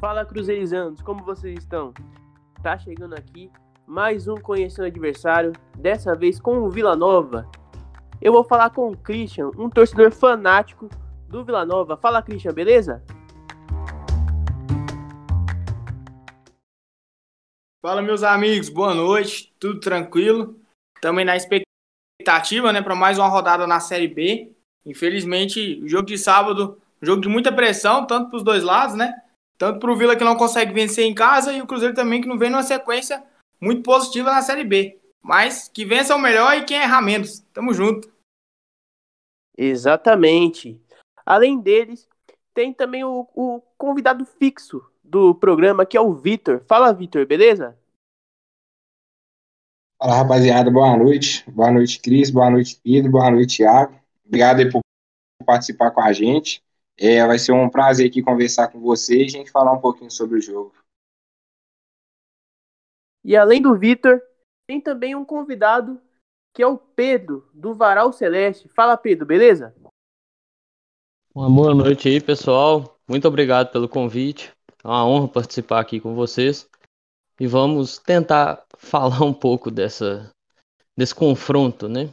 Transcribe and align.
Fala 0.00 0.24
Cruzeirizanos, 0.24 1.02
como 1.02 1.22
vocês 1.22 1.58
estão? 1.58 1.92
Tá 2.62 2.78
chegando 2.78 3.14
aqui 3.14 3.50
mais 3.86 4.26
um 4.26 4.34
Conhecendo 4.34 4.86
Adversário, 4.86 5.52
dessa 5.76 6.14
vez 6.14 6.40
com 6.40 6.56
o 6.60 6.70
Vila 6.70 6.96
Nova. 6.96 7.46
Eu 8.18 8.32
vou 8.32 8.42
falar 8.42 8.70
com 8.70 8.90
o 8.90 8.96
Christian, 8.96 9.50
um 9.58 9.68
torcedor 9.68 10.10
fanático 10.10 10.88
do 11.28 11.44
Vila 11.44 11.66
Nova. 11.66 11.98
Fala 11.98 12.22
Christian, 12.22 12.54
beleza? 12.54 13.04
Fala 17.82 18.00
meus 18.00 18.22
amigos, 18.22 18.70
boa 18.70 18.94
noite, 18.94 19.54
tudo 19.60 19.80
tranquilo? 19.80 20.58
Também 21.02 21.26
na 21.26 21.36
expectativa, 21.36 22.72
né, 22.72 22.80
para 22.80 22.94
mais 22.94 23.18
uma 23.18 23.28
rodada 23.28 23.66
na 23.66 23.80
Série 23.80 24.08
B. 24.08 24.50
Infelizmente, 24.86 25.78
o 25.84 25.86
jogo 25.86 26.06
de 26.06 26.16
sábado, 26.16 26.80
jogo 27.02 27.20
de 27.20 27.28
muita 27.28 27.52
pressão, 27.52 28.06
tanto 28.06 28.30
para 28.30 28.38
os 28.38 28.42
dois 28.42 28.62
lados, 28.62 28.96
né? 28.96 29.12
Tanto 29.60 29.78
para 29.78 29.92
o 29.92 29.96
Vila 29.96 30.16
que 30.16 30.24
não 30.24 30.38
consegue 30.38 30.72
vencer 30.72 31.04
em 31.04 31.14
casa 31.14 31.52
e 31.52 31.60
o 31.60 31.66
Cruzeiro 31.66 31.94
também 31.94 32.22
que 32.22 32.26
não 32.26 32.38
vem 32.38 32.48
numa 32.48 32.62
sequência 32.62 33.22
muito 33.60 33.82
positiva 33.82 34.32
na 34.32 34.40
Série 34.40 34.64
B. 34.64 34.98
Mas 35.20 35.68
que 35.68 35.84
vença 35.84 36.16
o 36.16 36.18
melhor 36.18 36.56
e 36.56 36.64
quem 36.64 36.78
errar 36.78 37.02
menos. 37.02 37.40
Tamo 37.52 37.74
junto. 37.74 38.10
Exatamente. 39.54 40.80
Além 41.26 41.60
deles, 41.60 42.08
tem 42.54 42.72
também 42.72 43.04
o, 43.04 43.28
o 43.34 43.60
convidado 43.76 44.24
fixo 44.24 44.82
do 45.04 45.34
programa, 45.34 45.84
que 45.84 45.94
é 45.94 46.00
o 46.00 46.14
Vitor. 46.14 46.64
Fala, 46.66 46.90
Vitor, 46.94 47.26
beleza? 47.26 47.78
Fala, 49.98 50.14
rapaziada. 50.14 50.70
Boa 50.70 50.96
noite. 50.96 51.44
Boa 51.50 51.70
noite, 51.70 52.00
Cris. 52.00 52.30
Boa 52.30 52.48
noite, 52.48 52.80
Pedro. 52.82 53.10
Boa 53.10 53.30
noite, 53.30 53.58
Thiago. 53.58 54.00
Obrigado 54.24 54.60
aí 54.60 54.72
por 54.72 54.80
participar 55.44 55.90
com 55.90 56.00
a 56.00 56.14
gente. 56.14 56.62
É, 57.02 57.26
vai 57.26 57.38
ser 57.38 57.52
um 57.52 57.70
prazer 57.70 58.10
aqui 58.10 58.22
conversar 58.22 58.68
com 58.68 58.78
você 58.78 59.22
e 59.22 59.24
a 59.24 59.28
gente 59.28 59.50
falar 59.50 59.72
um 59.72 59.80
pouquinho 59.80 60.10
sobre 60.10 60.38
o 60.38 60.42
jogo. 60.42 60.74
E 63.24 63.34
além 63.34 63.62
do 63.62 63.74
Vitor, 63.74 64.20
tem 64.66 64.78
também 64.78 65.14
um 65.14 65.24
convidado 65.24 65.98
que 66.52 66.62
é 66.62 66.66
o 66.66 66.76
Pedro, 66.76 67.48
do 67.54 67.72
Varal 67.74 68.12
Celeste. 68.12 68.68
Fala, 68.68 68.98
Pedro, 68.98 69.24
beleza? 69.24 69.74
Uma 71.34 71.48
boa 71.48 71.74
noite 71.74 72.08
aí, 72.08 72.20
pessoal. 72.20 72.98
Muito 73.08 73.26
obrigado 73.26 73.72
pelo 73.72 73.88
convite. 73.88 74.52
É 74.84 74.88
uma 74.88 75.06
honra 75.06 75.28
participar 75.28 75.80
aqui 75.80 76.00
com 76.00 76.14
vocês. 76.14 76.68
E 77.38 77.46
vamos 77.46 77.98
tentar 77.98 78.66
falar 78.76 79.22
um 79.22 79.32
pouco 79.32 79.70
dessa, 79.70 80.30
desse 80.94 81.14
confronto, 81.14 81.88
né? 81.88 82.12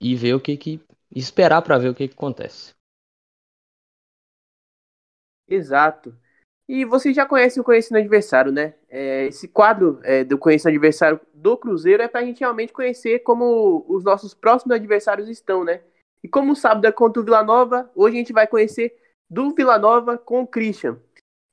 E 0.00 0.14
ver 0.14 0.34
o 0.34 0.40
que 0.40 0.56
que. 0.56 0.80
esperar 1.14 1.60
para 1.60 1.76
ver 1.76 1.90
o 1.90 1.94
que, 1.94 2.08
que 2.08 2.14
acontece. 2.14 2.77
Exato. 5.48 6.14
E 6.68 6.84
vocês 6.84 7.16
já 7.16 7.24
conhecem 7.24 7.60
o 7.62 7.64
Conhecendo 7.64 7.96
Adversário, 7.96 8.52
né? 8.52 8.74
É, 8.90 9.24
esse 9.26 9.48
quadro 9.48 10.00
é, 10.02 10.22
do 10.22 10.36
Conhecendo 10.36 10.72
Adversário 10.72 11.18
do 11.32 11.56
Cruzeiro 11.56 12.02
é 12.02 12.08
para 12.08 12.20
a 12.20 12.24
gente 12.24 12.40
realmente 12.40 12.74
conhecer 12.74 13.20
como 13.20 13.86
os 13.88 14.04
nossos 14.04 14.34
próximos 14.34 14.76
adversários 14.76 15.30
estão, 15.30 15.64
né? 15.64 15.80
E 16.22 16.28
como 16.28 16.52
o 16.52 16.56
sábado 16.56 16.86
é 16.86 16.92
contra 16.92 17.22
o 17.22 17.24
Vila 17.24 17.42
Nova, 17.42 17.90
hoje 17.94 18.16
a 18.16 18.18
gente 18.18 18.32
vai 18.34 18.46
conhecer 18.46 18.94
do 19.30 19.54
Vila 19.54 19.78
Nova 19.78 20.18
com 20.18 20.42
o 20.42 20.46
Christian. 20.46 20.98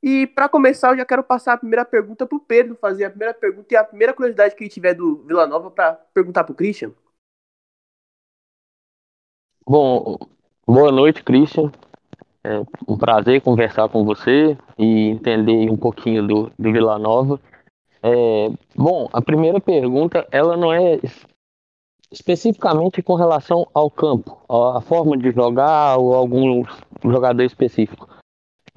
E 0.04 0.28
para 0.28 0.50
começar, 0.50 0.92
eu 0.92 0.98
já 0.98 1.06
quero 1.06 1.24
passar 1.24 1.54
a 1.54 1.58
primeira 1.58 1.86
pergunta 1.86 2.28
para 2.28 2.36
o 2.36 2.40
Pedro 2.40 2.76
fazer 2.76 3.06
a 3.06 3.10
primeira 3.10 3.34
pergunta 3.34 3.74
e 3.74 3.78
a 3.78 3.84
primeira 3.84 4.14
curiosidade 4.14 4.54
que 4.54 4.64
ele 4.64 4.70
tiver 4.70 4.94
do 4.94 5.24
Vila 5.24 5.48
Nova 5.48 5.72
para 5.72 5.94
perguntar 6.14 6.44
para 6.44 6.52
o 6.52 6.56
Christian. 6.56 6.92
Bom, 9.66 10.18
boa 10.68 10.92
noite, 10.92 11.24
Christian. 11.24 11.72
É 12.46 12.64
um 12.88 12.96
prazer 12.96 13.42
conversar 13.42 13.90
com 13.90 14.06
você 14.06 14.56
e 14.78 15.10
entender 15.10 15.68
um 15.68 15.76
pouquinho 15.76 16.28
do, 16.28 16.52
do 16.60 16.72
Vila 16.72 17.00
Nova. 17.00 17.40
É, 18.04 18.52
bom, 18.76 19.10
a 19.12 19.20
primeira 19.20 19.60
pergunta, 19.60 20.28
ela 20.32 20.56
não 20.56 20.72
é 20.72 21.00
especificamente 22.12 23.02
com 23.02 23.16
relação 23.16 23.68
ao 23.74 23.90
campo, 23.90 24.38
a 24.48 24.80
forma 24.80 25.18
de 25.18 25.32
jogar 25.32 25.98
ou 25.98 26.14
algum 26.14 26.64
jogador 27.04 27.42
específico. 27.42 28.08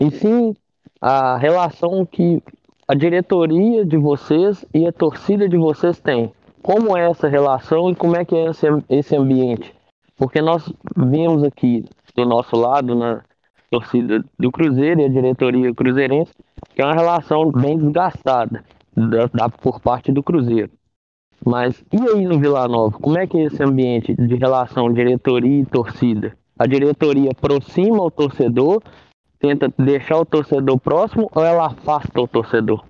E 0.00 0.10
sim 0.10 0.56
a 0.98 1.36
relação 1.36 2.06
que 2.06 2.42
a 2.88 2.94
diretoria 2.94 3.84
de 3.84 3.98
vocês 3.98 4.64
e 4.72 4.86
a 4.86 4.92
torcida 4.92 5.46
de 5.46 5.58
vocês 5.58 6.00
têm. 6.00 6.32
Como 6.62 6.96
é 6.96 7.10
essa 7.10 7.28
relação 7.28 7.90
e 7.90 7.94
como 7.94 8.16
é 8.16 8.24
que 8.24 8.34
é 8.34 8.46
esse, 8.46 8.66
esse 8.88 9.14
ambiente? 9.14 9.74
Porque 10.16 10.40
nós 10.40 10.72
vimos 10.96 11.44
aqui 11.44 11.84
do 12.16 12.24
nosso 12.24 12.56
lado, 12.56 12.94
na, 12.94 13.22
torcida 13.70 14.24
do 14.38 14.50
Cruzeiro 14.50 15.00
e 15.00 15.04
a 15.04 15.08
diretoria 15.08 15.74
cruzeirense, 15.74 16.32
que 16.74 16.82
é 16.82 16.84
uma 16.84 16.94
relação 16.94 17.50
bem 17.50 17.78
desgastada 17.78 18.64
da, 18.96 19.26
da, 19.26 19.48
por 19.48 19.80
parte 19.80 20.10
do 20.10 20.22
Cruzeiro. 20.22 20.70
Mas 21.44 21.84
e 21.92 22.08
aí 22.08 22.26
no 22.26 22.38
Vila 22.38 22.66
Nova? 22.66 22.98
Como 22.98 23.18
é 23.18 23.26
que 23.26 23.38
é 23.38 23.44
esse 23.44 23.62
ambiente 23.62 24.14
de 24.14 24.34
relação 24.34 24.92
diretoria 24.92 25.62
e 25.62 25.66
torcida? 25.66 26.36
A 26.58 26.66
diretoria 26.66 27.30
aproxima 27.30 28.02
o 28.02 28.10
torcedor, 28.10 28.82
tenta 29.38 29.72
deixar 29.78 30.18
o 30.18 30.26
torcedor 30.26 30.78
próximo 30.80 31.30
ou 31.32 31.44
ela 31.44 31.66
afasta 31.66 32.20
o 32.20 32.26
torcedor? 32.26 32.84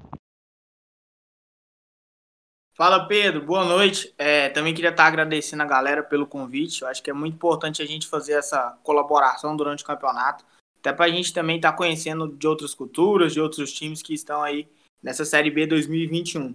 Fala 2.74 3.06
Pedro, 3.06 3.44
boa 3.44 3.64
noite. 3.64 4.14
É, 4.16 4.48
também 4.50 4.72
queria 4.72 4.90
estar 4.90 5.06
agradecendo 5.06 5.64
a 5.64 5.66
galera 5.66 6.00
pelo 6.00 6.26
convite. 6.26 6.82
Eu 6.82 6.88
acho 6.88 7.02
que 7.02 7.10
é 7.10 7.12
muito 7.12 7.34
importante 7.34 7.82
a 7.82 7.84
gente 7.84 8.06
fazer 8.06 8.34
essa 8.34 8.78
colaboração 8.84 9.56
durante 9.56 9.82
o 9.82 9.86
campeonato. 9.86 10.44
Até 10.80 10.92
para 10.92 11.06
a 11.06 11.10
gente 11.10 11.32
também 11.32 11.56
estar 11.56 11.72
tá 11.72 11.76
conhecendo 11.76 12.28
de 12.28 12.46
outras 12.46 12.74
culturas, 12.74 13.32
de 13.32 13.40
outros 13.40 13.72
times 13.72 14.02
que 14.02 14.14
estão 14.14 14.42
aí 14.42 14.66
nessa 15.02 15.24
Série 15.24 15.50
B 15.50 15.66
2021. 15.66 16.54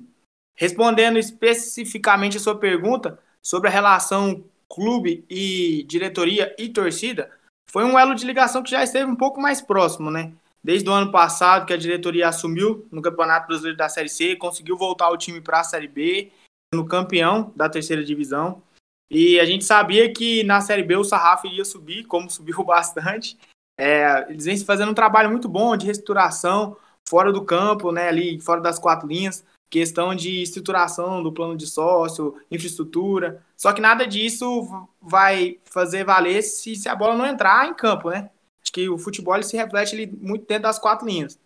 Respondendo 0.56 1.18
especificamente 1.18 2.38
a 2.38 2.40
sua 2.40 2.58
pergunta 2.58 3.20
sobre 3.42 3.70
a 3.70 3.72
relação 3.72 4.44
clube 4.70 5.26
e 5.30 5.84
diretoria 5.84 6.56
e 6.58 6.70
torcida, 6.70 7.32
foi 7.70 7.84
um 7.84 7.98
elo 7.98 8.16
de 8.16 8.26
ligação 8.26 8.64
que 8.64 8.72
já 8.72 8.84
esteve 8.84 9.10
um 9.10 9.16
pouco 9.16 9.42
mais 9.42 9.62
próximo, 9.62 10.10
né? 10.12 10.32
Desde 10.64 10.90
o 10.90 10.94
ano 10.94 11.12
passado 11.12 11.66
que 11.66 11.74
a 11.74 11.78
diretoria 11.78 12.30
assumiu 12.30 12.88
no 12.92 13.02
Campeonato 13.02 13.48
Brasileiro 13.48 13.78
da 13.78 13.90
Série 13.90 14.10
C, 14.10 14.36
conseguiu 14.36 14.78
voltar 14.78 15.10
o 15.10 15.18
time 15.18 15.42
para 15.42 15.60
a 15.60 15.64
Série 15.64 15.88
B, 15.88 16.32
no 16.74 16.86
campeão 16.86 17.52
da 17.56 17.70
terceira 17.70 18.04
divisão. 18.04 18.62
E 19.10 19.40
a 19.40 19.46
gente 19.46 19.64
sabia 19.64 20.12
que 20.12 20.44
na 20.44 20.62
Série 20.62 20.84
B 20.84 20.96
o 20.96 21.04
sarrafo 21.04 21.48
iria 21.48 21.66
subir, 21.66 22.06
como 22.06 22.30
subiu 22.30 22.64
bastante. 22.66 23.38
É, 23.78 24.26
eles 24.30 24.46
vêm 24.46 24.58
fazendo 24.58 24.92
um 24.92 24.96
trabalho 24.96 25.30
muito 25.30 25.50
bom 25.50 25.76
de 25.76 25.86
reestruturação 25.86 26.78
fora 27.08 27.32
do 27.32 27.44
campo, 27.44 27.92
né, 27.92 28.08
ali 28.08 28.40
fora 28.40 28.62
das 28.62 28.80
quatro 28.80 29.08
linhas, 29.08 29.44
questão 29.70 30.14
de 30.14 30.42
estruturação 30.42 31.22
do 31.24 31.34
plano 31.34 31.58
de 31.58 31.66
sócio, 31.66 32.40
infraestrutura. 32.52 33.44
Só 33.58 33.74
que 33.74 33.82
nada 33.82 34.06
disso 34.06 34.88
vai 35.02 35.60
fazer 35.66 36.04
valer 36.04 36.44
se, 36.44 36.76
se 36.76 36.88
a 36.88 36.96
bola 36.96 37.16
não 37.16 37.26
entrar 37.26 37.68
em 37.68 37.74
campo, 37.74 38.10
né? 38.10 38.30
Acho 38.62 38.72
que 38.72 38.88
o 38.88 38.98
futebol 38.98 39.42
se 39.44 39.58
reflete 39.58 40.08
muito 40.22 40.46
dentro 40.46 40.64
das 40.64 40.80
quatro 40.80 41.08
linhas. 41.08 41.40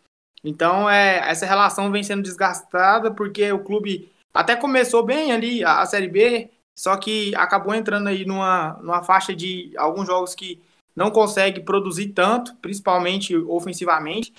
Então, 0.43 0.89
é, 0.89 1.29
essa 1.29 1.45
relação 1.45 1.91
vem 1.91 2.03
sendo 2.03 2.21
desgastada 2.21 3.11
porque 3.11 3.51
o 3.51 3.63
clube 3.63 4.11
até 4.33 4.55
começou 4.55 5.03
bem 5.03 5.31
ali 5.31 5.63
a, 5.63 5.81
a 5.81 5.85
Série 5.85 6.07
B, 6.07 6.51
só 6.77 6.95
que 6.97 7.33
acabou 7.35 7.73
entrando 7.73 8.07
aí 8.07 8.25
numa, 8.25 8.73
numa 8.81 9.03
faixa 9.03 9.35
de 9.35 9.73
alguns 9.77 10.05
jogos 10.05 10.35
que 10.35 10.61
não 10.97 11.11
consegue 11.11 11.61
produzir 11.61 12.07
tanto, 12.07 12.55
principalmente 12.55 13.37
ofensivamente. 13.37 14.33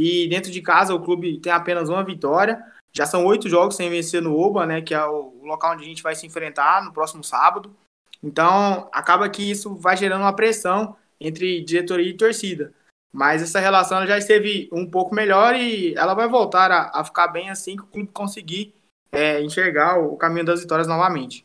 E 0.00 0.26
dentro 0.26 0.50
de 0.50 0.62
casa 0.62 0.94
o 0.94 1.02
clube 1.02 1.38
tem 1.38 1.52
apenas 1.52 1.90
uma 1.90 2.02
vitória. 2.02 2.64
Já 2.96 3.04
são 3.04 3.26
oito 3.26 3.46
jogos 3.46 3.76
sem 3.76 3.90
vencer 3.90 4.22
no 4.22 4.34
Oba, 4.34 4.64
né? 4.64 4.80
Que 4.80 4.94
é 4.94 5.04
o 5.04 5.34
local 5.42 5.74
onde 5.74 5.84
a 5.84 5.86
gente 5.86 6.02
vai 6.02 6.14
se 6.14 6.26
enfrentar 6.26 6.82
no 6.82 6.94
próximo 6.94 7.22
sábado. 7.22 7.76
Então 8.22 8.88
acaba 8.90 9.28
que 9.28 9.50
isso 9.50 9.76
vai 9.76 9.98
gerando 9.98 10.22
uma 10.22 10.32
pressão 10.32 10.96
entre 11.20 11.62
diretoria 11.62 12.08
e 12.08 12.16
torcida. 12.16 12.72
Mas 13.12 13.42
essa 13.42 13.60
relação 13.60 14.06
já 14.06 14.16
esteve 14.16 14.66
um 14.72 14.88
pouco 14.90 15.14
melhor 15.14 15.54
e 15.54 15.94
ela 15.94 16.14
vai 16.14 16.26
voltar 16.26 16.70
a, 16.70 17.00
a 17.00 17.04
ficar 17.04 17.28
bem 17.28 17.50
assim 17.50 17.76
que 17.76 17.82
o 17.82 17.86
clube 17.86 18.10
conseguir 18.12 18.74
é, 19.12 19.42
enxergar 19.42 19.98
o 19.98 20.16
caminho 20.16 20.46
das 20.46 20.60
vitórias 20.60 20.88
novamente. 20.88 21.44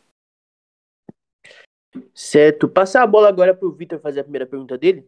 Certo. 2.14 2.68
Passar 2.68 3.04
a 3.04 3.08
bola 3.08 3.30
agora 3.30 3.54
para 3.54 3.68
o 3.68 3.72
Vitor 3.72 4.00
fazer 4.00 4.22
a 4.22 4.24
primeira 4.24 4.46
pergunta 4.46 4.78
dele. 4.78 5.06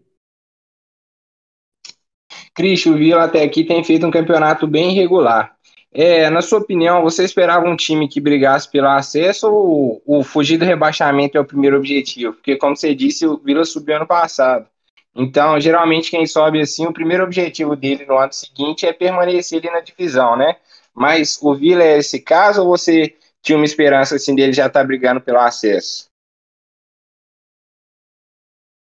Cristian, 2.54 2.94
o 2.94 2.98
Vila 2.98 3.24
até 3.26 3.44
aqui 3.44 3.64
tem 3.64 3.84
feito 3.84 4.06
um 4.06 4.12
campeonato 4.12 4.66
bem 4.66 4.92
irregular. 4.92 5.56
É, 5.92 6.30
na 6.30 6.42
sua 6.42 6.60
opinião, 6.60 7.02
você 7.02 7.24
esperava 7.24 7.66
um 7.68 7.76
time 7.76 8.08
que 8.08 8.20
brigasse 8.20 8.70
pelo 8.70 8.88
acesso 8.88 9.50
ou 9.50 10.02
o 10.06 10.24
fugir 10.24 10.58
do 10.58 10.66
rebaixamento 10.66 11.38
é 11.38 11.42
o 11.42 11.46
primeiro 11.46 11.78
objetivo? 11.78 12.34
Porque, 12.34 12.58
como 12.58 12.76
você 12.76 12.94
disse, 12.94 13.26
o 13.26 13.38
Vila 13.38 13.64
subiu 13.64 13.96
ano 13.96 14.08
passado. 14.08 14.68
Então, 15.16 15.58
geralmente, 15.60 16.12
quem 16.12 16.26
sobe 16.26 16.60
assim, 16.60 16.86
o 16.86 16.94
primeiro 16.94 17.24
objetivo 17.24 17.76
dele 17.76 18.06
no 18.06 18.18
ano 18.18 18.34
seguinte 18.34 18.86
é 18.86 18.92
permanecer 18.92 19.60
ali 19.60 19.70
na 19.72 19.80
divisão, 19.80 20.36
né? 20.36 20.58
Mas 20.94 21.40
o 21.42 21.56
Vila 21.56 21.84
é 21.84 21.98
esse 21.98 22.20
caso 22.20 22.62
ou 22.62 22.68
você 22.68 23.16
tinha 23.42 23.58
uma 23.58 23.66
esperança 23.66 24.16
assim 24.16 24.36
dele 24.36 24.52
já 24.52 24.68
estar 24.68 24.81
tá 24.81 24.86
brigando 24.86 25.22
pelo 25.22 25.40
acesso? 25.40 26.10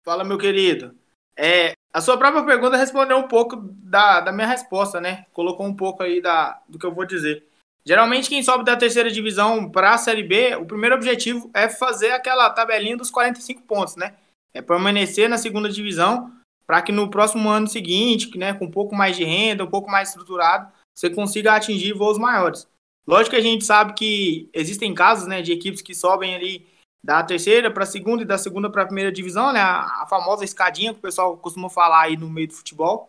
Fala, 0.07 0.23
meu 0.23 0.39
querido. 0.39 0.95
É, 1.37 1.73
a 1.93 2.01
sua 2.01 2.17
própria 2.17 2.45
pergunta 2.45 2.77
respondeu 2.77 3.17
um 3.17 3.27
pouco 3.27 3.57
da, 3.57 4.21
da 4.21 4.31
minha 4.31 4.47
resposta, 4.47 5.01
né? 5.01 5.27
Colocou 5.33 5.67
um 5.67 5.75
pouco 5.75 6.01
aí 6.01 6.23
da, 6.23 6.63
do 6.69 6.79
que 6.79 6.87
eu 6.87 6.95
vou 6.95 7.05
dizer. 7.05 7.45
Geralmente, 7.85 8.29
quem 8.29 8.41
sobe 8.41 8.65
da 8.65 8.77
terceira 8.77 9.11
divisão 9.11 9.69
para 9.69 9.95
a 9.95 9.99
Série 9.99 10.23
B, 10.23 10.55
o 10.55 10.65
primeiro 10.65 10.95
objetivo 10.95 11.51
é 11.53 11.69
fazer 11.69 12.13
aquela 12.13 12.49
tabelinha 12.51 12.97
dos 12.97 13.11
45 13.11 13.63
pontos, 13.63 13.97
né? 13.97 14.15
É 14.55 14.63
permanecer 14.63 15.29
na 15.29 15.39
segunda 15.39 15.69
divisão 15.69 16.33
para 16.69 16.81
que 16.83 16.93
no 16.93 17.11
próximo 17.11 17.49
ano 17.49 17.67
seguinte, 17.67 18.39
né, 18.39 18.55
com 18.55 18.67
um 18.67 18.71
pouco 18.71 18.95
mais 18.95 19.17
de 19.17 19.25
renda, 19.25 19.65
um 19.65 19.71
pouco 19.71 19.91
mais 19.91 20.11
estruturado, 20.11 20.73
você 20.97 21.11
consiga 21.11 21.55
atingir 21.55 21.93
voos 21.93 22.17
maiores. 22.17 22.69
Lógico 23.09 23.31
que 23.31 23.41
a 23.41 23.43
gente 23.43 23.65
sabe 23.65 23.93
que 23.95 24.49
existem 24.53 24.95
casos 24.95 25.27
né, 25.27 25.43
de 25.43 25.51
equipes 25.51 25.83
que 25.83 25.97
sobem 25.97 26.33
ali 26.37 26.76
da 27.07 27.23
terceira 27.23 27.71
para 27.71 27.85
a 27.85 27.87
segunda 27.87 28.25
e 28.25 28.27
da 28.27 28.37
segunda 28.37 28.69
para 28.69 28.83
a 28.83 28.87
primeira 28.87 29.13
divisão, 29.13 29.53
né? 29.53 29.61
A, 29.61 30.03
a, 30.03 30.07
famosa 30.09 30.45
escadinha 30.45 30.93
que 30.93 30.99
o 30.99 31.03
pessoal 31.03 31.37
costuma 31.37 31.71
falar 31.71 32.03
aí 32.03 32.17
no 32.17 32.29
meio 32.29 32.49
do 32.49 32.55
futebol. 32.55 33.09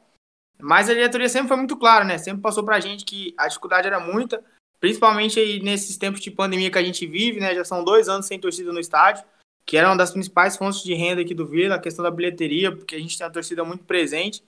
Mas 0.61 0.88
a 0.88 0.94
diretoria 0.94 1.27
sempre 1.27 1.47
foi 1.47 1.57
muito 1.57 1.75
clara, 1.75 2.05
né? 2.05 2.19
Sempre 2.19 2.44
passou 2.44 2.63
para 2.63 2.75
a 2.75 2.79
gente 2.79 3.03
que 3.03 3.33
a 3.35 3.47
dificuldade 3.47 3.88
era 3.88 3.99
muita, 3.99 4.44
principalmente 4.79 5.39
aí 5.39 5.59
nesses 5.63 5.97
tempos 5.97 6.21
de 6.21 6.29
pandemia 6.29 6.69
que 6.69 6.77
a 6.77 6.83
gente 6.83 7.07
vive, 7.07 7.39
né? 7.39 7.55
Já 7.55 7.65
são 7.65 7.83
dois 7.83 8.07
anos 8.07 8.27
sem 8.27 8.39
torcida 8.39 8.71
no 8.71 8.79
estádio, 8.79 9.23
que 9.65 9.75
era 9.75 9.89
uma 9.89 9.97
das 9.97 10.11
principais 10.11 10.55
fontes 10.55 10.83
de 10.83 10.94
renda 10.94 11.21
aqui 11.21 11.33
do 11.33 11.47
Vila, 11.47 11.73
a 11.73 11.81
questão 11.81 12.03
da 12.03 12.11
bilheteria, 12.11 12.71
porque 12.71 12.95
a 12.95 12.99
gente 12.99 13.17
tem 13.17 13.25
a 13.25 13.31
torcida 13.31 13.63
muito 13.63 13.83
presente. 13.83 14.44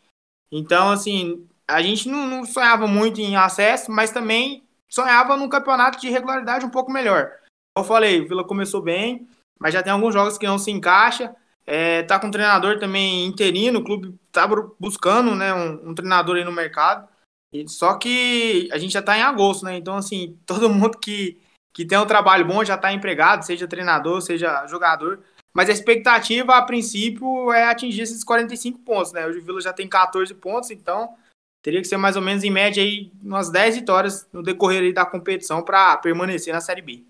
Então, 0.51 0.91
assim, 0.91 1.47
a 1.67 1.81
gente 1.81 2.07
não, 2.07 2.27
não 2.27 2.45
sonhava 2.45 2.85
muito 2.85 3.19
em 3.19 3.35
acesso, 3.35 3.91
mas 3.91 4.11
também 4.11 4.61
sonhava 4.87 5.35
num 5.35 5.49
campeonato 5.49 5.99
de 5.99 6.07
regularidade 6.07 6.65
um 6.65 6.69
pouco 6.69 6.91
melhor. 6.91 7.31
Eu 7.75 7.83
falei, 7.83 8.21
o 8.21 8.27
Vila 8.27 8.43
começou 8.43 8.81
bem, 8.81 9.27
mas 9.59 9.73
já 9.73 9.83
tem 9.83 9.91
alguns 9.91 10.13
jogos 10.13 10.37
que 10.37 10.47
não 10.47 10.57
se 10.57 10.71
encaixa. 10.71 11.35
É, 11.67 12.01
tá 12.03 12.19
com 12.19 12.27
um 12.27 12.31
treinador 12.31 12.79
também 12.79 13.27
interino, 13.27 13.79
o 13.79 13.83
clube 13.83 14.17
tá 14.31 14.47
buscando 14.79 15.35
né, 15.35 15.53
um, 15.53 15.89
um 15.89 15.93
treinador 15.93 16.37
aí 16.37 16.43
no 16.43 16.51
mercado. 16.51 17.07
E, 17.51 17.67
só 17.67 17.95
que 17.95 18.69
a 18.71 18.77
gente 18.77 18.93
já 18.93 19.01
tá 19.01 19.17
em 19.17 19.21
agosto, 19.21 19.65
né? 19.65 19.77
Então, 19.77 19.95
assim, 19.95 20.39
todo 20.45 20.69
mundo 20.69 20.97
que, 20.97 21.39
que 21.73 21.85
tem 21.85 21.97
um 21.97 22.05
trabalho 22.05 22.45
bom 22.45 22.63
já 22.63 22.77
tá 22.77 22.91
empregado, 22.91 23.43
seja 23.43 23.67
treinador, 23.67 24.21
seja 24.21 24.65
jogador. 24.67 25.19
Mas 25.53 25.69
a 25.69 25.73
expectativa, 25.73 26.55
a 26.55 26.61
princípio, 26.61 27.51
é 27.51 27.65
atingir 27.65 28.03
esses 28.03 28.23
45 28.23 28.79
pontos, 28.79 29.11
né? 29.11 29.27
O 29.27 29.41
Vila 29.41 29.61
já 29.61 29.73
tem 29.73 29.87
14 29.87 30.33
pontos, 30.35 30.71
então 30.71 31.15
teria 31.61 31.81
que 31.81 31.87
ser 31.87 31.97
mais 31.97 32.15
ou 32.15 32.21
menos 32.21 32.43
em 32.43 32.51
média 32.51 32.81
aí 32.81 33.11
umas 33.21 33.49
10 33.49 33.75
vitórias 33.77 34.27
no 34.31 34.41
decorrer 34.41 34.93
da 34.93 35.05
competição 35.05 35.61
para 35.61 35.97
permanecer 35.97 36.53
na 36.53 36.61
Série 36.61 36.81
B. 36.81 37.08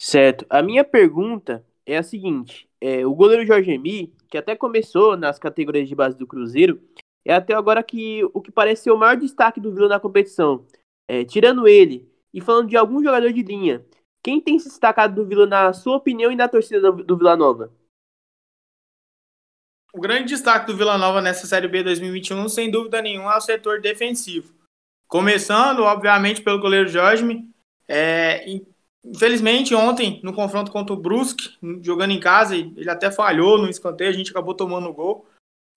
Certo. 0.00 0.46
A 0.48 0.62
minha 0.62 0.82
pergunta 0.82 1.62
é 1.84 1.98
a 1.98 2.02
seguinte: 2.02 2.66
é, 2.80 3.04
o 3.04 3.14
goleiro 3.14 3.44
Jorge 3.44 3.70
Emi, 3.70 4.14
que 4.30 4.38
até 4.38 4.56
começou 4.56 5.14
nas 5.14 5.38
categorias 5.38 5.86
de 5.86 5.94
base 5.94 6.16
do 6.16 6.26
Cruzeiro, 6.26 6.80
é 7.22 7.34
até 7.34 7.52
agora 7.52 7.82
que 7.82 8.24
o 8.32 8.40
que 8.40 8.50
parece 8.50 8.84
ser 8.84 8.92
o 8.92 8.96
maior 8.96 9.18
destaque 9.18 9.60
do 9.60 9.74
Vila 9.74 9.88
na 9.88 10.00
competição. 10.00 10.66
É, 11.06 11.22
tirando 11.22 11.68
ele 11.68 12.10
e 12.32 12.40
falando 12.40 12.68
de 12.68 12.78
algum 12.78 13.02
jogador 13.02 13.30
de 13.30 13.42
linha, 13.42 13.84
quem 14.24 14.40
tem 14.40 14.58
se 14.58 14.68
destacado 14.68 15.14
do 15.14 15.28
Vila 15.28 15.46
na 15.46 15.70
sua 15.74 15.96
opinião 15.96 16.32
e 16.32 16.36
na 16.36 16.48
torcida 16.48 16.80
do, 16.80 17.04
do 17.04 17.18
Vila 17.18 17.36
Nova? 17.36 17.70
O 19.92 20.00
grande 20.00 20.28
destaque 20.28 20.66
do 20.66 20.76
Vila 20.76 20.96
Nova 20.96 21.20
nessa 21.20 21.46
Série 21.46 21.68
B 21.68 21.82
2021, 21.82 22.48
sem 22.48 22.70
dúvida 22.70 23.02
nenhuma, 23.02 23.34
é 23.34 23.36
o 23.36 23.40
setor 23.40 23.82
defensivo. 23.82 24.54
Começando, 25.06 25.80
obviamente, 25.80 26.40
pelo 26.40 26.60
goleiro 26.60 26.88
Jorge, 26.88 27.44
é, 27.88 28.48
Infelizmente, 29.04 29.74
ontem, 29.74 30.20
no 30.22 30.32
confronto 30.32 30.70
contra 30.70 30.92
o 30.92 30.96
Brusque, 30.96 31.56
jogando 31.82 32.10
em 32.12 32.20
casa, 32.20 32.54
ele 32.54 32.90
até 32.90 33.10
falhou 33.10 33.58
no 33.58 33.68
escanteio, 33.68 34.10
a 34.10 34.12
gente 34.12 34.30
acabou 34.30 34.54
tomando 34.54 34.88
o 34.88 34.92
gol. 34.92 35.26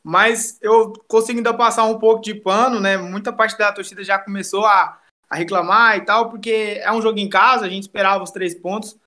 Mas 0.03 0.59
eu 0.61 0.91
consigo 1.07 1.39
ainda 1.39 1.53
passar 1.53 1.85
um 1.85 1.97
pouco 1.97 2.21
de 2.21 2.35
pano, 2.35 2.79
né? 2.79 2.97
Muita 2.97 3.31
parte 3.31 3.57
da 3.57 3.71
torcida 3.71 4.03
já 4.03 4.19
começou 4.19 4.65
a, 4.65 4.99
a 5.29 5.35
reclamar 5.35 5.97
e 5.97 6.01
tal, 6.01 6.29
porque 6.29 6.81
é 6.81 6.91
um 6.91 7.01
jogo 7.01 7.17
em 7.19 7.29
casa, 7.29 7.65
a 7.65 7.69
gente 7.69 7.83
esperava 7.83 8.23
os 8.23 8.31
três 8.31 8.53
pontos. 8.53 8.97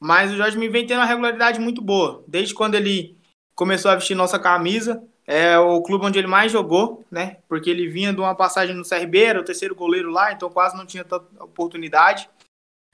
Mas 0.00 0.32
o 0.32 0.36
Jorge 0.36 0.56
me 0.56 0.68
vem 0.68 0.86
tendo 0.86 1.00
uma 1.00 1.06
regularidade 1.06 1.60
muito 1.60 1.82
boa. 1.82 2.24
Desde 2.26 2.54
quando 2.54 2.74
ele 2.74 3.18
começou 3.54 3.90
a 3.90 3.94
vestir 3.94 4.14
nossa 4.14 4.38
camisa, 4.38 5.02
é 5.26 5.58
o 5.58 5.82
clube 5.82 6.06
onde 6.06 6.18
ele 6.18 6.28
mais 6.28 6.52
jogou, 6.52 7.04
né? 7.10 7.38
Porque 7.48 7.68
ele 7.68 7.88
vinha 7.88 8.12
de 8.12 8.20
uma 8.20 8.34
passagem 8.34 8.74
no 8.74 8.88
CRB, 8.88 9.22
era 9.24 9.40
o 9.40 9.44
terceiro 9.44 9.74
goleiro 9.74 10.10
lá, 10.10 10.32
então 10.32 10.48
quase 10.48 10.76
não 10.76 10.86
tinha 10.86 11.04
tanta 11.04 11.26
oportunidade. 11.42 12.30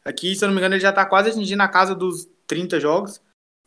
Aqui, 0.05 0.35
se 0.35 0.45
eu 0.45 0.49
não 0.49 0.55
me 0.55 0.61
engano, 0.61 0.75
ele 0.75 0.83
já 0.83 0.91
está 0.91 1.07
quase 1.07 1.31
atingindo 1.31 1.63
a 1.63 1.69
casa 1.69 1.95
dos 1.95 2.29
30 2.47 2.81
jogos. 2.81 3.21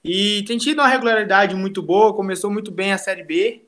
E 0.04 0.44
tem 0.44 0.58
tido 0.58 0.80
uma 0.80 0.88
regularidade 0.88 1.56
muito 1.56 1.82
boa, 1.82 2.16
começou 2.16 2.52
muito 2.52 2.72
bem 2.72 2.94
a 2.94 2.98
Série 2.98 3.24
B. 3.24 3.66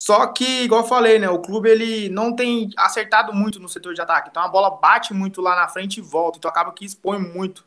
Só 0.00 0.26
que, 0.26 0.62
igual 0.62 0.82
eu 0.82 0.88
falei, 0.88 1.18
né, 1.18 1.28
o 1.30 1.40
clube 1.40 1.68
ele 1.68 2.08
não 2.10 2.36
tem 2.36 2.70
acertado 2.76 3.32
muito 3.32 3.58
no 3.58 3.68
setor 3.68 3.94
de 3.94 4.00
ataque. 4.00 4.28
Então 4.28 4.42
a 4.42 4.48
bola 4.48 4.70
bate 4.70 5.14
muito 5.14 5.40
lá 5.40 5.56
na 5.56 5.66
frente 5.66 5.98
e 5.98 6.02
volta. 6.02 6.38
Então 6.38 6.50
acaba 6.50 6.72
que 6.72 6.84
expõe 6.84 7.18
muito 7.18 7.64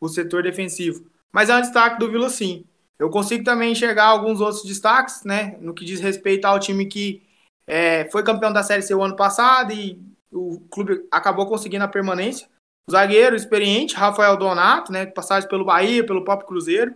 o 0.00 0.08
setor 0.08 0.42
defensivo. 0.42 1.06
Mas 1.32 1.48
é 1.48 1.56
um 1.56 1.60
destaque 1.60 1.98
do 1.98 2.10
Vila 2.10 2.28
sim. 2.28 2.64
Eu 2.98 3.08
consigo 3.08 3.42
também 3.44 3.72
enxergar 3.72 4.06
alguns 4.06 4.40
outros 4.40 4.62
destaques, 4.62 5.24
né, 5.24 5.56
no 5.60 5.72
que 5.72 5.86
diz 5.86 6.00
respeito 6.00 6.44
ao 6.44 6.60
time 6.60 6.84
que 6.84 7.22
é, 7.66 8.04
foi 8.10 8.22
campeão 8.22 8.52
da 8.52 8.62
Série 8.62 8.82
C 8.82 8.94
o 8.94 9.02
ano 9.02 9.16
passado 9.16 9.72
e 9.72 9.98
o 10.30 10.60
clube 10.70 11.06
acabou 11.10 11.46
conseguindo 11.46 11.84
a 11.84 11.88
permanência. 11.88 12.46
Zagueiro 12.90 13.36
experiente, 13.36 13.94
Rafael 13.94 14.36
Donato, 14.36 14.92
né? 14.92 15.06
Passagem 15.06 15.48
pelo 15.48 15.64
Bahia, 15.64 16.04
pelo 16.04 16.24
próprio 16.24 16.48
Cruzeiro. 16.48 16.94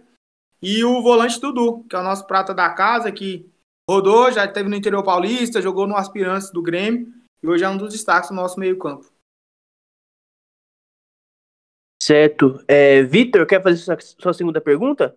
E 0.60 0.84
o 0.84 1.02
volante 1.02 1.40
Dudu, 1.40 1.84
que 1.84 1.94
é 1.94 1.98
o 1.98 2.02
nosso 2.02 2.26
prata 2.26 2.54
da 2.54 2.70
casa, 2.70 3.12
que 3.12 3.50
rodou, 3.88 4.32
já 4.32 4.44
esteve 4.44 4.68
no 4.68 4.76
interior 4.76 5.02
paulista, 5.02 5.60
jogou 5.60 5.86
no 5.86 5.96
Aspirantes 5.96 6.50
do 6.50 6.62
Grêmio 6.62 7.12
e 7.42 7.46
hoje 7.46 7.64
é 7.64 7.68
um 7.68 7.76
dos 7.76 7.92
destaques 7.92 8.30
do 8.30 8.36
nosso 8.36 8.58
meio-campo. 8.58 9.12
Certo. 12.02 12.62
É, 12.66 13.02
Vitor, 13.02 13.46
quer 13.46 13.62
fazer 13.62 13.76
sua, 13.76 13.98
sua 14.00 14.32
segunda 14.32 14.60
pergunta? 14.60 15.16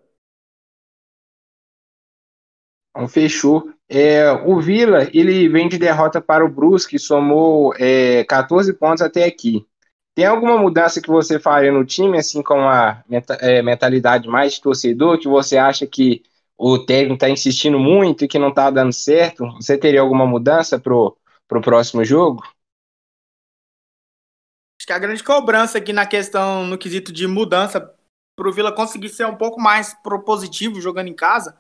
Então, 2.97 3.07
fechou. 3.07 3.71
É, 3.87 4.31
o 4.31 4.59
Vila, 4.59 5.03
ele 5.13 5.47
vem 5.47 5.69
de 5.69 5.77
derrota 5.77 6.21
para 6.21 6.43
o 6.43 6.49
Brusque, 6.49 6.99
somou 6.99 7.73
é, 7.77 8.25
14 8.25 8.73
pontos 8.73 9.01
até 9.01 9.23
aqui. 9.23 9.65
Tem 10.17 10.25
alguma 10.25 10.57
mudança 10.57 10.99
que 10.99 11.09
você 11.09 11.39
faria 11.39 11.71
no 11.71 11.85
time, 11.85 12.17
assim, 12.17 12.41
com 12.41 12.67
a 12.67 13.03
é, 13.39 13.61
mentalidade 13.61 14.27
mais 14.27 14.53
de 14.53 14.61
torcedor, 14.61 15.19
que 15.19 15.27
você 15.27 15.59
acha 15.59 15.85
que 15.85 16.23
o 16.57 16.79
técnico 16.79 17.13
está 17.13 17.29
insistindo 17.29 17.77
muito 17.77 18.25
e 18.25 18.27
que 18.27 18.39
não 18.39 18.49
está 18.49 18.71
dando 18.71 18.91
certo? 18.91 19.45
Você 19.57 19.77
teria 19.77 20.01
alguma 20.01 20.25
mudança 20.25 20.79
pro, 20.79 21.15
pro 21.47 21.61
próximo 21.61 22.03
jogo? 22.03 22.41
Acho 24.81 24.87
que 24.87 24.93
a 24.93 24.97
grande 24.97 25.23
cobrança 25.23 25.77
aqui 25.77 25.93
na 25.93 26.07
questão, 26.07 26.65
no 26.65 26.79
quesito 26.79 27.13
de 27.13 27.27
mudança, 27.27 27.79
para 28.35 28.49
o 28.49 28.51
Vila 28.51 28.71
conseguir 28.71 29.09
ser 29.09 29.27
um 29.27 29.37
pouco 29.37 29.61
mais 29.61 29.93
propositivo 30.01 30.81
jogando 30.81 31.09
em 31.09 31.15
casa, 31.15 31.55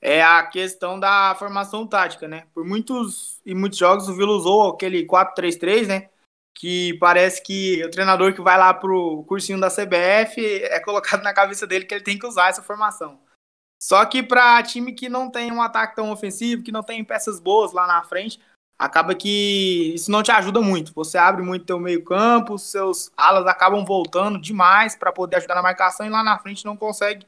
é 0.00 0.22
a 0.22 0.42
questão 0.46 0.98
da 0.98 1.34
formação 1.38 1.86
tática, 1.86 2.26
né? 2.26 2.46
Por 2.54 2.64
muitos 2.64 3.42
e 3.44 3.54
muitos 3.54 3.78
jogos 3.78 4.08
o 4.08 4.14
Vila 4.14 4.32
usou 4.32 4.70
aquele 4.70 5.04
4-3-3, 5.04 5.86
né? 5.86 6.08
Que 6.54 6.94
parece 6.98 7.42
que 7.42 7.82
o 7.84 7.90
treinador 7.90 8.34
que 8.34 8.40
vai 8.40 8.58
lá 8.58 8.72
pro 8.74 9.24
cursinho 9.24 9.60
da 9.60 9.70
CBF 9.70 10.62
é 10.64 10.80
colocado 10.80 11.22
na 11.24 11.32
cabeça 11.32 11.66
dele 11.66 11.84
que 11.84 11.94
ele 11.94 12.04
tem 12.04 12.18
que 12.18 12.26
usar 12.26 12.48
essa 12.48 12.62
formação. 12.62 13.20
Só 13.82 14.04
que 14.04 14.22
para 14.22 14.62
time 14.62 14.92
que 14.92 15.08
não 15.08 15.30
tem 15.30 15.50
um 15.50 15.62
ataque 15.62 15.96
tão 15.96 16.10
ofensivo, 16.10 16.62
que 16.62 16.72
não 16.72 16.82
tem 16.82 17.02
peças 17.02 17.40
boas 17.40 17.72
lá 17.72 17.86
na 17.86 18.02
frente, 18.02 18.38
acaba 18.78 19.14
que 19.14 19.92
isso 19.94 20.10
não 20.10 20.22
te 20.22 20.30
ajuda 20.30 20.60
muito. 20.60 20.92
Você 20.94 21.16
abre 21.16 21.42
muito 21.42 21.64
teu 21.64 21.80
meio-campo, 21.80 22.58
seus 22.58 23.10
alas 23.16 23.46
acabam 23.46 23.84
voltando 23.84 24.38
demais 24.38 24.94
para 24.94 25.12
poder 25.12 25.36
ajudar 25.36 25.54
na 25.54 25.62
marcação 25.62 26.04
e 26.04 26.10
lá 26.10 26.22
na 26.22 26.38
frente 26.38 26.64
não 26.64 26.76
consegue 26.76 27.26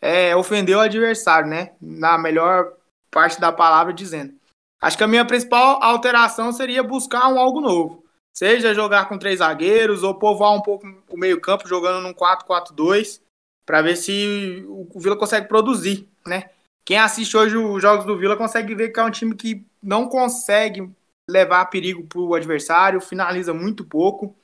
é, 0.00 0.34
ofender 0.34 0.76
o 0.76 0.80
adversário, 0.80 1.48
né? 1.48 1.72
Na 1.80 2.18
melhor 2.18 2.74
parte 3.10 3.40
da 3.40 3.52
palavra 3.52 3.92
dizendo. 3.92 4.34
Acho 4.80 4.96
que 4.96 5.04
a 5.04 5.08
minha 5.08 5.24
principal 5.24 5.80
alteração 5.80 6.52
seria 6.52 6.82
buscar 6.82 7.28
um 7.28 7.38
algo 7.38 7.60
novo. 7.60 8.01
Seja 8.34 8.74
jogar 8.74 9.08
com 9.08 9.18
três 9.18 9.38
zagueiros 9.38 10.02
ou 10.02 10.14
povoar 10.14 10.54
um 10.54 10.62
pouco 10.62 10.86
o 11.10 11.16
meio-campo 11.16 11.68
jogando 11.68 12.02
num 12.02 12.14
4-4-2 12.14 13.20
para 13.66 13.82
ver 13.82 13.96
se 13.96 14.64
o 14.68 14.98
Vila 14.98 15.16
consegue 15.16 15.48
produzir, 15.48 16.08
né? 16.26 16.50
Quem 16.84 16.98
assiste 16.98 17.36
hoje 17.36 17.56
os 17.56 17.80
jogos 17.80 18.04
do 18.04 18.16
Vila 18.16 18.36
consegue 18.36 18.74
ver 18.74 18.88
que 18.88 18.98
é 18.98 19.04
um 19.04 19.10
time 19.10 19.34
que 19.36 19.64
não 19.82 20.08
consegue 20.08 20.90
levar 21.30 21.66
perigo 21.66 22.04
para 22.06 22.18
o 22.18 22.34
adversário, 22.34 23.00
finaliza 23.00 23.54
muito 23.54 23.84
pouco. 23.84 24.34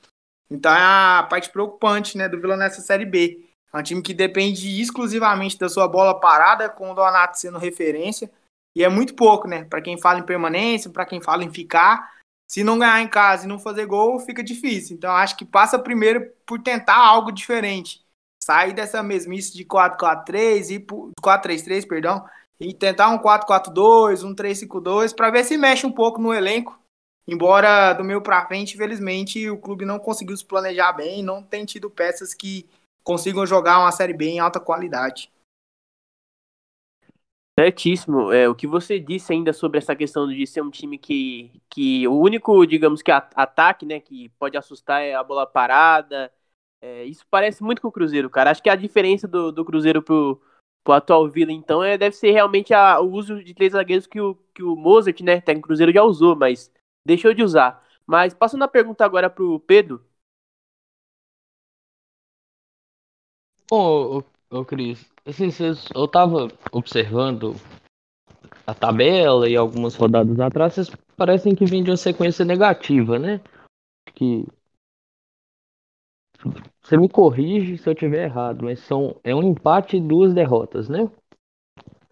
Então 0.49 0.71
é 0.71 0.79
a 0.79 1.27
parte 1.29 1.49
preocupante 1.49 2.17
né, 2.17 2.29
do 2.29 2.39
Vila 2.39 2.55
nessa 2.55 2.81
Série 2.81 3.05
B. 3.05 3.45
É 3.71 3.77
um 3.77 3.83
time 3.83 4.01
que 4.01 4.13
depende 4.13 4.81
exclusivamente 4.81 5.57
da 5.57 5.69
sua 5.69 5.87
bola 5.87 6.19
parada, 6.19 6.69
com 6.69 6.91
o 6.91 6.95
Donato 6.95 7.37
sendo 7.37 7.59
referência. 7.59 8.31
E 8.75 8.83
é 8.83 8.89
muito 8.89 9.13
pouco, 9.13 9.47
né? 9.47 9.65
Para 9.65 9.81
quem 9.81 9.97
fala 9.97 10.19
em 10.19 10.23
permanência, 10.23 10.89
para 10.89 11.05
quem 11.05 11.21
fala 11.21 11.43
em 11.43 11.51
ficar 11.51 12.18
se 12.49 12.63
não 12.63 12.79
ganhar 12.79 12.99
em 13.01 13.07
casa 13.07 13.45
e 13.45 13.47
não 13.47 13.59
fazer 13.59 13.85
gol, 13.85 14.19
fica 14.19 14.43
difícil. 14.43 14.97
Então, 14.97 15.11
acho 15.11 15.37
que 15.37 15.45
passa 15.45 15.77
primeiro 15.77 16.31
por 16.47 16.59
tentar 16.59 16.97
algo 16.97 17.31
diferente. 17.31 18.03
Sair 18.43 18.73
dessa 18.73 19.03
mesmice 19.03 19.55
de 19.55 19.63
4-4-3 19.63 20.71
e 20.71 20.79
4-3-3, 21.21 21.87
perdão, 21.87 22.25
e 22.59 22.73
tentar 22.73 23.09
um 23.09 23.19
4-4-2, 23.19 24.23
um 24.23 24.33
3-5-2, 24.33 25.13
para 25.15 25.29
ver 25.29 25.43
se 25.43 25.57
mexe 25.57 25.85
um 25.85 25.91
pouco 25.91 26.19
no 26.19 26.33
elenco. 26.33 26.79
Embora 27.27 27.93
do 27.93 28.03
meio 28.03 28.21
para 28.21 28.47
frente, 28.47 28.73
infelizmente, 28.73 29.47
o 29.47 29.57
clube 29.57 29.85
não 29.85 29.99
conseguiu 29.99 30.35
se 30.35 30.43
planejar 30.43 30.91
bem, 30.93 31.21
não 31.21 31.43
tem 31.43 31.63
tido 31.63 31.87
peças 31.87 32.33
que 32.33 32.67
consigam 33.03 33.45
jogar 33.45 33.79
uma 33.79 33.91
Série 33.91 34.13
B 34.13 34.25
em 34.25 34.39
alta 34.39 34.59
qualidade. 34.59 35.31
Certíssimo. 37.59 38.31
É, 38.31 38.47
o 38.47 38.55
que 38.55 38.65
você 38.65 38.97
disse 39.01 39.33
ainda 39.33 39.51
sobre 39.51 39.79
essa 39.79 39.93
questão 39.93 40.25
de 40.29 40.47
ser 40.47 40.61
um 40.61 40.69
time 40.71 40.97
que, 40.97 41.51
que 41.69 42.07
o 42.07 42.17
único, 42.17 42.65
digamos 42.65 43.01
que 43.01 43.11
ataque, 43.11 43.85
né, 43.85 43.99
que 43.99 44.29
pode 44.39 44.55
assustar 44.55 45.01
é 45.01 45.13
a 45.13 45.21
bola 45.21 45.45
parada. 45.45 46.31
É, 46.81 47.03
isso 47.03 47.25
parece 47.29 47.61
muito 47.61 47.81
com 47.81 47.89
o 47.89 47.91
Cruzeiro, 47.91 48.29
cara. 48.29 48.51
Acho 48.51 48.63
que 48.63 48.69
a 48.69 48.75
diferença 48.77 49.27
do, 49.27 49.51
do 49.51 49.65
Cruzeiro 49.65 50.01
pro, 50.01 50.41
pro 50.85 50.93
atual 50.93 51.27
Vila, 51.29 51.51
então, 51.51 51.83
é, 51.83 51.97
deve 51.97 52.15
ser 52.15 52.31
realmente 52.31 52.73
a, 52.73 53.01
o 53.01 53.11
uso 53.11 53.43
de 53.43 53.53
três 53.53 53.73
zagueiros 53.73 54.07
que 54.07 54.21
o, 54.21 54.35
que 54.53 54.63
o 54.63 54.75
Mozart, 54.77 55.19
né, 55.21 55.41
técnico 55.41 55.67
Cruzeiro, 55.67 55.91
já 55.91 56.01
usou, 56.03 56.37
mas 56.37 56.71
deixou 57.05 57.33
de 57.33 57.43
usar. 57.43 57.83
Mas 58.07 58.33
passando 58.33 58.63
a 58.63 58.69
pergunta 58.69 59.03
agora 59.03 59.29
pro 59.29 59.59
Pedro. 59.61 60.01
Ô, 63.71 64.23
ô, 64.51 64.65
Cris, 64.65 65.11
assim, 65.25 65.49
eu 65.95 66.07
tava 66.07 66.47
observando 66.71 67.55
a 68.65 68.73
tabela 68.73 69.49
e 69.49 69.55
algumas 69.55 69.95
rodadas 69.95 70.39
atrás, 70.39 70.73
vocês 70.73 70.89
parecem 71.15 71.55
que 71.55 71.65
vêm 71.65 71.83
de 71.83 71.91
uma 71.91 71.97
sequência 71.97 72.45
negativa, 72.45 73.17
né? 73.17 73.41
Que 74.13 74.45
você 76.81 76.97
me 76.97 77.09
corrige 77.09 77.77
se 77.77 77.89
eu 77.89 77.95
tiver 77.95 78.25
errado, 78.25 78.63
mas 78.63 78.79
são 78.79 79.19
é 79.23 79.35
um 79.35 79.43
empate 79.43 79.97
e 79.97 80.01
duas 80.01 80.33
derrotas, 80.33 80.87
né? 80.87 81.09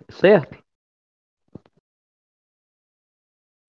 Certo? 0.09 0.63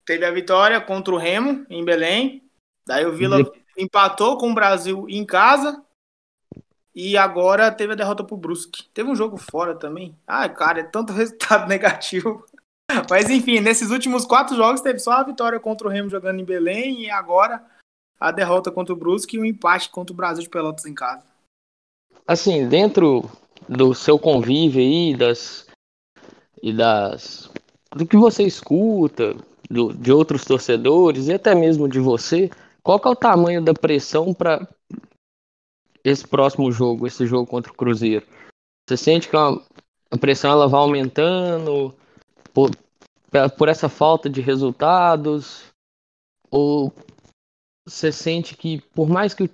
Teve 0.04 0.24
a 0.24 0.30
vitória 0.30 0.80
contra 0.80 1.14
o 1.14 1.18
Remo 1.18 1.66
em 1.68 1.84
Belém. 1.84 2.50
Daí 2.86 3.04
o 3.04 3.14
Vila 3.14 3.38
empatou 3.76 4.38
com 4.38 4.50
o 4.50 4.54
Brasil 4.54 5.06
em 5.08 5.24
casa. 5.24 5.84
E 7.00 7.16
agora 7.16 7.70
teve 7.70 7.92
a 7.92 7.96
derrota 7.96 8.24
pro 8.24 8.36
Brusque. 8.36 8.82
Teve 8.92 9.08
um 9.08 9.14
jogo 9.14 9.36
fora 9.36 9.72
também. 9.72 10.16
Ai, 10.26 10.52
cara, 10.52 10.80
é 10.80 10.82
tanto 10.82 11.12
resultado 11.14 11.68
negativo. 11.68 12.44
Mas 13.08 13.30
enfim, 13.30 13.60
nesses 13.60 13.92
últimos 13.92 14.24
quatro 14.24 14.56
jogos 14.56 14.80
teve 14.80 14.98
só 14.98 15.12
a 15.12 15.22
vitória 15.22 15.60
contra 15.60 15.86
o 15.86 15.90
Remo 15.90 16.10
jogando 16.10 16.40
em 16.40 16.44
Belém 16.44 17.02
e 17.02 17.08
agora 17.10 17.64
a 18.18 18.32
derrota 18.32 18.72
contra 18.72 18.92
o 18.92 18.96
Brusque 18.96 19.36
e 19.36 19.38
o 19.38 19.42
um 19.42 19.44
empate 19.44 19.90
contra 19.90 20.12
o 20.12 20.16
Brasil 20.16 20.42
de 20.42 20.48
Pelotas 20.48 20.86
em 20.86 20.94
casa. 20.94 21.22
Assim, 22.26 22.68
dentro 22.68 23.30
do 23.68 23.94
seu 23.94 24.18
convívio 24.18 24.80
aí, 24.80 25.16
das 25.16 25.68
e 26.60 26.72
das 26.72 27.48
do 27.94 28.04
que 28.04 28.16
você 28.16 28.42
escuta 28.42 29.36
do, 29.70 29.92
de 29.92 30.10
outros 30.10 30.44
torcedores 30.44 31.28
e 31.28 31.32
até 31.32 31.54
mesmo 31.54 31.88
de 31.88 32.00
você, 32.00 32.50
qual 32.82 32.98
que 32.98 33.06
é 33.06 33.10
o 33.12 33.16
tamanho 33.16 33.62
da 33.62 33.72
pressão 33.72 34.34
para 34.34 34.66
esse 36.10 36.26
próximo 36.26 36.70
jogo, 36.72 37.06
esse 37.06 37.26
jogo 37.26 37.46
contra 37.46 37.72
o 37.72 37.74
Cruzeiro? 37.74 38.26
Você 38.88 38.96
sente 38.96 39.28
que 39.28 39.36
a, 39.36 39.50
a 40.10 40.18
pressão 40.18 40.50
ela 40.50 40.68
vai 40.68 40.80
aumentando 40.80 41.94
por, 42.52 42.70
por 43.56 43.68
essa 43.68 43.88
falta 43.88 44.28
de 44.28 44.40
resultados 44.40 45.64
ou 46.50 46.92
você 47.86 48.10
sente 48.12 48.56
que 48.56 48.80
por 48.94 49.08
mais 49.08 49.34
que 49.34 49.50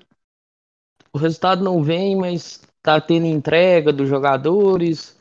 o 1.12 1.18
resultado 1.18 1.62
não 1.62 1.82
vem, 1.82 2.16
mas 2.16 2.60
tá 2.82 3.00
tendo 3.00 3.26
entrega 3.26 3.92
dos 3.92 4.08
jogadores. 4.08 5.16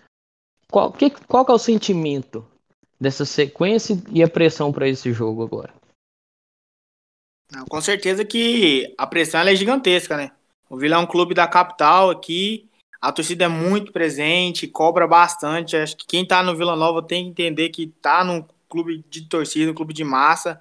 Qual, 0.72 0.92
que, 0.92 1.12
qual 1.12 1.46
que 1.46 1.52
é 1.52 1.56
o 1.56 1.60
sentimento 1.60 2.46
dessa 3.00 3.26
sequência 3.26 3.96
e 4.12 4.24
a 4.24 4.28
pressão 4.28 4.72
para 4.72 4.88
esse 4.88 5.14
jogo 5.14 5.44
agora? 5.44 5.74
Com 7.70 7.80
certeza 7.80 8.26
que 8.26 8.94
a 8.98 9.06
pressão 9.06 9.42
é 9.42 9.56
gigantesca, 9.56 10.18
né? 10.18 10.32
O 10.74 10.76
Vila 10.76 10.96
é 10.96 10.98
um 10.98 11.06
clube 11.06 11.36
da 11.36 11.48
capital 11.48 12.10
aqui, 12.10 12.68
a 13.00 13.12
torcida 13.12 13.46
é 13.46 13.48
muito 13.48 13.92
presente, 13.92 14.68
cobra 14.68 15.06
bastante. 15.06 15.78
Acho 15.78 15.96
que 15.96 16.08
quem 16.08 16.26
tá 16.26 16.42
no 16.42 16.56
Vila 16.56 16.76
Nova 16.76 17.00
tem 17.00 17.26
que 17.26 17.30
entender 17.30 17.70
que 17.70 17.94
tá 18.02 18.24
num 18.24 18.44
clube 18.68 19.06
de 19.08 19.30
torcida, 19.30 19.70
um 19.70 19.76
clube 19.76 19.94
de 19.94 20.04
massa 20.04 20.60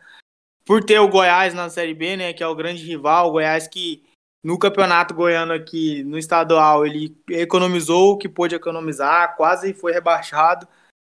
por 0.66 0.84
ter 0.84 0.98
o 0.98 1.08
Goiás 1.08 1.54
na 1.54 1.70
Série 1.70 1.94
B, 1.94 2.18
né, 2.18 2.34
que 2.34 2.42
é 2.42 2.46
o 2.46 2.54
grande 2.54 2.84
rival, 2.84 3.28
o 3.28 3.32
Goiás 3.32 3.66
que 3.66 4.02
no 4.44 4.58
campeonato 4.58 5.14
goiano 5.14 5.54
aqui, 5.54 6.04
no 6.04 6.18
estadual, 6.18 6.84
ele 6.84 7.16
economizou 7.30 8.12
o 8.12 8.18
que 8.18 8.28
pôde 8.28 8.54
economizar, 8.54 9.34
quase 9.34 9.72
foi 9.72 9.92
rebaixado, 9.92 10.68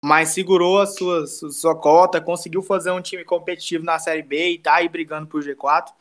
mas 0.04 0.30
segurou 0.30 0.82
a 0.82 0.88
sua, 0.88 1.28
sua 1.28 1.80
cota, 1.80 2.20
conseguiu 2.20 2.64
fazer 2.64 2.90
um 2.90 3.02
time 3.02 3.24
competitivo 3.24 3.86
na 3.86 4.00
Série 4.00 4.24
B 4.24 4.54
e 4.54 4.58
tá 4.58 4.74
aí 4.78 4.90
brigando 4.90 5.28
por 5.28 5.44
G4. 5.44 5.94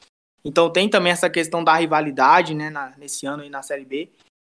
Então 0.44 0.70
tem 0.70 0.88
também 0.88 1.12
essa 1.12 1.28
questão 1.28 1.62
da 1.62 1.74
rivalidade, 1.74 2.54
né, 2.54 2.70
na, 2.70 2.92
nesse 2.96 3.26
ano 3.26 3.42
aí 3.42 3.50
na 3.50 3.62
Série 3.62 3.84
B. 3.84 4.10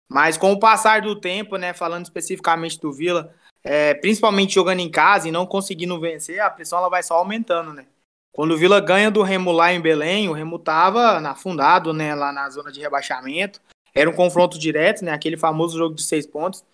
Mas 0.08 0.36
com 0.36 0.52
o 0.52 0.58
passar 0.58 1.02
do 1.02 1.18
tempo, 1.18 1.56
né, 1.56 1.72
falando 1.72 2.04
especificamente 2.04 2.80
do 2.80 2.92
Vila, 2.92 3.34
é, 3.62 3.94
principalmente 3.94 4.54
jogando 4.54 4.80
em 4.80 4.90
casa 4.90 5.28
e 5.28 5.32
não 5.32 5.46
conseguindo 5.46 5.98
vencer, 5.98 6.40
a 6.40 6.50
pressão 6.50 6.78
ela 6.78 6.88
vai 6.88 7.02
só 7.02 7.14
aumentando, 7.14 7.72
né? 7.72 7.86
Quando 8.32 8.52
o 8.52 8.56
Vila 8.56 8.80
ganha 8.80 9.10
do 9.10 9.22
Remo 9.22 9.52
lá 9.52 9.72
em 9.72 9.80
Belém, 9.80 10.28
o 10.28 10.32
Remo 10.32 10.56
estava 10.56 11.18
afundado, 11.28 11.92
né, 11.92 12.14
lá 12.14 12.32
na 12.32 12.50
zona 12.50 12.72
de 12.72 12.80
rebaixamento. 12.80 13.60
Era 13.94 14.10
um 14.10 14.12
confronto 14.12 14.58
direto, 14.58 15.04
né, 15.04 15.12
aquele 15.12 15.36
famoso 15.36 15.78
jogo 15.78 15.94
de 15.94 16.02
seis 16.02 16.26
pontos. 16.26 16.64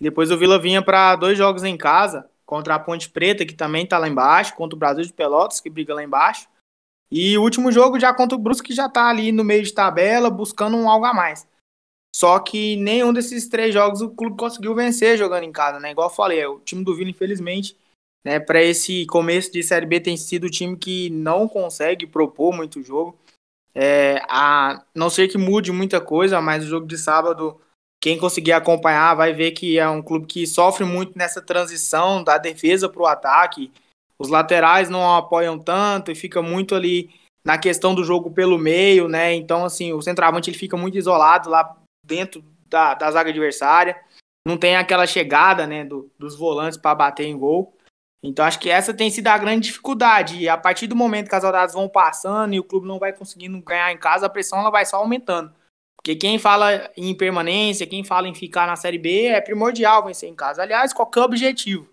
Depois 0.00 0.30
o 0.30 0.38
Vila 0.38 0.58
vinha 0.58 0.80
para 0.80 1.14
dois 1.16 1.36
jogos 1.36 1.62
em 1.62 1.76
casa, 1.76 2.26
contra 2.46 2.74
a 2.74 2.78
Ponte 2.78 3.10
Preta, 3.10 3.44
que 3.44 3.52
também 3.54 3.84
está 3.84 3.98
lá 3.98 4.08
embaixo, 4.08 4.54
contra 4.54 4.74
o 4.74 4.78
Brasil 4.78 5.04
de 5.04 5.12
Pelotas, 5.12 5.60
que 5.60 5.68
briga 5.68 5.94
lá 5.94 6.02
embaixo. 6.02 6.48
E 7.10 7.36
o 7.36 7.42
último 7.42 7.72
jogo 7.72 7.98
já 7.98 8.14
contra 8.14 8.36
o 8.36 8.40
Brusque, 8.40 8.68
que 8.68 8.74
já 8.74 8.86
está 8.86 9.08
ali 9.08 9.32
no 9.32 9.44
meio 9.44 9.62
de 9.62 9.72
tabela, 9.72 10.30
buscando 10.30 10.76
um 10.76 10.88
algo 10.88 11.06
a 11.06 11.12
mais. 11.12 11.46
Só 12.14 12.38
que 12.38 12.76
nenhum 12.76 13.12
desses 13.12 13.48
três 13.48 13.72
jogos 13.72 14.00
o 14.00 14.10
clube 14.10 14.36
conseguiu 14.36 14.74
vencer 14.74 15.16
jogando 15.16 15.44
em 15.44 15.52
casa, 15.52 15.78
né? 15.80 15.92
Igual 15.92 16.08
eu 16.08 16.14
falei, 16.14 16.44
o 16.44 16.60
time 16.60 16.84
do 16.84 16.94
Vila, 16.94 17.10
infelizmente, 17.10 17.76
né, 18.24 18.38
para 18.38 18.62
esse 18.62 19.06
começo 19.06 19.50
de 19.52 19.62
Série 19.62 19.86
B 19.86 20.00
tem 20.00 20.16
sido 20.16 20.44
o 20.44 20.50
time 20.50 20.76
que 20.76 21.08
não 21.10 21.48
consegue 21.48 22.06
propor 22.06 22.52
muito 22.52 22.82
jogo. 22.82 23.16
É, 23.74 24.20
a 24.28 24.84
não 24.94 25.08
ser 25.08 25.28
que 25.28 25.38
mude 25.38 25.70
muita 25.70 26.00
coisa, 26.00 26.40
mas 26.40 26.64
o 26.64 26.68
jogo 26.68 26.86
de 26.86 26.98
sábado, 26.98 27.60
quem 28.00 28.18
conseguir 28.18 28.52
acompanhar 28.52 29.14
vai 29.14 29.32
ver 29.32 29.52
que 29.52 29.78
é 29.78 29.88
um 29.88 30.02
clube 30.02 30.26
que 30.26 30.46
sofre 30.46 30.84
muito 30.84 31.16
nessa 31.16 31.40
transição 31.40 32.22
da 32.24 32.36
defesa 32.36 32.88
para 32.88 33.02
o 33.02 33.06
ataque. 33.06 33.72
Os 34.20 34.28
laterais 34.28 34.90
não 34.90 35.16
apoiam 35.16 35.58
tanto 35.58 36.12
e 36.12 36.14
fica 36.14 36.42
muito 36.42 36.74
ali 36.74 37.08
na 37.42 37.56
questão 37.56 37.94
do 37.94 38.04
jogo 38.04 38.30
pelo 38.30 38.58
meio, 38.58 39.08
né? 39.08 39.32
Então, 39.32 39.64
assim, 39.64 39.94
o 39.94 40.02
centroavante 40.02 40.50
ele 40.50 40.58
fica 40.58 40.76
muito 40.76 40.98
isolado 40.98 41.48
lá 41.48 41.74
dentro 42.06 42.44
da, 42.66 42.92
da 42.92 43.10
zaga 43.10 43.30
adversária. 43.30 43.98
Não 44.46 44.58
tem 44.58 44.76
aquela 44.76 45.06
chegada, 45.06 45.66
né, 45.66 45.86
do, 45.86 46.10
dos 46.18 46.36
volantes 46.36 46.76
para 46.76 46.94
bater 46.94 47.24
em 47.24 47.38
gol. 47.38 47.74
Então 48.22 48.44
acho 48.44 48.60
que 48.60 48.68
essa 48.68 48.92
tem 48.92 49.08
sido 49.08 49.28
a 49.28 49.38
grande 49.38 49.68
dificuldade. 49.68 50.38
E 50.38 50.50
a 50.50 50.56
partir 50.58 50.86
do 50.86 50.94
momento 50.94 51.30
que 51.30 51.34
as 51.34 51.42
rodadas 51.42 51.74
vão 51.74 51.88
passando 51.88 52.52
e 52.52 52.60
o 52.60 52.64
clube 52.64 52.86
não 52.86 52.98
vai 52.98 53.14
conseguindo 53.14 53.58
ganhar 53.62 53.90
em 53.90 53.96
casa, 53.96 54.26
a 54.26 54.30
pressão 54.30 54.58
ela 54.58 54.70
vai 54.70 54.84
só 54.84 54.98
aumentando. 54.98 55.50
Porque 55.96 56.14
quem 56.14 56.38
fala 56.38 56.90
em 56.94 57.14
permanência, 57.14 57.86
quem 57.86 58.04
fala 58.04 58.28
em 58.28 58.34
ficar 58.34 58.66
na 58.66 58.76
Série 58.76 58.98
B, 58.98 59.26
é 59.26 59.40
primordial 59.40 60.04
vencer 60.04 60.28
em 60.28 60.34
casa. 60.34 60.62
Aliás, 60.62 60.92
qualquer 60.92 61.22
objetivo. 61.22 61.89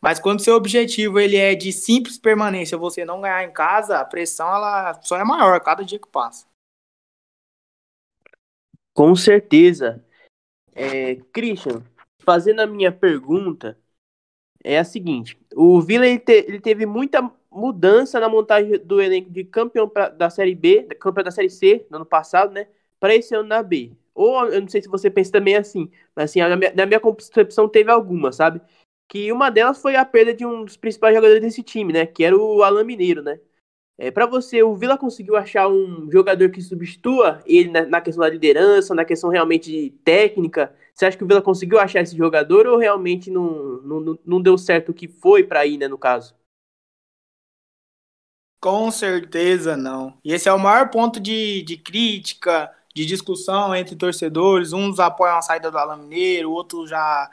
Mas 0.00 0.18
quando 0.18 0.42
seu 0.42 0.54
objetivo 0.54 1.20
ele 1.20 1.36
é 1.36 1.54
de 1.54 1.72
simples 1.72 2.18
permanência, 2.18 2.78
você 2.78 3.04
não 3.04 3.20
ganhar 3.20 3.44
em 3.44 3.52
casa, 3.52 3.98
a 3.98 4.04
pressão 4.04 4.48
ela 4.48 5.00
só 5.02 5.16
é 5.16 5.24
maior 5.24 5.54
a 5.54 5.60
cada 5.60 5.84
dia 5.84 5.98
que 5.98 6.08
passa. 6.08 6.46
Com 8.94 9.14
certeza. 9.14 10.04
É, 10.74 11.16
Christian, 11.32 11.82
fazendo 12.20 12.60
a 12.60 12.66
minha 12.66 12.90
pergunta, 12.90 13.78
é 14.64 14.78
a 14.78 14.84
seguinte: 14.84 15.38
o 15.54 15.80
Vila 15.80 16.06
ele, 16.06 16.18
te, 16.18 16.32
ele 16.32 16.60
teve 16.60 16.86
muita 16.86 17.30
mudança 17.50 18.20
na 18.20 18.28
montagem 18.28 18.78
do 18.78 19.00
elenco 19.00 19.30
de 19.30 19.44
campeão 19.44 19.88
pra, 19.88 20.08
da 20.08 20.30
Série 20.30 20.54
B, 20.54 20.84
campeão 21.00 21.24
da 21.24 21.30
Série 21.30 21.50
C 21.50 21.86
no 21.90 21.96
ano 21.96 22.06
passado, 22.06 22.52
né? 22.52 22.68
Para 22.98 23.14
esse 23.14 23.34
ano 23.34 23.48
na 23.48 23.62
B. 23.62 23.92
Ou 24.14 24.46
eu 24.46 24.60
não 24.60 24.68
sei 24.68 24.82
se 24.82 24.88
você 24.88 25.10
pensa 25.10 25.32
também 25.32 25.56
assim, 25.56 25.90
mas 26.14 26.30
assim, 26.30 26.40
minha, 26.56 26.72
na 26.74 26.86
minha 26.86 27.00
concepção 27.00 27.68
teve 27.68 27.90
alguma, 27.90 28.32
sabe? 28.32 28.60
Que 29.10 29.32
uma 29.32 29.50
delas 29.50 29.82
foi 29.82 29.96
a 29.96 30.04
perda 30.04 30.32
de 30.32 30.46
um 30.46 30.64
dos 30.64 30.76
principais 30.76 31.12
jogadores 31.12 31.42
desse 31.42 31.64
time, 31.64 31.92
né? 31.92 32.06
Que 32.06 32.22
era 32.22 32.36
o 32.36 32.62
Alan 32.62 32.84
Mineiro, 32.84 33.22
né? 33.22 33.40
É, 33.98 34.08
para 34.08 34.24
você, 34.24 34.62
o 34.62 34.76
Vila 34.76 34.96
conseguiu 34.96 35.36
achar 35.36 35.66
um 35.68 36.08
jogador 36.10 36.48
que 36.48 36.62
substitua 36.62 37.42
ele 37.44 37.70
na, 37.70 37.84
na, 37.84 38.00
questão 38.00 38.22
da 38.22 38.30
liderança, 38.30 38.94
na 38.94 39.04
questão 39.04 39.28
realmente 39.28 39.90
técnica? 40.04 40.72
Você 40.94 41.06
acha 41.06 41.18
que 41.18 41.24
o 41.24 41.26
Vila 41.26 41.42
conseguiu 41.42 41.80
achar 41.80 42.00
esse 42.00 42.16
jogador 42.16 42.68
ou 42.68 42.78
realmente 42.78 43.32
não, 43.32 43.82
não, 43.82 44.18
não 44.24 44.40
deu 44.40 44.56
certo 44.56 44.90
o 44.90 44.94
que 44.94 45.08
foi 45.08 45.42
para 45.42 45.66
ir, 45.66 45.76
né, 45.76 45.88
no 45.88 45.98
caso? 45.98 46.32
Com 48.60 48.92
certeza 48.92 49.76
não. 49.76 50.16
E 50.24 50.32
esse 50.32 50.48
é 50.48 50.52
o 50.52 50.58
maior 50.58 50.88
ponto 50.88 51.18
de, 51.18 51.62
de 51.62 51.76
crítica, 51.76 52.72
de 52.94 53.04
discussão 53.04 53.74
entre 53.74 53.96
torcedores. 53.96 54.72
Uns 54.72 55.00
apoiam 55.00 55.36
a 55.36 55.42
saída 55.42 55.68
do 55.68 55.76
Alan 55.76 55.96
Mineiro, 55.96 56.52
outros 56.52 56.88
já 56.88 57.28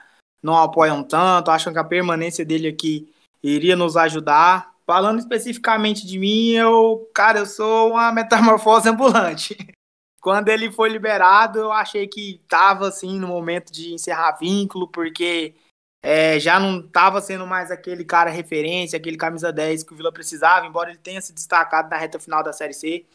não 0.48 0.58
apoiam 0.58 1.04
tanto, 1.04 1.51
acham 1.51 1.74
que 1.74 1.80
a 1.80 1.84
permanência 1.84 2.46
dele 2.46 2.70
aqui 2.70 3.13
iria 3.44 3.75
nos 3.75 3.98
ajudar. 3.98 4.74
Falando 4.86 5.20
especificamente 5.20 6.08
de 6.08 6.18
mim, 6.18 6.51
eu, 6.51 7.10
cara, 7.13 7.39
eu 7.39 7.46
sou 7.46 7.92
uma 7.92 8.12
metamorfose 8.13 8.88
ambulante. 8.88 9.58
Quando 10.22 10.48
ele 10.48 10.72
foi 10.72 10.89
liberado, 10.89 11.60
eu 11.60 11.72
achei 11.72 12.08
que 12.08 12.39
estava 12.42 12.88
assim 12.88 13.20
no 13.20 13.27
momento 13.27 13.72
de 13.72 13.94
encerrar 13.94 14.38
vínculo, 14.38 14.88
porque 14.88 15.54
é, 16.01 16.39
já 16.39 16.60
não 16.60 16.80
estava 16.80 17.20
sendo 17.20 17.46
mais 17.46 17.70
aquele 17.70 18.06
cara 18.06 18.30
referência, 18.30 18.98
aquele 18.98 19.18
camisa 19.18 19.51
10 19.51 19.84
que 19.84 19.94
o 19.94 19.96
Vila 19.96 20.12
precisava, 20.12 20.66
embora 20.66 20.89
ele 20.89 21.00
tenha 21.00 21.22
se 21.22 21.34
destacado 21.34 21.89
na 21.89 21.98
reta 21.98 22.20
final 22.20 22.42
da 22.42 22.54
Série 22.54 22.74
C. 22.74 23.06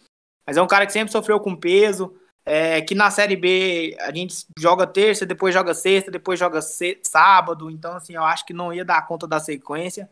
Mas 0.46 0.56
é 0.58 0.62
um 0.62 0.66
cara 0.66 0.86
que 0.86 0.92
sempre 0.92 1.12
sofreu 1.12 1.40
com 1.40 1.56
peso, 1.56 2.14
é, 2.44 2.80
que 2.80 2.94
na 2.94 3.10
Série 3.10 3.36
B 3.36 3.96
a 4.00 4.12
gente 4.12 4.46
joga 4.58 4.86
terça, 4.86 5.24
depois 5.24 5.54
joga 5.54 5.74
sexta, 5.74 6.10
depois 6.10 6.38
joga 6.38 6.60
sábado, 7.02 7.70
então 7.70 7.94
assim, 7.94 8.14
eu 8.14 8.24
acho 8.24 8.44
que 8.44 8.52
não 8.52 8.72
ia 8.72 8.84
dar 8.84 9.06
conta 9.06 9.26
da 9.26 9.40
sequência. 9.40 10.10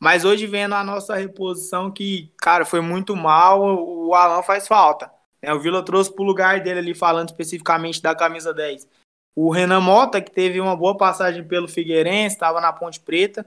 Mas 0.00 0.24
hoje 0.24 0.46
vendo 0.46 0.74
a 0.74 0.82
nossa 0.82 1.14
reposição 1.14 1.90
que, 1.90 2.32
cara, 2.38 2.64
foi 2.64 2.80
muito 2.80 3.14
mal, 3.14 3.62
o 3.62 4.14
Alan 4.14 4.42
faz 4.42 4.66
falta. 4.66 5.10
É, 5.40 5.52
o 5.54 5.60
Vila 5.60 5.84
trouxe 5.84 6.12
para 6.12 6.22
o 6.22 6.26
lugar 6.26 6.60
dele 6.60 6.80
ali, 6.80 6.94
falando 6.94 7.28
especificamente 7.28 8.02
da 8.02 8.14
camisa 8.14 8.52
10 8.52 8.86
o 9.34 9.50
Renan 9.50 9.80
Mota, 9.80 10.20
que 10.20 10.30
teve 10.30 10.60
uma 10.60 10.76
boa 10.76 10.96
passagem 10.96 11.46
pelo 11.46 11.68
Figueirense, 11.68 12.36
estava 12.36 12.60
na 12.60 12.72
Ponte 12.72 13.00
Preta, 13.00 13.46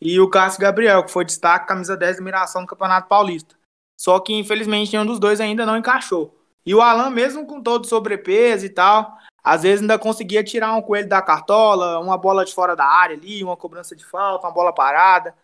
e 0.00 0.20
o 0.20 0.28
Cássio 0.28 0.60
Gabriel, 0.60 1.04
que 1.04 1.10
foi 1.10 1.24
destaque, 1.24 1.66
camisa 1.66 1.96
10 1.96 2.16
de 2.16 2.22
miração 2.22 2.62
do 2.62 2.68
Campeonato 2.68 3.08
Paulista. 3.08 3.54
Só 3.98 4.18
que, 4.20 4.34
infelizmente, 4.34 4.92
nenhum 4.92 5.06
dos 5.06 5.18
dois 5.18 5.40
ainda 5.40 5.64
não 5.64 5.76
encaixou. 5.76 6.36
E 6.64 6.74
o 6.74 6.80
Alan, 6.80 7.10
mesmo 7.10 7.46
com 7.46 7.60
todo 7.60 7.86
sobrepeso 7.86 8.66
e 8.66 8.68
tal, 8.68 9.16
às 9.42 9.62
vezes 9.62 9.80
ainda 9.80 9.98
conseguia 9.98 10.44
tirar 10.44 10.74
um 10.74 10.82
coelho 10.82 11.08
da 11.08 11.20
cartola, 11.20 11.98
uma 11.98 12.16
bola 12.16 12.44
de 12.44 12.54
fora 12.54 12.76
da 12.76 12.86
área 12.86 13.16
ali, 13.16 13.42
uma 13.42 13.56
cobrança 13.56 13.96
de 13.96 14.04
falta, 14.04 14.46
uma 14.46 14.52
bola 14.52 14.72
parada. 14.72 15.34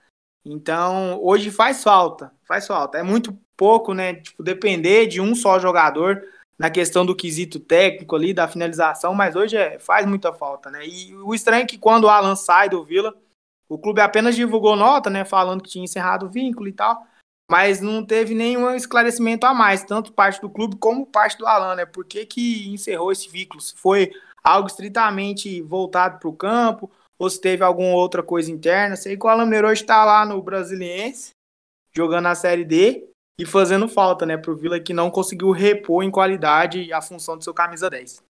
Então, 0.45 1.19
hoje 1.23 1.51
faz 1.51 1.83
falta, 1.83 2.33
faz 2.47 2.67
falta. 2.67 2.99
É 2.99 3.03
muito 3.03 3.37
pouco, 3.57 3.93
né? 3.93 4.15
Tipo, 4.15 4.43
depender 4.43 5.07
de 5.07 5.21
um 5.21 5.35
só 5.35 5.59
jogador 5.59 6.23
na 6.59 6.71
questão 6.71 7.05
do 7.05 7.15
quesito 7.15 7.61
técnico 7.61 8.17
ali, 8.17 8.35
da 8.35 8.49
finalização, 8.49 9.15
mas 9.15 9.37
hoje 9.37 9.57
é, 9.57 9.79
faz 9.79 10.07
muita 10.07 10.33
falta, 10.33 10.71
né? 10.71 10.87
E 10.87 11.15
o 11.17 11.35
estranho 11.35 11.63
é 11.63 11.67
que 11.67 11.79
quando 11.79 12.05
o 12.05 12.09
Alan 12.09 12.35
sai 12.35 12.69
do 12.69 12.85
Vila, 12.85 13.15
o 13.69 13.79
clube 13.79 14.01
apenas 14.01 14.35
divulgou 14.35 14.75
nota, 14.75 15.11
né, 15.11 15.25
falando 15.25 15.63
que 15.63 15.71
tinha 15.71 15.85
encerrado 15.85 16.27
o 16.27 16.29
vínculo 16.29 16.69
e 16.69 16.73
tal, 16.73 17.07
mas 17.51 17.81
não 17.81 18.05
teve 18.05 18.35
nenhum 18.35 18.75
esclarecimento 18.75 19.47
a 19.47 19.55
mais, 19.55 19.83
tanto 19.83 20.13
parte 20.13 20.41
do 20.41 20.51
clube 20.51 20.77
como 20.77 21.07
parte 21.07 21.39
do 21.39 21.47
Alan, 21.47 21.75
né? 21.75 21.87
Por 21.87 22.05
que, 22.05 22.27
que 22.27 22.69
encerrou 22.69 23.11
esse 23.11 23.29
vínculo? 23.29 23.61
Se 23.61 23.75
foi 23.75 24.13
algo 24.45 24.69
estritamente 24.69 25.61
voltado 25.63 26.19
para 26.19 26.29
o 26.29 26.37
campo, 26.37 26.91
ou 27.19 27.29
se 27.29 27.41
teve 27.41 27.65
alguma 27.65 27.95
outra 27.95 28.23
coisa 28.23 28.51
interna. 28.51 28.97
Sei 28.97 29.17
que 29.17 29.27
o 29.27 29.29
Alan 29.29 29.45
Mineiro 29.45 29.73
está 29.73 30.05
lá 30.05 30.25
no 30.25 30.41
Brasiliense, 30.41 31.33
jogando 31.95 32.27
a 32.27 32.35
Série 32.35 32.65
D, 32.65 33.09
e 33.39 33.47
fazendo 33.47 33.89
falta, 33.89 34.27
né, 34.27 34.37
pro 34.37 34.57
Vila 34.57 34.81
que 34.81 34.93
não 34.93 35.11
conseguiu 35.11 35.51
repor 35.51 36.03
em 36.03 36.11
qualidade 36.11 36.93
a 36.93 37.01
função 37.01 37.37
do 37.37 37.45
seu 37.45 37.55
camisa 37.55 37.89
10. 37.89 38.23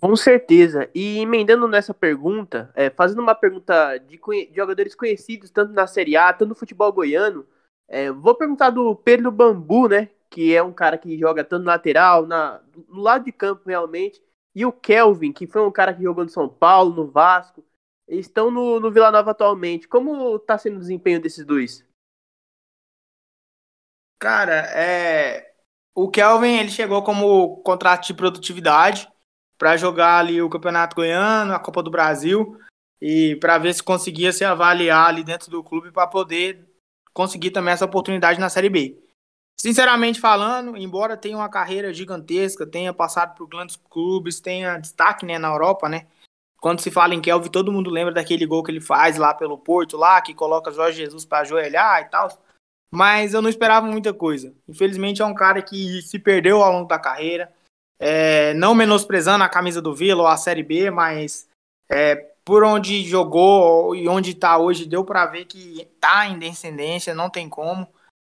Com 0.00 0.16
certeza. 0.16 0.90
E 0.94 1.18
emendando 1.18 1.66
nessa 1.68 1.94
pergunta, 1.94 2.70
é, 2.74 2.90
fazendo 2.90 3.22
uma 3.22 3.34
pergunta 3.34 3.96
de, 3.98 4.18
de, 4.18 4.54
jogadores 4.54 4.94
conhecidos, 4.94 5.50
tanto 5.50 5.72
na 5.72 5.86
Série 5.86 6.16
A, 6.16 6.32
tanto 6.32 6.50
no 6.50 6.54
futebol 6.54 6.92
goiano, 6.92 7.46
é, 7.88 8.10
vou 8.10 8.34
perguntar 8.34 8.70
do 8.70 8.94
Pedro 8.96 9.30
Bambu, 9.30 9.88
né? 9.88 10.08
Que 10.30 10.54
é 10.54 10.62
um 10.62 10.72
cara 10.72 10.98
que 10.98 11.18
joga 11.18 11.44
tanto 11.44 11.66
lateral, 11.66 12.26
na, 12.26 12.60
no 12.88 13.00
lado 13.00 13.24
de 13.24 13.32
campo 13.32 13.68
realmente. 13.68 14.22
E 14.54 14.64
o 14.64 14.72
Kelvin, 14.72 15.32
que 15.32 15.46
foi 15.46 15.62
um 15.62 15.70
cara 15.70 15.92
que 15.92 16.02
jogou 16.02 16.24
no 16.24 16.30
São 16.30 16.48
Paulo, 16.48 16.94
no 16.94 17.10
Vasco. 17.10 17.64
Estão 18.08 18.50
no, 18.50 18.80
no 18.80 18.90
Vila 18.90 19.10
Nova 19.10 19.30
atualmente. 19.30 19.88
Como 19.88 20.36
está 20.36 20.58
sendo 20.58 20.76
o 20.76 20.80
desempenho 20.80 21.20
desses 21.20 21.44
dois? 21.44 21.84
Cara, 24.18 24.54
é... 24.74 25.54
o 25.94 26.10
Kelvin 26.10 26.58
ele 26.58 26.70
chegou 26.70 27.02
como 27.02 27.58
contrato 27.62 28.06
de 28.06 28.14
produtividade 28.14 29.08
para 29.58 29.76
jogar 29.76 30.18
ali 30.18 30.40
o 30.40 30.50
Campeonato 30.50 30.96
Goiano, 30.96 31.52
a 31.52 31.58
Copa 31.58 31.82
do 31.82 31.90
Brasil 31.90 32.58
e 33.00 33.36
para 33.36 33.58
ver 33.58 33.74
se 33.74 33.82
conseguia 33.82 34.32
se 34.32 34.44
avaliar 34.44 35.08
ali 35.08 35.22
dentro 35.22 35.50
do 35.50 35.62
clube 35.62 35.92
para 35.92 36.06
poder 36.06 36.66
conseguir 37.14 37.50
também 37.50 37.72
essa 37.72 37.86
oportunidade 37.86 38.38
na 38.38 38.50
Série 38.50 38.68
B. 38.68 38.98
Sinceramente 39.58 40.20
falando, 40.20 40.76
embora 40.76 41.16
tenha 41.16 41.36
uma 41.36 41.48
carreira 41.48 41.94
gigantesca, 41.94 42.66
tenha 42.66 42.92
passado 42.92 43.34
por 43.34 43.48
grandes 43.48 43.76
clubes, 43.76 44.40
tenha 44.40 44.76
destaque 44.76 45.24
né, 45.24 45.38
na 45.38 45.48
Europa, 45.48 45.88
né? 45.88 46.06
Quando 46.60 46.80
se 46.80 46.90
fala 46.90 47.14
em 47.14 47.20
Kelvin, 47.20 47.50
todo 47.50 47.72
mundo 47.72 47.88
lembra 47.88 48.12
daquele 48.12 48.44
gol 48.44 48.62
que 48.62 48.70
ele 48.70 48.80
faz 48.80 49.16
lá 49.16 49.32
pelo 49.32 49.56
Porto, 49.56 49.96
lá, 49.96 50.20
que 50.20 50.34
coloca 50.34 50.72
Jorge 50.72 50.98
Jesus 50.98 51.24
para 51.24 51.40
ajoelhar 51.40 52.02
e 52.02 52.04
tal 52.06 52.28
mas 52.94 53.34
eu 53.34 53.42
não 53.42 53.50
esperava 53.50 53.86
muita 53.88 54.14
coisa. 54.14 54.54
Infelizmente 54.68 55.20
é 55.20 55.26
um 55.26 55.34
cara 55.34 55.60
que 55.60 56.00
se 56.02 56.16
perdeu 56.16 56.62
ao 56.62 56.72
longo 56.72 56.86
da 56.86 56.96
carreira, 56.96 57.52
é, 57.98 58.54
não 58.54 58.72
menosprezando 58.72 59.42
a 59.42 59.48
camisa 59.48 59.82
do 59.82 59.92
Vila 59.92 60.22
ou 60.22 60.28
a 60.28 60.36
Série 60.36 60.62
B, 60.62 60.90
mas 60.92 61.48
é, 61.90 62.33
por 62.44 62.62
onde 62.62 63.02
jogou 63.04 63.96
e 63.96 64.06
onde 64.06 64.32
está 64.32 64.58
hoje, 64.58 64.86
deu 64.86 65.04
para 65.04 65.26
ver 65.26 65.46
que 65.46 65.80
está 65.80 66.26
em 66.26 66.38
descendência, 66.38 67.14
não 67.14 67.30
tem 67.30 67.48
como. 67.48 67.88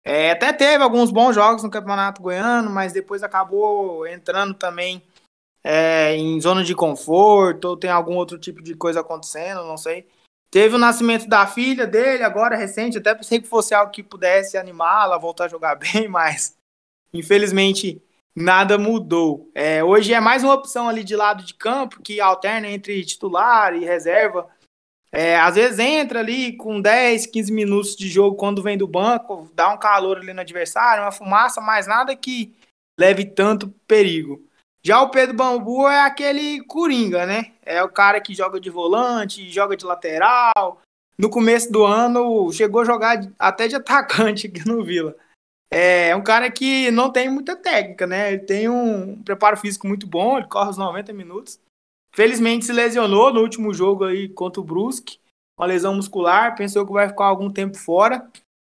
É, 0.03 0.31
até 0.31 0.51
teve 0.51 0.83
alguns 0.83 1.11
bons 1.11 1.35
jogos 1.35 1.61
no 1.61 1.69
Campeonato 1.69 2.21
Goiano, 2.21 2.69
mas 2.69 2.91
depois 2.91 3.21
acabou 3.21 4.07
entrando 4.07 4.53
também 4.55 5.03
é, 5.63 6.15
em 6.15 6.39
zona 6.41 6.63
de 6.63 6.73
conforto, 6.73 7.65
ou 7.65 7.77
tem 7.77 7.91
algum 7.91 8.15
outro 8.15 8.39
tipo 8.39 8.63
de 8.63 8.75
coisa 8.75 9.01
acontecendo, 9.01 9.63
não 9.65 9.77
sei. 9.77 10.07
Teve 10.49 10.75
o 10.75 10.79
nascimento 10.79 11.27
da 11.27 11.45
filha 11.45 11.85
dele, 11.85 12.23
agora 12.23 12.55
recente. 12.55 12.97
Até 12.97 13.13
pensei 13.13 13.39
que 13.39 13.47
fosse 13.47 13.73
algo 13.75 13.91
que 13.91 14.01
pudesse 14.01 14.57
animá-la, 14.57 15.17
voltar 15.17 15.45
a 15.45 15.49
jogar 15.49 15.75
bem, 15.77 16.07
mas 16.07 16.57
infelizmente 17.13 18.01
nada 18.39 18.77
mudou. 18.77 19.51
É, 19.53 19.83
hoje 19.83 20.13
é 20.13 20.19
mais 20.19 20.43
uma 20.43 20.53
opção 20.53 20.87
ali 20.87 21.03
de 21.03 21.15
lado 21.15 21.43
de 21.43 21.53
campo 21.53 22.01
que 22.01 22.21
alterna 22.21 22.69
entre 22.69 23.03
titular 23.05 23.75
e 23.75 23.83
reserva. 23.83 24.47
É, 25.11 25.37
às 25.37 25.55
vezes 25.55 25.77
entra 25.79 26.19
ali 26.19 26.55
com 26.55 26.79
10, 26.79 27.25
15 27.25 27.51
minutos 27.51 27.95
de 27.95 28.07
jogo 28.07 28.37
quando 28.37 28.63
vem 28.63 28.77
do 28.77 28.87
banco, 28.87 29.49
dá 29.53 29.69
um 29.73 29.77
calor 29.77 30.17
ali 30.17 30.31
no 30.33 30.41
adversário, 30.41 31.03
uma 31.03 31.11
fumaça, 31.11 31.59
mas 31.59 31.85
nada 31.85 32.15
que 32.15 32.55
leve 32.97 33.25
tanto 33.25 33.73
perigo. 33.85 34.41
Já 34.81 35.01
o 35.01 35.09
Pedro 35.09 35.35
Bambu 35.35 35.89
é 35.89 36.01
aquele 36.01 36.63
coringa, 36.63 37.25
né? 37.25 37.51
É 37.65 37.83
o 37.83 37.89
cara 37.89 38.21
que 38.21 38.33
joga 38.33 38.59
de 38.59 38.69
volante, 38.69 39.49
joga 39.49 39.75
de 39.75 39.83
lateral. 39.83 40.81
No 41.17 41.29
começo 41.29 41.69
do 41.69 41.83
ano 41.83 42.49
chegou 42.53 42.81
a 42.81 42.85
jogar 42.85 43.19
até 43.37 43.67
de 43.67 43.75
atacante 43.75 44.47
aqui 44.47 44.65
no 44.65 44.81
Vila. 44.81 45.15
É 45.71 46.15
um 46.15 46.23
cara 46.23 46.49
que 46.49 46.89
não 46.89 47.11
tem 47.11 47.29
muita 47.29 47.55
técnica, 47.55 48.07
né? 48.07 48.33
Ele 48.33 48.43
tem 48.43 48.67
um 48.67 49.21
preparo 49.21 49.55
físico 49.55 49.87
muito 49.87 50.07
bom, 50.07 50.37
ele 50.37 50.47
corre 50.47 50.71
os 50.71 50.77
90 50.77 51.13
minutos. 51.13 51.59
Felizmente 52.11 52.65
se 52.65 52.73
lesionou 52.73 53.31
no 53.31 53.41
último 53.41 53.73
jogo 53.73 54.05
aí 54.05 54.27
contra 54.29 54.59
o 54.59 54.63
Brusque, 54.63 55.19
uma 55.57 55.67
lesão 55.67 55.93
muscular, 55.93 56.55
pensou 56.55 56.85
que 56.85 56.91
vai 56.91 57.07
ficar 57.07 57.25
algum 57.25 57.51
tempo 57.51 57.77
fora. 57.77 58.27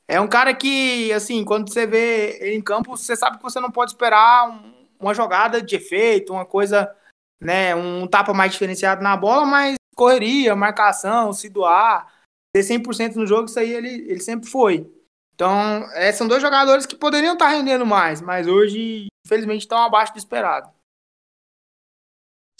É 0.06 0.20
um 0.20 0.28
cara 0.28 0.52
que, 0.54 1.10
assim, 1.12 1.44
quando 1.44 1.72
você 1.72 1.86
vê 1.86 2.38
ele 2.40 2.56
em 2.56 2.60
campo, 2.60 2.94
você 2.94 3.16
sabe 3.16 3.38
que 3.38 3.42
você 3.42 3.58
não 3.58 3.70
pode 3.70 3.92
esperar 3.92 4.50
um, 4.50 4.86
uma 5.00 5.14
jogada 5.14 5.62
de 5.62 5.76
efeito, 5.76 6.34
uma 6.34 6.44
coisa, 6.44 6.94
né, 7.40 7.74
um 7.74 8.06
tapa 8.06 8.34
mais 8.34 8.52
diferenciado 8.52 9.02
na 9.02 9.16
bola, 9.16 9.46
mas 9.46 9.76
correria, 9.96 10.54
marcação, 10.54 11.32
se 11.32 11.48
doar, 11.48 12.12
ter 12.54 12.62
100% 12.62 13.16
no 13.16 13.26
jogo, 13.26 13.46
isso 13.46 13.58
aí 13.58 13.72
ele, 13.72 14.10
ele 14.10 14.20
sempre 14.20 14.50
foi. 14.50 14.90
Então, 15.34 15.90
é, 15.94 16.12
são 16.12 16.28
dois 16.28 16.42
jogadores 16.42 16.86
que 16.86 16.94
poderiam 16.96 17.34
estar 17.34 17.48
rendendo 17.48 17.84
mais, 17.86 18.20
mas 18.20 18.46
hoje, 18.46 19.06
infelizmente, 19.26 19.62
estão 19.62 19.78
abaixo 19.78 20.12
do 20.12 20.18
esperado. 20.18 20.70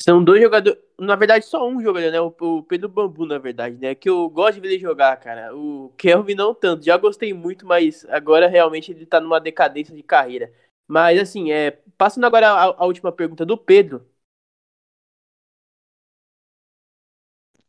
São 0.01 0.23
dois 0.25 0.43
jogadores, 0.43 0.81
na 0.99 1.15
verdade, 1.15 1.45
só 1.45 1.69
um 1.69 1.81
jogador, 1.81 2.11
né? 2.11 2.21
O, 2.21 2.35
o 2.41 2.63
Pedro 2.65 2.89
Bambu, 2.89 3.25
na 3.25 3.39
verdade, 3.39 3.77
né? 3.77 3.95
Que 3.95 4.09
eu 4.11 4.29
gosto 4.29 4.55
de 4.55 4.61
ver 4.61 4.69
ele 4.69 4.79
jogar, 4.81 5.17
cara. 5.19 5.55
O 5.57 5.93
Kelvin 5.97 6.35
não 6.35 6.55
tanto, 6.55 6.85
já 6.85 6.97
gostei 6.97 7.33
muito, 7.33 7.65
mas 7.67 8.05
agora 8.07 8.49
realmente 8.49 8.91
ele 8.91 9.07
tá 9.07 9.21
numa 9.21 9.41
decadência 9.41 9.95
de 9.95 10.03
carreira. 10.03 10.53
Mas, 10.89 11.19
assim, 11.21 11.53
é, 11.53 11.71
passando 11.97 12.25
agora 12.25 12.49
a, 12.51 12.65
a 12.83 12.85
última 12.87 13.13
pergunta 13.13 13.47
do 13.47 13.57
Pedro. 13.57 14.05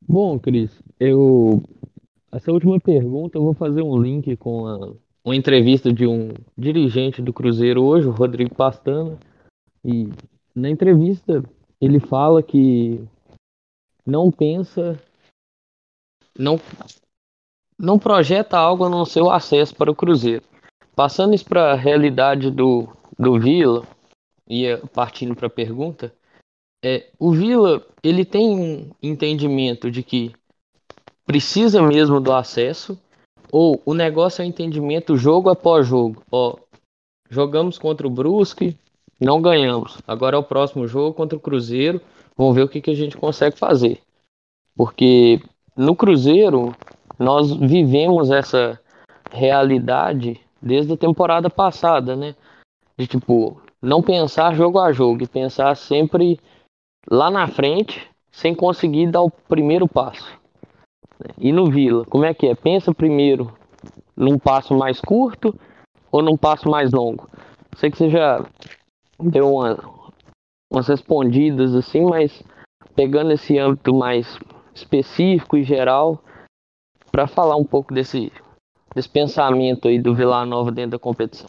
Bom, 0.01 0.39
Cris, 0.39 0.71
eu. 0.99 1.61
Essa 2.33 2.51
última 2.51 2.79
pergunta 2.79 3.37
eu 3.37 3.43
vou 3.43 3.53
fazer 3.53 3.83
um 3.83 3.95
link 3.95 4.35
com 4.37 4.65
a, 4.65 4.91
uma 5.23 5.35
entrevista 5.35 5.93
de 5.93 6.07
um 6.07 6.29
dirigente 6.57 7.21
do 7.21 7.31
Cruzeiro 7.31 7.83
hoje, 7.83 8.07
o 8.07 8.11
Rodrigo 8.11 8.55
Pastana. 8.55 9.19
E 9.85 10.09
na 10.55 10.67
entrevista 10.67 11.43
ele 11.79 11.99
fala 11.99 12.41
que 12.41 12.99
não 14.03 14.31
pensa, 14.31 14.99
não, 16.37 16.59
não 17.77 17.99
projeta 17.99 18.57
algo 18.57 18.85
a 18.85 18.89
não 18.89 19.05
ser 19.05 19.21
o 19.21 19.29
acesso 19.29 19.75
para 19.75 19.91
o 19.91 19.95
Cruzeiro. 19.95 20.43
Passando 20.95 21.35
isso 21.35 21.45
para 21.45 21.73
a 21.73 21.75
realidade 21.75 22.49
do, 22.49 22.89
do 23.17 23.39
Vila, 23.39 23.85
ia 24.49 24.79
partindo 24.87 25.35
para 25.35 25.45
a 25.45 25.51
pergunta, 25.51 26.11
é, 26.83 27.11
o 27.19 27.31
Vila 27.31 27.85
ele 28.03 28.25
tem 28.25 28.49
um 28.49 28.89
entendimento 29.03 29.91
de 29.91 30.01
que 30.01 30.33
precisa 31.25 31.81
mesmo 31.81 32.19
do 32.19 32.33
acesso 32.33 32.97
ou 33.51 33.81
o 33.85 33.93
negócio 33.93 34.41
é 34.41 34.45
o 34.45 34.47
entendimento 34.47 35.15
jogo 35.15 35.49
após 35.49 35.85
jogo. 35.85 36.23
Ó, 36.31 36.55
jogamos 37.29 37.77
contra 37.77 38.07
o 38.07 38.09
Brusque, 38.09 38.75
não 39.19 39.41
ganhamos. 39.41 39.99
Agora 40.07 40.35
é 40.35 40.39
o 40.39 40.43
próximo 40.43 40.87
jogo 40.87 41.13
contra 41.13 41.37
o 41.37 41.41
Cruzeiro. 41.41 42.01
Vamos 42.35 42.55
ver 42.55 42.63
o 42.63 42.67
que, 42.67 42.81
que 42.81 42.91
a 42.91 42.95
gente 42.95 43.15
consegue 43.15 43.57
fazer. 43.57 44.01
Porque 44.75 45.39
no 45.77 45.95
Cruzeiro 45.95 46.75
nós 47.19 47.51
vivemos 47.53 48.31
essa 48.31 48.79
realidade 49.31 50.41
desde 50.61 50.93
a 50.93 50.97
temporada 50.97 51.49
passada, 51.49 52.15
né? 52.15 52.35
De 52.97 53.05
tipo, 53.05 53.61
não 53.81 54.01
pensar 54.01 54.55
jogo 54.55 54.79
a 54.79 54.91
jogo 54.91 55.23
e 55.23 55.27
pensar 55.27 55.75
sempre 55.75 56.39
lá 57.09 57.29
na 57.29 57.47
frente 57.47 58.09
sem 58.31 58.55
conseguir 58.55 59.11
dar 59.11 59.21
o 59.21 59.29
primeiro 59.29 59.87
passo. 59.87 60.42
E 61.37 61.51
no 61.51 61.69
Vila, 61.69 62.05
como 62.05 62.25
é 62.25 62.33
que 62.33 62.47
é? 62.47 62.55
Pensa 62.55 62.93
primeiro 62.93 63.55
num 64.15 64.37
passo 64.37 64.75
mais 64.75 64.99
curto 64.99 65.57
ou 66.11 66.21
num 66.21 66.37
passo 66.37 66.69
mais 66.69 66.91
longo? 66.91 67.29
Sei 67.77 67.89
que 67.89 67.97
você 67.97 68.09
já 68.09 68.45
deu 69.19 69.53
uma, 69.53 69.77
umas 70.71 70.87
respondidas 70.87 71.73
assim, 71.75 72.03
mas 72.03 72.43
pegando 72.95 73.31
esse 73.31 73.57
âmbito 73.57 73.93
mais 73.93 74.39
específico 74.73 75.57
e 75.57 75.63
geral, 75.63 76.23
para 77.11 77.27
falar 77.27 77.55
um 77.55 77.65
pouco 77.65 77.93
desse, 77.93 78.31
desse 78.95 79.09
pensamento 79.09 79.87
aí 79.87 79.99
do 79.99 80.15
Vila 80.15 80.45
Nova 80.45 80.71
dentro 80.71 80.91
da 80.91 80.99
competição. 80.99 81.47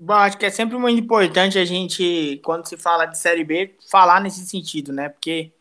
Bom, 0.00 0.14
acho 0.14 0.38
que 0.38 0.46
é 0.46 0.50
sempre 0.50 0.78
muito 0.78 1.00
importante 1.00 1.58
a 1.58 1.64
gente, 1.64 2.40
quando 2.44 2.66
se 2.66 2.76
fala 2.76 3.04
de 3.04 3.18
Série 3.18 3.44
B, 3.44 3.76
falar 3.90 4.20
nesse 4.20 4.46
sentido, 4.46 4.92
né? 4.92 5.08
Porque, 5.08 5.52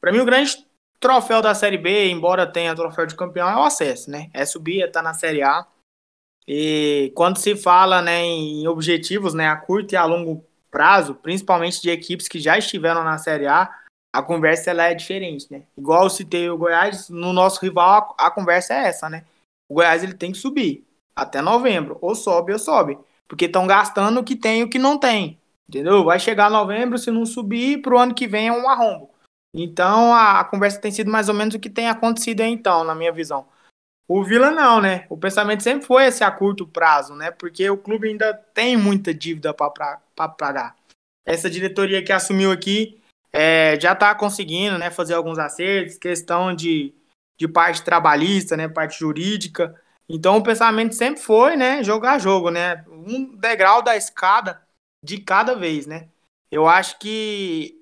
para 0.00 0.12
mim, 0.12 0.20
o 0.20 0.24
grande 0.24 0.64
troféu 1.00 1.40
da 1.40 1.54
Série 1.54 1.78
B, 1.78 2.10
embora 2.10 2.46
tenha 2.46 2.76
troféu 2.76 3.06
de 3.06 3.16
campeão, 3.16 3.48
é 3.48 3.56
o 3.56 3.64
acesso, 3.64 4.10
né? 4.10 4.30
É 4.32 4.44
subir, 4.44 4.82
é 4.82 4.86
estar 4.86 5.00
tá 5.00 5.02
na 5.02 5.14
Série 5.14 5.42
A. 5.42 5.66
E 6.46 7.12
quando 7.16 7.38
se 7.38 7.56
fala 7.56 8.02
né, 8.02 8.22
em 8.22 8.66
objetivos 8.68 9.34
né, 9.34 9.48
a 9.48 9.56
curto 9.56 9.92
e 9.92 9.96
a 9.96 10.04
longo 10.04 10.44
prazo, 10.70 11.14
principalmente 11.14 11.80
de 11.80 11.90
equipes 11.90 12.28
que 12.28 12.38
já 12.38 12.58
estiveram 12.58 13.02
na 13.02 13.18
Série 13.18 13.46
A, 13.46 13.70
a 14.12 14.22
conversa 14.22 14.70
ela 14.70 14.84
é 14.84 14.94
diferente, 14.94 15.46
né? 15.50 15.62
Igual 15.78 16.04
eu 16.04 16.10
citei 16.10 16.50
o 16.50 16.58
Goiás, 16.58 17.08
no 17.08 17.32
nosso 17.32 17.60
rival 17.60 18.14
a, 18.18 18.26
a 18.26 18.30
conversa 18.30 18.74
é 18.74 18.88
essa, 18.88 19.08
né? 19.08 19.24
O 19.68 19.74
Goiás 19.74 20.02
ele 20.02 20.14
tem 20.14 20.32
que 20.32 20.38
subir 20.38 20.84
até 21.14 21.40
novembro, 21.40 21.98
ou 22.00 22.14
sobe 22.14 22.52
ou 22.52 22.58
sobe. 22.58 22.98
Porque 23.28 23.44
estão 23.44 23.66
gastando 23.66 24.20
o 24.20 24.24
que 24.24 24.34
tem 24.34 24.60
e 24.60 24.64
o 24.64 24.68
que 24.68 24.78
não 24.78 24.98
tem. 24.98 25.38
Entendeu? 25.68 26.04
Vai 26.04 26.18
chegar 26.18 26.50
novembro, 26.50 26.98
se 26.98 27.10
não 27.10 27.24
subir, 27.24 27.80
pro 27.80 27.98
ano 27.98 28.14
que 28.14 28.26
vem 28.26 28.48
é 28.48 28.52
um 28.52 28.68
arrombo. 28.68 29.09
Então 29.54 30.14
a, 30.14 30.40
a 30.40 30.44
conversa 30.44 30.80
tem 30.80 30.90
sido 30.90 31.10
mais 31.10 31.28
ou 31.28 31.34
menos 31.34 31.54
o 31.54 31.60
que 31.60 31.70
tem 31.70 31.88
acontecido 31.88 32.40
então, 32.42 32.84
na 32.84 32.94
minha 32.94 33.12
visão. 33.12 33.46
O 34.08 34.24
Vila 34.24 34.50
não, 34.50 34.80
né? 34.80 35.06
O 35.08 35.16
pensamento 35.16 35.62
sempre 35.62 35.86
foi 35.86 36.06
esse 36.06 36.24
a 36.24 36.30
curto 36.30 36.66
prazo, 36.66 37.14
né? 37.14 37.30
Porque 37.30 37.68
o 37.70 37.78
clube 37.78 38.08
ainda 38.08 38.34
tem 38.34 38.76
muita 38.76 39.14
dívida 39.14 39.54
para 39.54 40.28
pagar. 40.36 40.74
Essa 41.24 41.48
diretoria 41.48 42.02
que 42.02 42.12
assumiu 42.12 42.50
aqui 42.50 43.00
é, 43.32 43.78
já 43.78 43.92
está 43.92 44.14
conseguindo 44.14 44.78
né, 44.78 44.90
fazer 44.90 45.14
alguns 45.14 45.38
acertos, 45.38 45.96
questão 45.96 46.54
de, 46.54 46.92
de 47.38 47.46
parte 47.46 47.82
trabalhista, 47.82 48.56
né, 48.56 48.68
parte 48.68 48.98
jurídica. 48.98 49.80
Então 50.08 50.36
o 50.36 50.42
pensamento 50.42 50.94
sempre 50.94 51.22
foi, 51.22 51.56
né, 51.56 51.84
jogar 51.84 52.18
jogo, 52.18 52.50
né, 52.50 52.84
um 52.88 53.36
degrau 53.36 53.82
da 53.82 53.96
escada 53.96 54.60
de 55.04 55.20
cada 55.20 55.54
vez, 55.54 55.86
né. 55.86 56.08
Eu 56.50 56.66
acho 56.66 56.98
que 56.98 57.79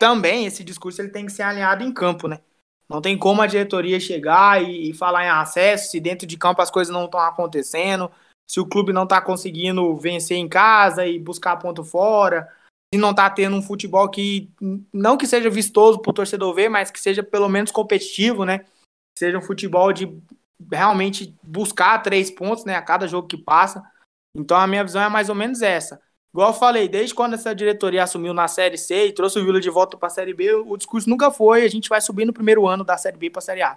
também 0.00 0.46
esse 0.46 0.64
discurso 0.64 1.02
ele 1.02 1.10
tem 1.10 1.26
que 1.26 1.32
ser 1.32 1.42
alinhado 1.42 1.84
em 1.84 1.92
campo, 1.92 2.26
né. 2.26 2.40
Não 2.88 3.02
tem 3.02 3.16
como 3.16 3.42
a 3.42 3.46
diretoria 3.46 4.00
chegar 4.00 4.60
e, 4.60 4.90
e 4.90 4.94
falar 4.94 5.26
em 5.26 5.28
acesso 5.28 5.90
se 5.90 6.00
dentro 6.00 6.26
de 6.26 6.38
campo 6.38 6.62
as 6.62 6.70
coisas 6.70 6.92
não 6.92 7.04
estão 7.04 7.20
acontecendo, 7.20 8.10
se 8.50 8.58
o 8.58 8.66
clube 8.66 8.94
não 8.94 9.04
está 9.04 9.20
conseguindo 9.20 9.94
vencer 9.98 10.38
em 10.38 10.48
casa 10.48 11.06
e 11.06 11.18
buscar 11.18 11.56
ponto 11.58 11.84
fora, 11.84 12.48
se 12.92 12.98
não 12.98 13.10
está 13.10 13.28
tendo 13.28 13.54
um 13.54 13.62
futebol 13.62 14.08
que 14.08 14.50
não 14.92 15.18
que 15.18 15.26
seja 15.26 15.50
vistoso 15.50 16.00
para 16.00 16.10
o 16.10 16.14
torcedor 16.14 16.52
ver, 16.54 16.70
mas 16.70 16.90
que 16.90 16.98
seja 16.98 17.22
pelo 17.22 17.48
menos 17.48 17.70
competitivo, 17.70 18.44
né? 18.44 18.64
Seja 19.16 19.38
um 19.38 19.42
futebol 19.42 19.92
de 19.92 20.10
realmente 20.72 21.36
buscar 21.42 21.98
três 21.98 22.30
pontos, 22.30 22.64
né, 22.64 22.74
a 22.74 22.82
cada 22.82 23.06
jogo 23.06 23.28
que 23.28 23.36
passa. 23.36 23.82
Então 24.34 24.56
a 24.56 24.66
minha 24.66 24.82
visão 24.82 25.02
é 25.02 25.08
mais 25.08 25.28
ou 25.28 25.34
menos 25.34 25.62
essa. 25.62 26.00
Igual 26.32 26.50
eu 26.50 26.54
falei, 26.54 26.88
desde 26.88 27.14
quando 27.14 27.34
essa 27.34 27.54
diretoria 27.54 28.04
assumiu 28.04 28.32
na 28.32 28.46
Série 28.46 28.78
C 28.78 29.06
e 29.06 29.12
trouxe 29.12 29.38
o 29.38 29.44
Vila 29.44 29.60
de 29.60 29.68
volta 29.68 29.96
para 29.96 30.06
a 30.06 30.10
Série 30.10 30.32
B, 30.32 30.54
o 30.54 30.76
discurso 30.76 31.10
nunca 31.10 31.30
foi 31.30 31.64
a 31.64 31.68
gente 31.68 31.88
vai 31.88 32.00
subir 32.00 32.24
no 32.24 32.32
primeiro 32.32 32.68
ano 32.68 32.84
da 32.84 32.96
Série 32.96 33.16
B 33.16 33.30
para 33.30 33.40
a 33.40 33.42
Série 33.42 33.62
A. 33.62 33.76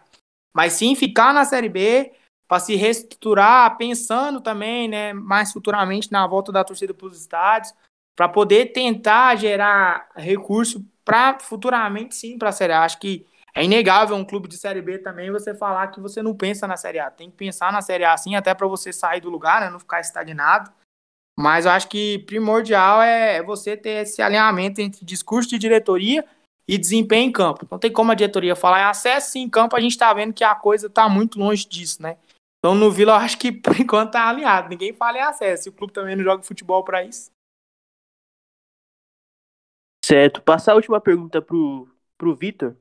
Mas 0.53 0.73
sim 0.73 0.95
ficar 0.95 1.33
na 1.33 1.45
Série 1.45 1.69
B 1.69 2.13
para 2.47 2.59
se 2.59 2.75
reestruturar, 2.75 3.75
pensando 3.77 4.39
também, 4.39 4.87
né, 4.87 5.13
mais 5.13 5.51
futuramente 5.51 6.11
na 6.11 6.27
volta 6.27 6.51
da 6.51 6.63
torcida 6.63 6.93
para 6.93 7.07
os 7.07 7.19
estádios, 7.19 7.73
para 8.15 8.29
poder 8.29 8.67
tentar 8.67 9.35
gerar 9.35 10.09
recurso 10.15 10.85
para 11.03 11.39
futuramente 11.39 12.13
sim 12.13 12.37
para 12.37 12.49
a 12.49 12.51
Série 12.51 12.73
A. 12.73 12.83
Acho 12.83 12.99
que 12.99 13.25
é 13.55 13.63
inegável 13.63 14.15
um 14.15 14.23
clube 14.23 14.47
de 14.47 14.57
Série 14.57 14.81
B 14.81 14.99
também 14.99 15.31
você 15.31 15.55
falar 15.55 15.87
que 15.87 15.99
você 15.99 16.21
não 16.21 16.35
pensa 16.35 16.67
na 16.67 16.77
Série 16.77 16.99
A. 16.99 17.09
Tem 17.09 17.31
que 17.31 17.37
pensar 17.37 17.73
na 17.73 17.81
Série 17.81 18.03
A 18.03 18.15
sim, 18.15 18.35
até 18.35 18.53
para 18.53 18.67
você 18.67 18.93
sair 18.93 19.21
do 19.21 19.29
lugar, 19.29 19.61
né? 19.61 19.71
não 19.71 19.79
ficar 19.79 19.99
estagnado. 19.99 20.71
Mas 21.37 21.65
eu 21.65 21.71
acho 21.71 21.87
que 21.87 22.19
primordial 22.19 23.01
é, 23.01 23.37
é 23.37 23.43
você 23.43 23.75
ter 23.75 24.03
esse 24.03 24.21
alinhamento 24.21 24.79
entre 24.79 25.03
discurso 25.03 25.49
de 25.49 25.57
diretoria 25.57 26.23
e 26.67 26.77
desempenho 26.77 27.29
em 27.29 27.31
campo. 27.31 27.67
Não 27.69 27.79
tem 27.79 27.91
como 27.91 28.11
a 28.11 28.15
diretoria 28.15 28.55
falar 28.55 28.81
em 28.81 28.85
acesso 28.85 29.37
em 29.37 29.49
campo, 29.49 29.75
a 29.75 29.79
gente 29.79 29.91
está 29.91 30.13
vendo 30.13 30.33
que 30.33 30.43
a 30.43 30.55
coisa 30.55 30.87
está 30.87 31.09
muito 31.09 31.39
longe 31.39 31.67
disso, 31.67 32.01
né? 32.01 32.17
Então 32.59 32.73
no 32.75 32.89
Vila 32.89 33.13
eu 33.13 33.17
acho 33.17 33.37
que 33.37 33.51
por 33.61 33.77
enquanto 33.79 34.11
tá 34.11 34.29
alinhado. 34.29 34.69
Ninguém 34.69 34.93
fala 34.93 35.17
em 35.17 35.21
acesso. 35.21 35.67
E 35.67 35.69
o 35.69 35.73
clube 35.73 35.91
também 35.91 36.15
não 36.15 36.23
joga 36.23 36.43
futebol 36.43 36.83
para 36.83 37.03
isso. 37.03 37.29
Certo. 40.05 40.41
Passar 40.41 40.73
a 40.73 40.75
última 40.75 41.01
pergunta 41.01 41.41
pro, 41.41 41.89
pro 42.17 42.35
Vitor. 42.35 42.75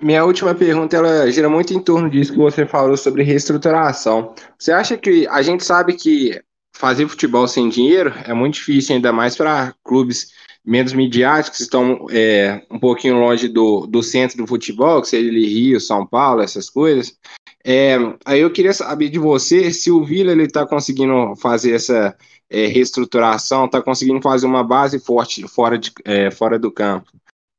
Minha 0.00 0.24
última 0.24 0.54
pergunta 0.54 0.96
ela 0.96 1.30
gira 1.30 1.48
muito 1.48 1.74
em 1.74 1.80
torno 1.80 2.08
disso 2.08 2.32
que 2.32 2.38
você 2.38 2.64
falou 2.64 2.96
sobre 2.96 3.24
reestruturação. 3.24 4.32
Você 4.56 4.70
acha 4.70 4.96
que 4.96 5.26
a 5.26 5.42
gente 5.42 5.64
sabe 5.64 5.94
que 5.94 6.40
fazer 6.76 7.08
futebol 7.08 7.48
sem 7.48 7.68
dinheiro 7.68 8.14
é 8.24 8.32
muito 8.32 8.54
difícil, 8.54 8.94
ainda 8.94 9.12
mais 9.12 9.36
para 9.36 9.74
clubes 9.82 10.28
menos 10.64 10.92
midiáticos, 10.92 11.58
que 11.58 11.64
estão 11.64 12.06
é, 12.10 12.62
um 12.70 12.78
pouquinho 12.78 13.18
longe 13.18 13.48
do, 13.48 13.86
do 13.86 14.02
centro 14.02 14.36
do 14.36 14.46
futebol, 14.46 15.00
que 15.02 15.08
seja 15.08 15.30
Rio, 15.30 15.80
São 15.80 16.06
Paulo, 16.06 16.42
essas 16.42 16.70
coisas. 16.70 17.18
É, 17.64 17.96
aí 18.24 18.40
eu 18.40 18.52
queria 18.52 18.72
saber 18.72 19.08
de 19.08 19.18
você 19.18 19.72
se 19.72 19.90
o 19.90 20.04
Vila 20.04 20.30
ele 20.30 20.44
está 20.44 20.64
conseguindo 20.64 21.34
fazer 21.36 21.72
essa 21.72 22.16
é, 22.48 22.66
reestruturação, 22.66 23.64
está 23.64 23.82
conseguindo 23.82 24.22
fazer 24.22 24.46
uma 24.46 24.62
base 24.62 25.00
forte 25.00 25.46
fora, 25.48 25.76
de, 25.76 25.90
é, 26.04 26.30
fora 26.30 26.58
do 26.58 26.70
campo, 26.70 27.10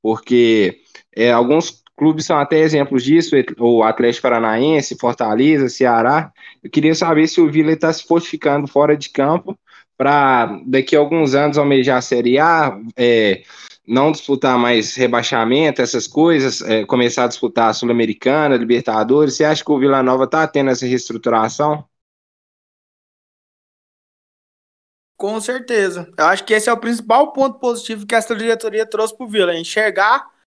porque 0.02 0.80
é, 1.16 1.32
alguns 1.32 1.84
clubes 2.00 2.26
são 2.26 2.40
até 2.40 2.60
exemplos 2.60 3.04
disso, 3.04 3.36
o 3.60 3.84
Atlético 3.84 4.22
Paranaense, 4.24 4.98
Fortaleza, 4.98 5.68
Ceará. 5.68 6.32
Eu 6.64 6.72
queria 6.72 6.96
saber 6.96 7.28
se 7.28 7.42
o 7.42 7.52
Vila 7.52 7.74
está 7.74 7.92
se 7.92 8.08
fortificando 8.08 8.68
fora 8.68 8.96
de 8.96 9.10
campo 9.10 9.60
para 9.98 10.46
daqui 10.66 10.96
a 10.96 11.00
alguns 11.00 11.36
anos 11.36 11.58
almejar 11.58 11.98
a 11.98 12.02
Série 12.02 12.40
A, 12.40 12.80
é, 12.96 13.44
não 13.86 14.14
disputar 14.14 14.58
mais 14.58 14.96
rebaixamento, 14.96 15.82
essas 15.82 16.08
coisas, 16.08 16.62
é, 16.62 16.86
começar 16.86 17.26
a 17.26 17.28
disputar 17.28 17.70
a 17.70 17.74
Sul-Americana, 17.74 18.56
Libertadores. 18.56 19.36
Você 19.36 19.44
acha 19.44 19.64
que 19.64 19.72
o 19.72 19.78
Vila 19.78 20.02
Nova 20.02 20.24
está 20.24 20.48
tendo 20.48 20.70
essa 20.70 20.86
reestruturação? 20.86 21.84
Com 25.18 25.42
certeza. 25.42 26.10
Eu 26.18 26.28
acho 26.28 26.46
que 26.46 26.54
esse 26.54 26.70
é 26.70 26.74
o 26.74 26.78
principal 26.78 27.34
ponto 27.34 27.60
positivo 27.60 28.08
que 28.08 28.16
essa 28.16 28.34
diretoria 28.34 28.86
trouxe 28.86 29.18
para 29.18 29.26
o 29.26 29.30
Vila, 29.30 29.54
enxergar 29.54 30.39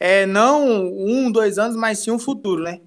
é, 0.00 0.24
não 0.24 0.66
um, 0.66 1.30
dois 1.30 1.58
anos, 1.58 1.76
mas 1.76 1.98
sim 1.98 2.10
um 2.10 2.18
futuro, 2.18 2.62
né? 2.62 2.80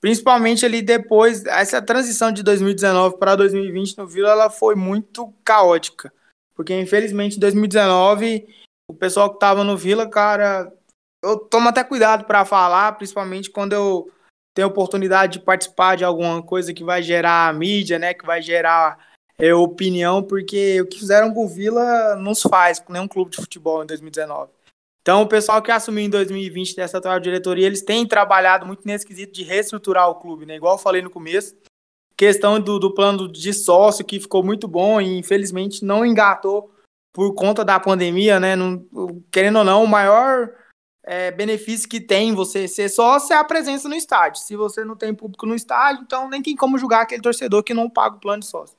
Principalmente 0.00 0.64
ali 0.64 0.80
depois, 0.80 1.44
essa 1.44 1.82
transição 1.82 2.32
de 2.32 2.42
2019 2.42 3.18
para 3.18 3.36
2020 3.36 3.98
no 3.98 4.06
Vila, 4.06 4.30
ela 4.30 4.50
foi 4.50 4.74
muito 4.74 5.32
caótica. 5.44 6.12
Porque, 6.54 6.78
infelizmente, 6.78 7.36
em 7.36 7.40
2019, 7.40 8.46
o 8.88 8.94
pessoal 8.94 9.28
que 9.28 9.36
estava 9.36 9.62
no 9.62 9.76
Vila, 9.76 10.08
cara, 10.08 10.72
eu 11.22 11.38
tomo 11.38 11.68
até 11.68 11.84
cuidado 11.84 12.24
para 12.24 12.44
falar, 12.44 12.92
principalmente 12.92 13.50
quando 13.50 13.74
eu 13.74 14.10
tenho 14.54 14.68
oportunidade 14.68 15.34
de 15.34 15.44
participar 15.44 15.96
de 15.96 16.04
alguma 16.04 16.42
coisa 16.42 16.72
que 16.72 16.82
vai 16.82 17.02
gerar 17.02 17.52
mídia, 17.52 17.98
né, 17.98 18.14
que 18.14 18.24
vai 18.24 18.40
gerar 18.40 18.98
é, 19.38 19.52
opinião, 19.54 20.22
porque 20.22 20.80
o 20.80 20.86
que 20.86 20.98
fizeram 20.98 21.34
com 21.34 21.44
o 21.44 21.48
Vila 21.48 22.16
não 22.16 22.34
se 22.34 22.48
faz 22.48 22.78
com 22.78 22.92
nenhum 22.92 23.08
clube 23.08 23.32
de 23.32 23.36
futebol 23.36 23.82
em 23.82 23.86
2019. 23.86 24.55
Então, 25.06 25.22
o 25.22 25.28
pessoal 25.28 25.62
que 25.62 25.70
assumiu 25.70 26.04
em 26.04 26.10
2020 26.10 26.74
dessa 26.74 26.98
atual 26.98 27.20
diretoria, 27.20 27.64
eles 27.64 27.80
têm 27.80 28.04
trabalhado 28.04 28.66
muito 28.66 28.84
nesse 28.84 29.06
quesito 29.06 29.32
de 29.32 29.44
reestruturar 29.44 30.10
o 30.10 30.16
clube, 30.16 30.44
né? 30.44 30.56
Igual 30.56 30.74
eu 30.74 30.82
falei 30.82 31.00
no 31.00 31.08
começo, 31.08 31.56
questão 32.16 32.60
do, 32.60 32.76
do 32.80 32.92
plano 32.92 33.30
de 33.30 33.52
sócio 33.54 34.04
que 34.04 34.18
ficou 34.18 34.42
muito 34.42 34.66
bom 34.66 35.00
e 35.00 35.16
infelizmente 35.16 35.84
não 35.84 36.04
engatou 36.04 36.74
por 37.14 37.32
conta 37.34 37.64
da 37.64 37.78
pandemia, 37.78 38.40
né? 38.40 38.56
Não, 38.56 38.84
querendo 39.30 39.60
ou 39.60 39.64
não, 39.64 39.84
o 39.84 39.86
maior 39.86 40.52
é, 41.04 41.30
benefício 41.30 41.88
que 41.88 42.00
tem 42.00 42.34
você 42.34 42.66
ser 42.66 42.88
só 42.88 43.20
ser 43.20 43.34
a 43.34 43.44
presença 43.44 43.88
no 43.88 43.94
estádio. 43.94 44.42
Se 44.42 44.56
você 44.56 44.84
não 44.84 44.96
tem 44.96 45.14
público 45.14 45.46
no 45.46 45.54
estádio, 45.54 46.02
então 46.02 46.28
nem 46.28 46.42
tem 46.42 46.56
como 46.56 46.78
julgar 46.78 47.02
aquele 47.02 47.22
torcedor 47.22 47.62
que 47.62 47.72
não 47.72 47.88
paga 47.88 48.16
o 48.16 48.20
plano 48.20 48.40
de 48.40 48.48
sócio. 48.48 48.76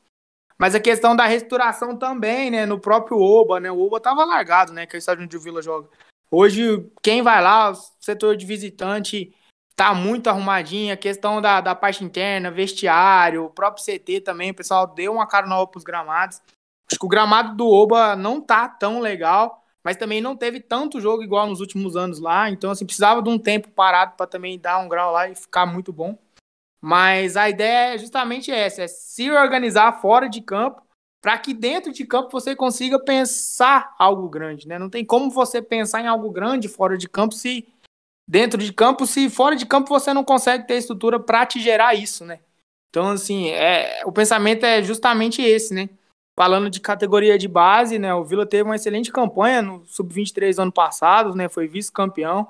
Mas 0.58 0.76
a 0.76 0.80
questão 0.82 1.16
da 1.16 1.26
restauração 1.26 1.96
também, 1.96 2.52
né? 2.52 2.66
No 2.66 2.82
próprio 2.82 3.18
Oba, 3.18 3.62
né? 3.62 3.72
O 3.72 3.80
Oba 3.80 3.98
tava 4.02 4.26
largado, 4.26 4.74
né? 4.74 4.86
Que 4.86 4.98
é 4.98 4.98
o 4.98 5.00
estádio 5.00 5.24
onde 5.24 5.38
o 5.38 5.40
Vila 5.40 5.62
joga. 5.62 5.88
Hoje, 6.30 6.90
quem 7.02 7.22
vai 7.22 7.42
lá, 7.42 7.72
o 7.72 7.76
setor 8.00 8.36
de 8.36 8.46
visitante 8.46 9.34
tá 9.76 9.94
muito 9.94 10.28
arrumadinho. 10.28 10.94
A 10.94 10.98
questão 10.98 11.42
da, 11.42 11.62
da 11.62 11.76
parte 11.76 12.04
interna, 12.04 12.52
vestiário, 12.52 13.46
o 13.46 13.50
próprio 13.50 13.84
CT 13.86 14.22
também, 14.22 14.52
o 14.52 14.56
pessoal 14.56 14.88
deu 14.88 15.14
uma 15.14 15.28
cara 15.28 15.48
nova 15.48 15.68
pros 15.68 15.84
gramados. 15.84 16.42
Acho 16.90 17.00
que 17.00 17.06
o 17.06 17.10
gramado 17.10 17.56
do 17.56 17.70
Oba 17.70 18.16
não 18.16 18.42
tá 18.42 18.68
tão 18.68 19.00
legal, 19.00 19.64
mas 19.84 19.98
também 19.98 20.22
não 20.22 20.36
teve 20.36 20.60
tanto 20.60 21.02
jogo 21.02 21.24
igual 21.24 21.48
nos 21.48 21.60
últimos 21.60 21.96
anos 21.96 22.20
lá. 22.20 22.50
Então, 22.50 22.72
assim, 22.72 22.86
precisava 22.86 23.22
de 23.22 23.30
um 23.30 23.38
tempo 23.38 23.70
parado 23.70 24.16
para 24.18 24.26
também 24.26 24.58
dar 24.60 24.80
um 24.80 24.88
grau 24.88 25.12
lá 25.12 25.30
e 25.30 25.36
ficar 25.36 25.66
muito 25.66 25.94
bom. 25.94 26.18
Mas 26.82 27.36
a 27.36 27.50
ideia 27.50 27.96
é 27.96 27.98
justamente 27.98 28.52
essa: 28.52 28.84
é 28.84 28.88
se 28.88 29.30
organizar 29.32 30.02
fora 30.02 30.30
de 30.30 30.42
campo 30.42 30.87
para 31.22 31.38
que 31.38 31.54
dentro 31.54 31.92
de 31.92 32.06
campo 32.06 32.30
você 32.32 32.56
consiga 32.56 33.00
pensar 33.00 33.96
algo 33.98 34.30
grande, 34.30 34.68
né? 34.68 34.78
Não 34.78 34.90
tem 34.90 35.04
como 35.04 35.30
você 35.30 35.62
pensar 35.62 36.02
em 36.02 36.08
algo 36.08 36.30
grande 36.30 36.68
fora 36.68 36.98
de 36.98 37.10
campo 37.10 37.34
se 37.34 37.68
dentro 38.28 38.62
de 38.62 38.74
campo, 38.74 39.08
se 39.08 39.30
fora 39.30 39.56
de 39.56 39.66
campo 39.66 39.90
você 39.90 40.14
não 40.14 40.24
consegue 40.24 40.68
ter 40.68 40.76
estrutura 40.76 41.20
para 41.20 41.46
te 41.46 41.60
gerar 41.60 41.96
isso, 41.96 42.26
né? 42.26 42.40
Então, 42.90 43.10
assim, 43.10 43.50
é, 43.50 44.02
o 44.06 44.12
pensamento 44.12 44.66
é 44.66 44.82
justamente 44.82 45.42
esse, 45.42 45.74
né? 45.74 45.90
Falando 46.38 46.70
de 46.70 46.80
categoria 46.80 47.38
de 47.38 47.48
base, 47.48 47.98
né? 47.98 48.14
O 48.14 48.24
Vila 48.24 48.46
teve 48.46 48.64
uma 48.64 48.76
excelente 48.76 49.12
campanha 49.12 49.62
no 49.62 49.86
Sub-23 49.86 50.62
ano 50.62 50.72
passado, 50.72 51.36
né? 51.36 51.50
Foi 51.50 51.68
vice-campeão. 51.68 52.48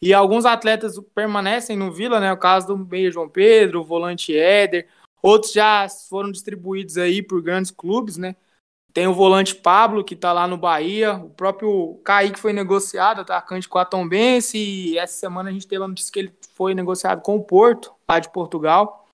E 0.00 0.12
alguns 0.12 0.44
atletas 0.44 0.98
permanecem 1.14 1.76
no 1.76 1.90
Vila, 1.90 2.20
né? 2.20 2.32
O 2.32 2.36
caso 2.36 2.68
do 2.68 2.78
meia 2.78 3.10
João 3.10 3.28
Pedro, 3.28 3.80
o 3.80 3.84
volante 3.84 4.36
Éder. 4.36 4.86
Outros 5.24 5.54
já 5.54 5.88
foram 6.10 6.30
distribuídos 6.30 6.98
aí 6.98 7.22
por 7.22 7.40
grandes 7.40 7.70
clubes, 7.70 8.18
né? 8.18 8.36
Tem 8.92 9.06
o 9.06 9.14
volante 9.14 9.54
Pablo, 9.54 10.04
que 10.04 10.14
tá 10.14 10.34
lá 10.34 10.46
no 10.46 10.58
Bahia. 10.58 11.14
O 11.14 11.30
próprio 11.30 11.98
Kaique 12.04 12.38
foi 12.38 12.52
negociado, 12.52 13.22
atacante 13.22 13.66
com 13.66 13.78
a 13.78 13.86
Tombense. 13.86 14.58
E 14.58 14.98
essa 14.98 15.14
semana 15.14 15.48
a 15.48 15.52
gente 15.54 15.66
teve 15.66 15.82
a 15.82 15.88
notícia 15.88 16.12
que 16.12 16.18
ele 16.18 16.34
foi 16.54 16.74
negociado 16.74 17.22
com 17.22 17.36
o 17.36 17.42
Porto, 17.42 17.94
lá 18.06 18.18
de 18.18 18.28
Portugal, 18.28 19.08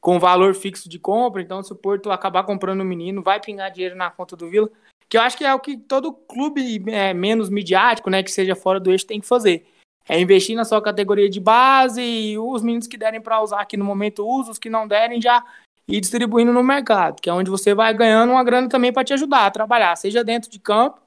com 0.00 0.18
valor 0.18 0.56
fixo 0.56 0.88
de 0.88 0.98
compra. 0.98 1.40
Então, 1.40 1.62
se 1.62 1.72
o 1.72 1.76
Porto 1.76 2.10
acabar 2.10 2.42
comprando 2.42 2.80
o 2.80 2.84
menino, 2.84 3.22
vai 3.22 3.38
pingar 3.38 3.70
dinheiro 3.70 3.94
na 3.94 4.10
conta 4.10 4.34
do 4.34 4.50
Vila. 4.50 4.68
Que 5.08 5.16
eu 5.16 5.22
acho 5.22 5.38
que 5.38 5.44
é 5.44 5.54
o 5.54 5.60
que 5.60 5.76
todo 5.76 6.12
clube 6.12 6.82
é, 6.88 7.14
menos 7.14 7.48
midiático, 7.48 8.10
né? 8.10 8.24
Que 8.24 8.32
seja 8.32 8.56
fora 8.56 8.80
do 8.80 8.90
eixo, 8.90 9.06
tem 9.06 9.20
que 9.20 9.26
fazer 9.28 9.64
é 10.08 10.20
investir 10.20 10.54
na 10.54 10.64
sua 10.64 10.82
categoria 10.82 11.28
de 11.28 11.40
base 11.40 12.02
e 12.02 12.38
os 12.38 12.62
meninos 12.62 12.86
que 12.86 12.96
derem 12.96 13.20
para 13.20 13.40
usar 13.42 13.60
aqui 13.60 13.76
no 13.76 13.84
momento 13.84 14.26
usam, 14.26 14.52
os 14.52 14.58
que 14.58 14.68
não 14.68 14.86
derem 14.86 15.20
já 15.20 15.44
ir 15.88 16.00
distribuindo 16.00 16.52
no 16.52 16.62
mercado, 16.62 17.20
que 17.20 17.28
é 17.28 17.32
onde 17.32 17.50
você 17.50 17.74
vai 17.74 17.92
ganhando 17.94 18.30
uma 18.30 18.44
grana 18.44 18.68
também 18.68 18.92
para 18.92 19.04
te 19.04 19.12
ajudar 19.12 19.46
a 19.46 19.50
trabalhar, 19.50 19.96
seja 19.96 20.24
dentro 20.24 20.50
de 20.50 20.58
campo, 20.58 21.00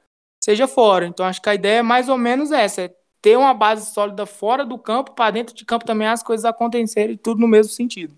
seja 0.44 0.68
fora. 0.68 1.06
Então 1.06 1.26
acho 1.26 1.42
que 1.42 1.50
a 1.50 1.56
ideia 1.56 1.80
é 1.80 1.84
mais 1.84 2.10
ou 2.10 2.18
menos 2.18 2.52
essa, 2.52 2.84
é 2.84 2.96
ter 3.22 3.38
uma 3.38 3.54
base 3.54 3.92
sólida 3.92 4.26
fora 4.26 4.66
do 4.66 4.78
campo, 4.78 5.12
para 5.12 5.32
dentro 5.32 5.56
de 5.56 5.66
campo 5.66 5.86
também 5.86 6.08
as 6.08 6.24
coisas 6.24 6.46
acontecerem, 6.46 7.18
tudo 7.18 7.42
no 7.42 7.48
mesmo 7.48 7.72
sentido. 7.72 8.18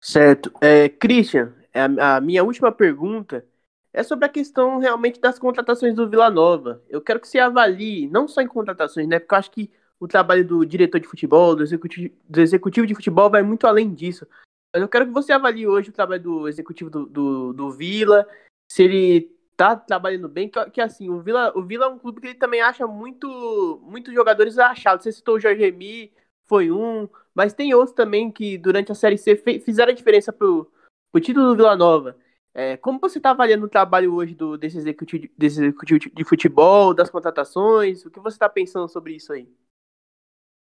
Certo. 0.00 0.52
É, 0.60 0.88
Christian, 0.88 1.54
é 1.72 1.80
a 1.82 2.20
minha 2.20 2.44
última 2.44 2.70
pergunta 2.70 3.44
é 3.94 4.02
sobre 4.02 4.26
a 4.26 4.28
questão 4.28 4.78
realmente 4.78 5.20
das 5.20 5.38
contratações 5.38 5.94
do 5.94 6.08
Vila 6.08 6.28
Nova. 6.28 6.82
Eu 6.88 7.00
quero 7.00 7.20
que 7.20 7.28
você 7.28 7.38
avalie, 7.38 8.08
não 8.08 8.26
só 8.26 8.40
em 8.40 8.48
contratações, 8.48 9.06
né? 9.06 9.20
Porque 9.20 9.34
eu 9.34 9.38
acho 9.38 9.50
que 9.52 9.70
o 10.00 10.08
trabalho 10.08 10.44
do 10.44 10.66
diretor 10.66 10.98
de 10.98 11.06
futebol, 11.06 11.54
do 11.54 11.62
executivo, 11.62 12.12
do 12.28 12.40
executivo 12.40 12.86
de 12.88 12.94
futebol 12.94 13.30
vai 13.30 13.44
muito 13.44 13.68
além 13.68 13.94
disso. 13.94 14.26
Mas 14.72 14.82
eu 14.82 14.88
quero 14.88 15.06
que 15.06 15.12
você 15.12 15.32
avalie 15.32 15.68
hoje 15.68 15.90
o 15.90 15.92
trabalho 15.92 16.20
do 16.20 16.48
executivo 16.48 16.90
do, 16.90 17.06
do, 17.06 17.52
do 17.52 17.70
Vila, 17.70 18.26
se 18.68 18.82
ele 18.82 19.32
tá 19.56 19.76
trabalhando 19.76 20.28
bem, 20.28 20.48
que, 20.48 20.70
que, 20.70 20.80
assim, 20.80 21.08
o 21.08 21.20
Vila, 21.20 21.52
o 21.56 21.62
Vila 21.62 21.86
é 21.86 21.88
um 21.88 21.98
clube 21.98 22.20
que 22.20 22.26
ele 22.26 22.34
também 22.34 22.60
acha 22.60 22.88
muito 22.88 23.80
muitos 23.84 24.12
jogadores 24.12 24.58
achados. 24.58 25.04
Você 25.04 25.12
citou 25.12 25.36
o 25.36 25.40
Jorge 25.40 25.62
Emi, 25.62 26.12
foi 26.46 26.72
um, 26.72 27.08
mas 27.32 27.54
tem 27.54 27.72
outros 27.72 27.94
também 27.94 28.28
que 28.28 28.58
durante 28.58 28.90
a 28.90 28.94
Série 28.96 29.16
C 29.16 29.36
fizeram 29.64 29.92
a 29.92 29.94
diferença 29.94 30.32
pro, 30.32 30.68
pro 31.12 31.20
título 31.20 31.50
do 31.50 31.56
Vila 31.56 31.76
Nova. 31.76 32.16
É, 32.56 32.76
como 32.76 33.00
você 33.00 33.18
está 33.18 33.30
avaliando 33.30 33.66
o 33.66 33.68
trabalho 33.68 34.14
hoje 34.14 34.32
do, 34.32 34.56
desse, 34.56 34.78
executivo, 34.78 35.28
desse 35.36 35.60
executivo 35.60 36.14
de 36.14 36.24
futebol, 36.24 36.94
das 36.94 37.10
contratações? 37.10 38.06
O 38.06 38.10
que 38.10 38.20
você 38.20 38.36
está 38.36 38.48
pensando 38.48 38.88
sobre 38.88 39.16
isso 39.16 39.32
aí? 39.32 39.48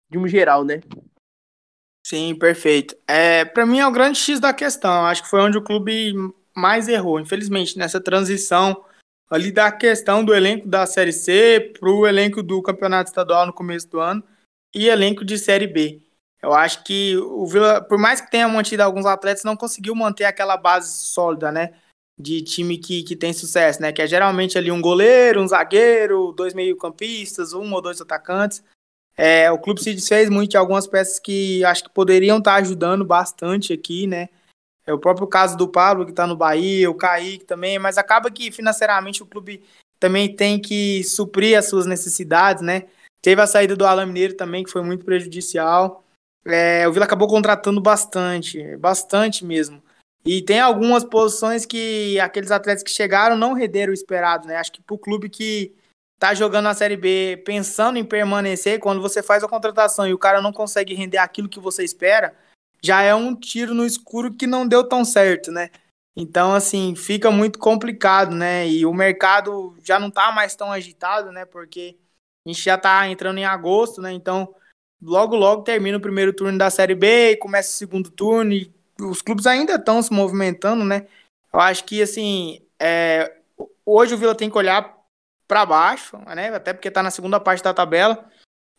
De 0.09 0.17
um 0.17 0.29
geral, 0.29 0.65
né? 0.65 0.81
Sim, 2.07 2.37
perfeito. 2.37 2.97
É, 3.07 3.45
para 3.45 3.67
mim 3.67 3.81
é 3.81 3.87
o 3.87 3.93
grande 3.93 4.19
X 4.19 4.39
da 4.39 4.55
questão. 4.55 5.07
Acho 5.07 5.25
que 5.25 5.29
foi 5.29 5.41
onde 5.41 5.59
o 5.59 5.63
clube 5.63 6.15
mais 6.55 6.87
errou, 6.87 7.19
infelizmente, 7.19 7.77
nessa 7.77 8.01
transição 8.01 8.85
ali 9.29 9.51
da 9.51 9.73
questão 9.73 10.25
do 10.25 10.35
elenco 10.35 10.69
da 10.69 10.87
Série 10.87 11.13
C 11.13 11.73
para 11.81 11.91
o 11.91 12.07
elenco 12.07 12.43
do 12.43 12.63
Campeonato 12.63 13.09
Estadual 13.09 13.47
no 13.47 13.53
começo 13.53 13.89
do 13.89 13.99
ano 13.99 14.23
e 14.75 14.89
elenco 14.89 15.25
de 15.25 15.39
Série 15.39 15.67
B. 15.67 16.03
Eu 16.43 16.53
acho 16.53 16.83
que 16.83 17.17
o 17.17 17.47
Vila, 17.47 17.81
por 17.81 17.97
mais 17.97 18.21
que 18.21 18.31
tenha 18.31 18.49
mantido 18.49 18.83
alguns 18.83 19.07
atletas, 19.07 19.45
não 19.45 19.57
conseguiu 19.57 19.95
manter 19.95 20.25
aquela 20.25 20.57
base 20.57 21.07
sólida, 21.07 21.53
né? 21.53 21.73
De 22.19 22.43
time 22.43 22.77
que, 22.79 23.05
que 23.05 23.15
tem 23.15 23.33
sucesso, 23.33 23.81
né? 23.81 23.93
Que 23.93 24.03
é 24.03 24.07
geralmente 24.07 24.59
ali 24.59 24.71
um 24.71 24.83
goleiro, 24.83 25.41
um 25.41 25.47
zagueiro, 25.47 26.33
dois 26.33 26.53
meio-campistas, 26.53 27.53
um 27.53 27.73
ou 27.73 27.81
dois 27.81 28.01
atacantes. 28.01 28.63
É, 29.17 29.51
o 29.53 29.59
clube 29.59 29.83
se 29.83 29.95
desfez 29.95 30.29
muito 30.29 30.51
de 30.51 30.57
algumas 30.57 30.87
peças 30.87 31.21
que 31.21 31.65
acho 31.65 31.85
que 31.85 31.91
poderiam 31.91 32.39
estar 32.39 32.57
ajudando 32.57 33.05
bastante 33.05 33.73
aqui, 33.73 34.07
né? 34.07 34.29
É 34.85 34.93
o 34.93 34.99
próprio 34.99 35.29
caso 35.29 35.57
do 35.57 35.69
Pablo, 35.69 36.05
que 36.05 36.11
está 36.11 36.27
no 36.27 36.37
Bahia, 36.37 36.91
o 36.91 36.95
Kaique 36.95 37.45
também, 37.45 37.79
mas 37.79 37.99
acaba 37.99 38.31
que 38.31 38.51
financeiramente 38.51 39.23
o 39.23 39.27
clube 39.27 39.63
também 40.01 40.35
tem 40.35 40.61
que 40.61 41.05
suprir 41.05 41.57
as 41.57 41.69
suas 41.69 41.87
necessidades, 41.87 42.63
né? 42.63 42.89
Teve 43.21 43.41
a 43.41 43.47
saída 43.47 43.77
do 43.77 43.87
Alan 43.87 44.07
Mineiro 44.07 44.35
também, 44.35 44.65
que 44.65 44.71
foi 44.73 44.83
muito 44.83 45.05
prejudicial. 45.05 46.03
É, 46.45 46.87
o 46.89 46.93
Vila 46.93 47.05
acabou 47.05 47.29
contratando 47.29 47.81
bastante, 47.81 48.77
bastante 48.77 49.45
mesmo. 49.45 49.83
E 50.25 50.43
tem 50.43 50.61
algumas 50.61 51.05
posições 51.05 51.67
que 51.67 52.19
aqueles 52.21 52.51
atletas 52.51 52.83
que 52.83 52.91
chegaram 52.91 53.37
não 53.37 53.53
renderam 53.53 53.91
o 53.91 53.95
esperado, 53.95 54.47
né? 54.47 54.57
Acho 54.57 54.73
que 54.73 54.83
pro 54.83 54.99
clube 54.99 55.29
que 55.29 55.75
tá 56.19 56.33
jogando 56.33 56.65
na 56.65 56.75
Série 56.75 56.97
B 56.97 57.43
pensando 57.45 57.99
em 57.99 58.05
permanecer, 58.05 58.79
quando 58.79 59.03
você 59.03 59.23
faz 59.23 59.43
a 59.43 59.49
contratação 59.49 60.07
e 60.07 60.15
o 60.15 60.19
cara 60.19 60.41
não 60.41 60.53
consegue 60.53 60.95
render 60.95 61.19
aquilo 61.19 61.49
que 61.49 61.59
você 61.59 61.83
espera, 61.83 62.33
já 62.81 63.03
é 63.03 63.13
um 63.15 63.35
tiro 63.35 63.75
no 63.75 63.85
escuro 63.85 64.33
que 64.33 64.47
não 64.47 64.67
deu 64.67 64.85
tão 64.85 65.05
certo, 65.05 65.51
né? 65.51 65.71
Então, 66.15 66.55
assim, 66.55 66.95
fica 66.95 67.31
muito 67.31 67.59
complicado, 67.59 68.35
né? 68.35 68.69
E 68.69 68.85
o 68.85 68.93
mercado 68.93 69.75
já 69.83 69.99
não 69.99 70.11
tá 70.11 70.31
mais 70.31 70.55
tão 70.55 70.71
agitado, 70.71 71.33
né? 71.33 71.45
Porque 71.45 71.97
a 72.47 72.49
gente 72.51 72.63
já 72.63 72.79
tá 72.79 73.09
entrando 73.09 73.39
em 73.39 73.45
agosto, 73.45 74.01
né? 74.01 74.13
Então, 74.13 74.55
logo, 75.03 75.37
logo 75.37 75.63
termina 75.63 75.99
o 75.99 76.01
primeiro 76.01 76.33
turno 76.33 76.57
da 76.57 76.71
Série 76.71 76.95
B 76.95 77.33
e 77.33 77.37
começa 77.37 77.71
o 77.71 77.73
segundo 77.73 78.11
turno 78.11 78.53
e 78.53 78.73
os 79.01 79.21
clubes 79.21 79.47
ainda 79.47 79.75
estão 79.75 80.01
se 80.01 80.13
movimentando, 80.13 80.85
né? 80.85 81.07
Eu 81.53 81.61
acho 81.61 81.85
que, 81.85 82.01
assim, 82.01 82.63
é, 82.79 83.37
hoje 83.85 84.15
o 84.15 84.19
Vila 84.19 84.35
tem 84.35 84.49
que 84.49 84.57
olhar 84.57 84.97
para 85.49 85.67
baixo, 85.67 86.17
né? 86.35 86.55
Até 86.55 86.73
porque 86.73 86.89
está 86.89 87.03
na 87.03 87.11
segunda 87.11 87.41
parte 87.41 87.63
da 87.63 87.75
tabela. 87.75 88.25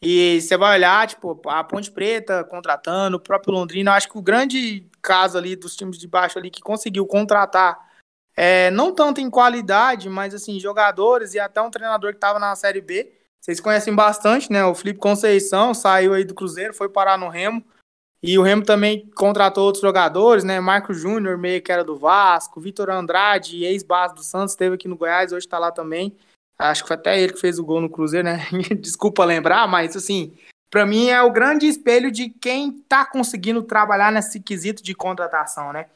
E 0.01 0.41
você 0.41 0.57
vai 0.57 0.77
olhar, 0.77 1.07
tipo, 1.07 1.39
a 1.47 1.63
Ponte 1.63 1.91
Preta 1.91 2.43
contratando, 2.43 3.17
o 3.17 3.19
próprio 3.19 3.53
Londrina. 3.53 3.91
Eu 3.91 3.95
acho 3.95 4.09
que 4.09 4.17
o 4.17 4.21
grande 4.21 4.89
caso 5.01 5.37
ali 5.37 5.55
dos 5.55 5.75
times 5.75 5.97
de 5.97 6.07
baixo 6.07 6.39
ali 6.39 6.49
que 6.49 6.61
conseguiu 6.61 7.05
contratar, 7.05 7.77
é, 8.35 8.71
não 8.71 8.93
tanto 8.93 9.21
em 9.21 9.29
qualidade, 9.29 10.09
mas 10.09 10.33
assim, 10.33 10.59
jogadores 10.59 11.33
e 11.33 11.39
até 11.39 11.61
um 11.61 11.69
treinador 11.69 12.11
que 12.11 12.17
estava 12.17 12.39
na 12.39 12.55
Série 12.55 12.81
B, 12.81 13.13
vocês 13.43 13.59
conhecem 13.59 13.93
bastante, 13.93 14.49
né? 14.49 14.63
O 14.63 14.73
Felipe 14.73 14.99
Conceição 14.99 15.73
saiu 15.73 16.13
aí 16.13 16.23
do 16.23 16.33
Cruzeiro, 16.33 16.73
foi 16.73 16.87
parar 16.87 17.17
no 17.17 17.27
Remo. 17.27 17.61
E 18.21 18.39
o 18.39 18.41
Remo 18.41 18.63
também 18.63 19.05
contratou 19.17 19.65
outros 19.65 19.81
jogadores, 19.81 20.45
né? 20.45 20.61
Marco 20.61 20.93
Júnior, 20.93 21.37
meio 21.37 21.61
que 21.61 21.69
era 21.69 21.83
do 21.83 21.97
Vasco, 21.97 22.61
Vitor 22.61 22.89
Andrade, 22.89 23.65
ex-base 23.65 24.15
do 24.15 24.23
Santos, 24.23 24.53
esteve 24.53 24.75
aqui 24.75 24.87
no 24.87 24.95
Goiás, 24.95 25.33
hoje 25.33 25.45
tá 25.45 25.59
lá 25.59 25.73
também. 25.73 26.15
Acho 26.57 26.83
que 26.83 26.87
foi 26.87 26.95
até 26.95 27.19
ele 27.19 27.33
que 27.33 27.39
fez 27.41 27.59
o 27.59 27.65
gol 27.65 27.81
no 27.81 27.89
Cruzeiro, 27.89 28.25
né? 28.25 28.47
Desculpa 28.79 29.25
lembrar, 29.25 29.67
mas 29.67 29.93
assim, 29.97 30.33
para 30.71 30.85
mim 30.85 31.09
é 31.09 31.21
o 31.21 31.29
grande 31.29 31.67
espelho 31.67 32.09
de 32.09 32.29
quem 32.29 32.71
tá 32.71 33.03
conseguindo 33.03 33.61
trabalhar 33.61 34.09
nesse 34.09 34.39
quesito 34.39 34.81
de 34.81 34.95
contratação, 34.95 35.73
né? 35.73 35.87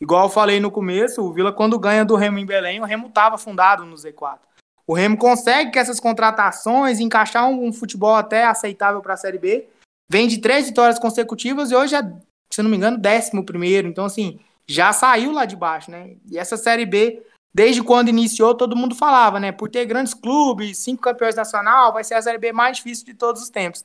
Igual 0.00 0.24
eu 0.24 0.28
falei 0.28 0.58
no 0.58 0.72
começo, 0.72 1.22
o 1.22 1.32
Vila 1.32 1.52
quando 1.52 1.78
ganha 1.78 2.04
do 2.04 2.16
Remo 2.16 2.40
em 2.40 2.44
Belém, 2.44 2.80
o 2.80 2.84
Remo 2.84 3.10
tava 3.10 3.38
fundado 3.38 3.84
no 3.84 3.94
Z4. 3.94 4.40
O 4.86 4.94
Remo 4.94 5.16
consegue 5.16 5.70
que 5.70 5.78
essas 5.78 5.98
contratações 5.98 7.00
encaixar 7.00 7.48
um, 7.48 7.66
um 7.66 7.72
futebol 7.72 8.14
até 8.14 8.44
aceitável 8.44 9.00
para 9.00 9.14
a 9.14 9.16
Série 9.16 9.38
B. 9.38 9.68
Vem 10.10 10.28
de 10.28 10.38
três 10.38 10.66
vitórias 10.66 10.98
consecutivas 10.98 11.70
e 11.70 11.74
hoje 11.74 11.96
é, 11.96 12.02
se 12.50 12.62
não 12.62 12.70
me 12.70 12.76
engano, 12.76 12.96
décimo 12.96 13.44
primeiro. 13.44 13.88
Então, 13.88 14.04
assim, 14.04 14.38
já 14.66 14.92
saiu 14.92 15.32
lá 15.32 15.44
de 15.44 15.56
baixo, 15.56 15.90
né? 15.90 16.16
E 16.30 16.38
essa 16.38 16.56
Série 16.56 16.86
B 16.86 17.22
desde 17.56 17.82
quando 17.82 18.10
iniciou, 18.10 18.54
todo 18.54 18.76
mundo 18.76 18.94
falava, 18.94 19.40
né? 19.40 19.50
Por 19.50 19.70
ter 19.70 19.86
grandes 19.86 20.12
clubes, 20.12 20.76
cinco 20.76 21.00
campeões 21.00 21.34
nacional, 21.34 21.90
vai 21.90 22.04
ser 22.04 22.12
a 22.12 22.20
Série 22.20 22.36
B 22.36 22.52
mais 22.52 22.76
difícil 22.76 23.06
de 23.06 23.14
todos 23.14 23.40
os 23.40 23.48
tempos. 23.48 23.82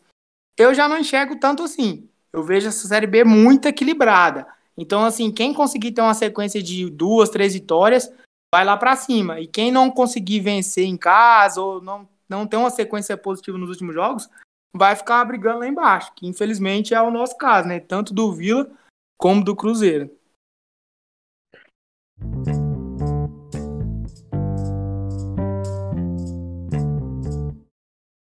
Eu 0.58 0.74
já 0.74 0.90
não 0.90 0.98
enxergo 0.98 1.38
tanto 1.38 1.64
assim. 1.64 2.06
Eu 2.34 2.44
vejo 2.44 2.68
essa 2.68 2.86
Série 2.86 3.08
B 3.08 3.24
muito 3.24 3.70
equilibrada. 3.70 4.46
Então, 4.78 5.06
assim, 5.06 5.32
quem 5.32 5.54
conseguir 5.54 5.94
ter 5.94 6.02
uma 6.02 6.14
sequência 6.14 6.62
de 6.62 6.90
duas, 6.90 7.30
três 7.30 7.54
vitórias, 7.54 8.12
vai 8.54 8.66
lá 8.66 8.76
para 8.76 8.96
cima. 8.96 9.40
E 9.40 9.48
quem 9.48 9.72
não 9.72 9.90
conseguir 9.90 10.42
vencer 10.42 10.86
em 10.86 10.98
casa 10.98 11.62
ou 11.62 11.82
não, 11.82 12.08
não 12.28 12.46
ter 12.46 12.58
uma 12.58 12.70
sequência 12.70 13.16
positiva 13.16 13.58
nos 13.58 13.70
últimos 13.70 13.96
jogos, 13.96 14.30
vai 14.76 14.96
ficar 14.96 15.24
brigando 15.26 15.60
lá 15.60 15.68
embaixo, 15.68 16.14
que 16.14 16.28
infelizmente 16.28 16.94
é 16.94 17.02
o 17.02 17.12
nosso 17.12 17.38
caso, 17.38 17.68
né? 17.68 17.80
Tanto 17.80 18.14
do 18.14 18.32
Vila 18.34 18.70
como 19.18 19.44
do 19.44 19.56
Cruzeiro. 19.56 20.10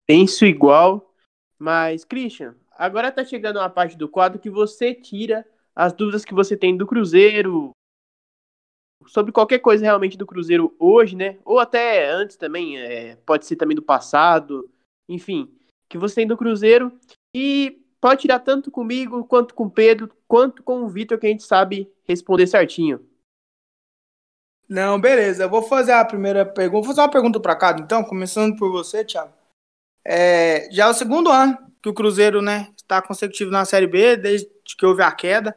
Penso 0.06 0.46
igual, 0.46 1.12
mas 1.58 2.02
Christian, 2.02 2.54
agora 2.70 3.12
tá 3.12 3.22
chegando 3.24 3.58
uma 3.58 3.68
parte 3.68 3.94
do 3.96 4.08
quadro 4.08 4.38
que 4.38 4.48
você 4.48 4.94
tira 4.94 5.46
as 5.76 5.92
dúvidas 5.92 6.24
que 6.24 6.32
você 6.32 6.56
tem 6.56 6.76
do 6.76 6.86
Cruzeiro, 6.86 7.72
sobre 9.09 9.33
qualquer 9.33 9.59
coisa 9.59 9.85
realmente 9.85 10.16
do 10.16 10.27
Cruzeiro 10.27 10.75
hoje, 10.79 11.16
né? 11.16 11.38
Ou 11.44 11.59
até 11.59 12.11
antes 12.11 12.37
também, 12.37 12.79
é, 12.79 13.16
pode 13.27 13.47
ser 13.47 13.57
também 13.57 13.75
do 13.75 13.83
passado, 13.83 14.71
enfim, 15.09 15.51
que 15.88 15.99
você 15.99 16.16
tem 16.16 16.27
do 16.27 16.37
Cruzeiro 16.37 16.92
e 17.35 17.83
pode 18.01 18.23
tirar 18.23 18.38
tanto 18.40 18.71
comigo, 18.71 19.25
quanto 19.25 19.55
com 19.55 19.64
o 19.64 19.71
Pedro, 19.71 20.11
quanto 20.27 20.62
com 20.62 20.83
o 20.83 20.88
Vitor, 20.88 21.18
que 21.18 21.27
a 21.27 21.31
gente 21.31 21.42
sabe 21.42 21.90
responder 22.05 22.47
certinho. 22.47 23.05
Não, 24.68 25.01
beleza. 25.01 25.44
Eu 25.44 25.51
vou 25.51 25.62
fazer 25.62 25.92
a 25.92 26.05
primeira 26.05 26.44
pergunta. 26.44 26.85
Vou 26.85 26.85
fazer 26.85 27.01
uma 27.01 27.11
pergunta 27.11 27.40
para 27.40 27.57
cada, 27.57 27.81
então, 27.81 28.05
começando 28.05 28.57
por 28.57 28.71
você, 28.71 29.05
Thiago. 29.05 29.33
É, 30.05 30.68
já 30.71 30.87
é 30.87 30.90
o 30.90 30.94
segundo 30.94 31.31
ano 31.31 31.57
que 31.83 31.88
o 31.88 31.94
Cruzeiro, 31.94 32.42
né, 32.42 32.73
está 32.77 33.01
consecutivo 33.01 33.51
na 33.51 33.64
Série 33.64 33.87
B, 33.87 34.16
desde 34.16 34.49
que 34.77 34.85
houve 34.85 35.03
a 35.03 35.11
queda. 35.12 35.57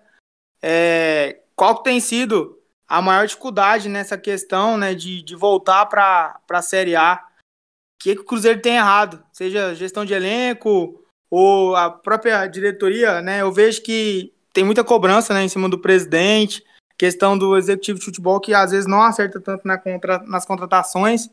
É, 0.62 1.42
qual 1.56 1.82
tem 1.82 2.00
sido 2.00 2.61
a 2.92 3.02
maior 3.02 3.26
dificuldade 3.26 3.88
nessa 3.88 4.18
questão, 4.18 4.78
né, 4.78 4.94
de, 4.94 5.22
de 5.22 5.34
voltar 5.34 5.86
para 5.86 6.38
a 6.50 6.62
Série 6.62 6.94
A? 6.94 7.24
O 7.24 8.04
que, 8.04 8.16
que 8.16 8.22
o 8.22 8.26
Cruzeiro 8.26 8.62
tem 8.62 8.76
errado? 8.76 9.24
Seja 9.32 9.74
gestão 9.74 10.04
de 10.04 10.14
elenco 10.14 11.02
ou 11.32 11.74
a 11.74 11.90
própria 11.90 12.46
diretoria, 12.48 13.22
né? 13.22 13.42
Eu 13.42 13.50
vejo 13.50 13.82
que 13.82 14.34
tem 14.52 14.66
muita 14.66 14.84
cobrança, 14.84 15.34
né, 15.34 15.42
em 15.42 15.48
cima 15.48 15.70
do 15.70 15.80
presidente, 15.80 16.66
questão 16.98 17.38
do 17.38 17.56
executivo 17.56 17.98
de 17.98 18.04
futebol 18.04 18.42
que 18.42 18.54
às 18.54 18.72
vezes 18.72 18.86
não 18.86 19.02
acerta 19.02 19.40
tanto 19.40 19.66
na 19.66 19.78
contra, 19.78 20.20
nas 20.24 20.46
contratações. 20.46 21.30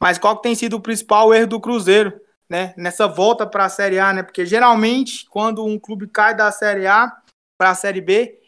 Mas 0.00 0.18
qual 0.18 0.36
que 0.36 0.42
tem 0.42 0.56
sido 0.56 0.74
o 0.74 0.82
principal 0.82 1.32
erro 1.32 1.46
do 1.46 1.60
Cruzeiro, 1.60 2.20
né, 2.50 2.74
nessa 2.76 3.06
volta 3.06 3.46
para 3.46 3.66
a 3.66 3.68
Série 3.68 4.00
A, 4.00 4.12
né? 4.12 4.24
Porque 4.24 4.44
geralmente 4.44 5.28
quando 5.28 5.64
um 5.64 5.78
clube 5.78 6.08
cai 6.08 6.34
da 6.34 6.50
Série 6.50 6.88
A 6.88 7.16
para 7.56 7.70
a 7.70 7.74
Série 7.76 8.00
B, 8.00 8.40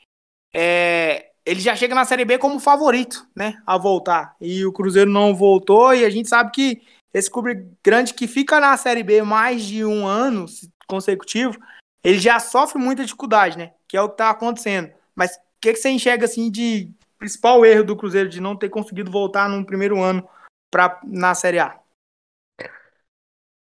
é, 0.53 1.30
ele 1.45 1.61
já 1.61 1.75
chega 1.75 1.95
na 1.95 2.05
Série 2.05 2.25
B 2.25 2.39
como 2.39 2.61
favorito, 2.61 3.27
né, 3.35 3.61
a 3.67 3.79
voltar. 3.79 4.37
E 4.41 4.65
o 4.65 4.73
Cruzeiro 4.73 5.11
não 5.11 5.35
voltou 5.35 5.95
e 5.95 6.05
a 6.05 6.11
gente 6.11 6.29
sabe 6.29 6.51
que 6.51 6.83
esse 7.13 7.31
clube 7.31 7.67
grande 7.83 8.15
que 8.15 8.27
fica 8.27 8.61
na 8.61 8.77
Série 8.77 9.03
B 9.03 9.23
mais 9.23 9.65
de 9.65 9.85
um 9.85 10.07
ano 10.07 10.47
consecutivo, 10.87 11.59
ele 12.05 12.19
já 12.19 12.39
sofre 12.39 12.81
muita 12.81 13.05
dificuldade, 13.05 13.59
né, 13.59 13.73
que 13.89 13.97
é 13.97 14.03
o 14.03 14.09
que 14.09 14.15
está 14.15 14.31
acontecendo. 14.31 14.91
Mas 15.15 15.33
o 15.33 15.41
que, 15.61 15.73
que 15.73 15.79
você 15.79 15.91
enxerga, 15.91 16.25
assim, 16.25 16.51
de 16.51 16.91
principal 17.19 17.65
erro 17.67 17.85
do 17.85 17.97
Cruzeiro 17.97 18.29
de 18.29 18.41
não 18.41 18.57
ter 18.57 18.69
conseguido 18.71 19.11
voltar 19.11 19.49
no 19.49 19.65
primeiro 19.65 20.01
ano 20.01 20.27
pra, 20.71 21.01
na 21.05 21.35
Série 21.35 21.59
A? 21.59 21.79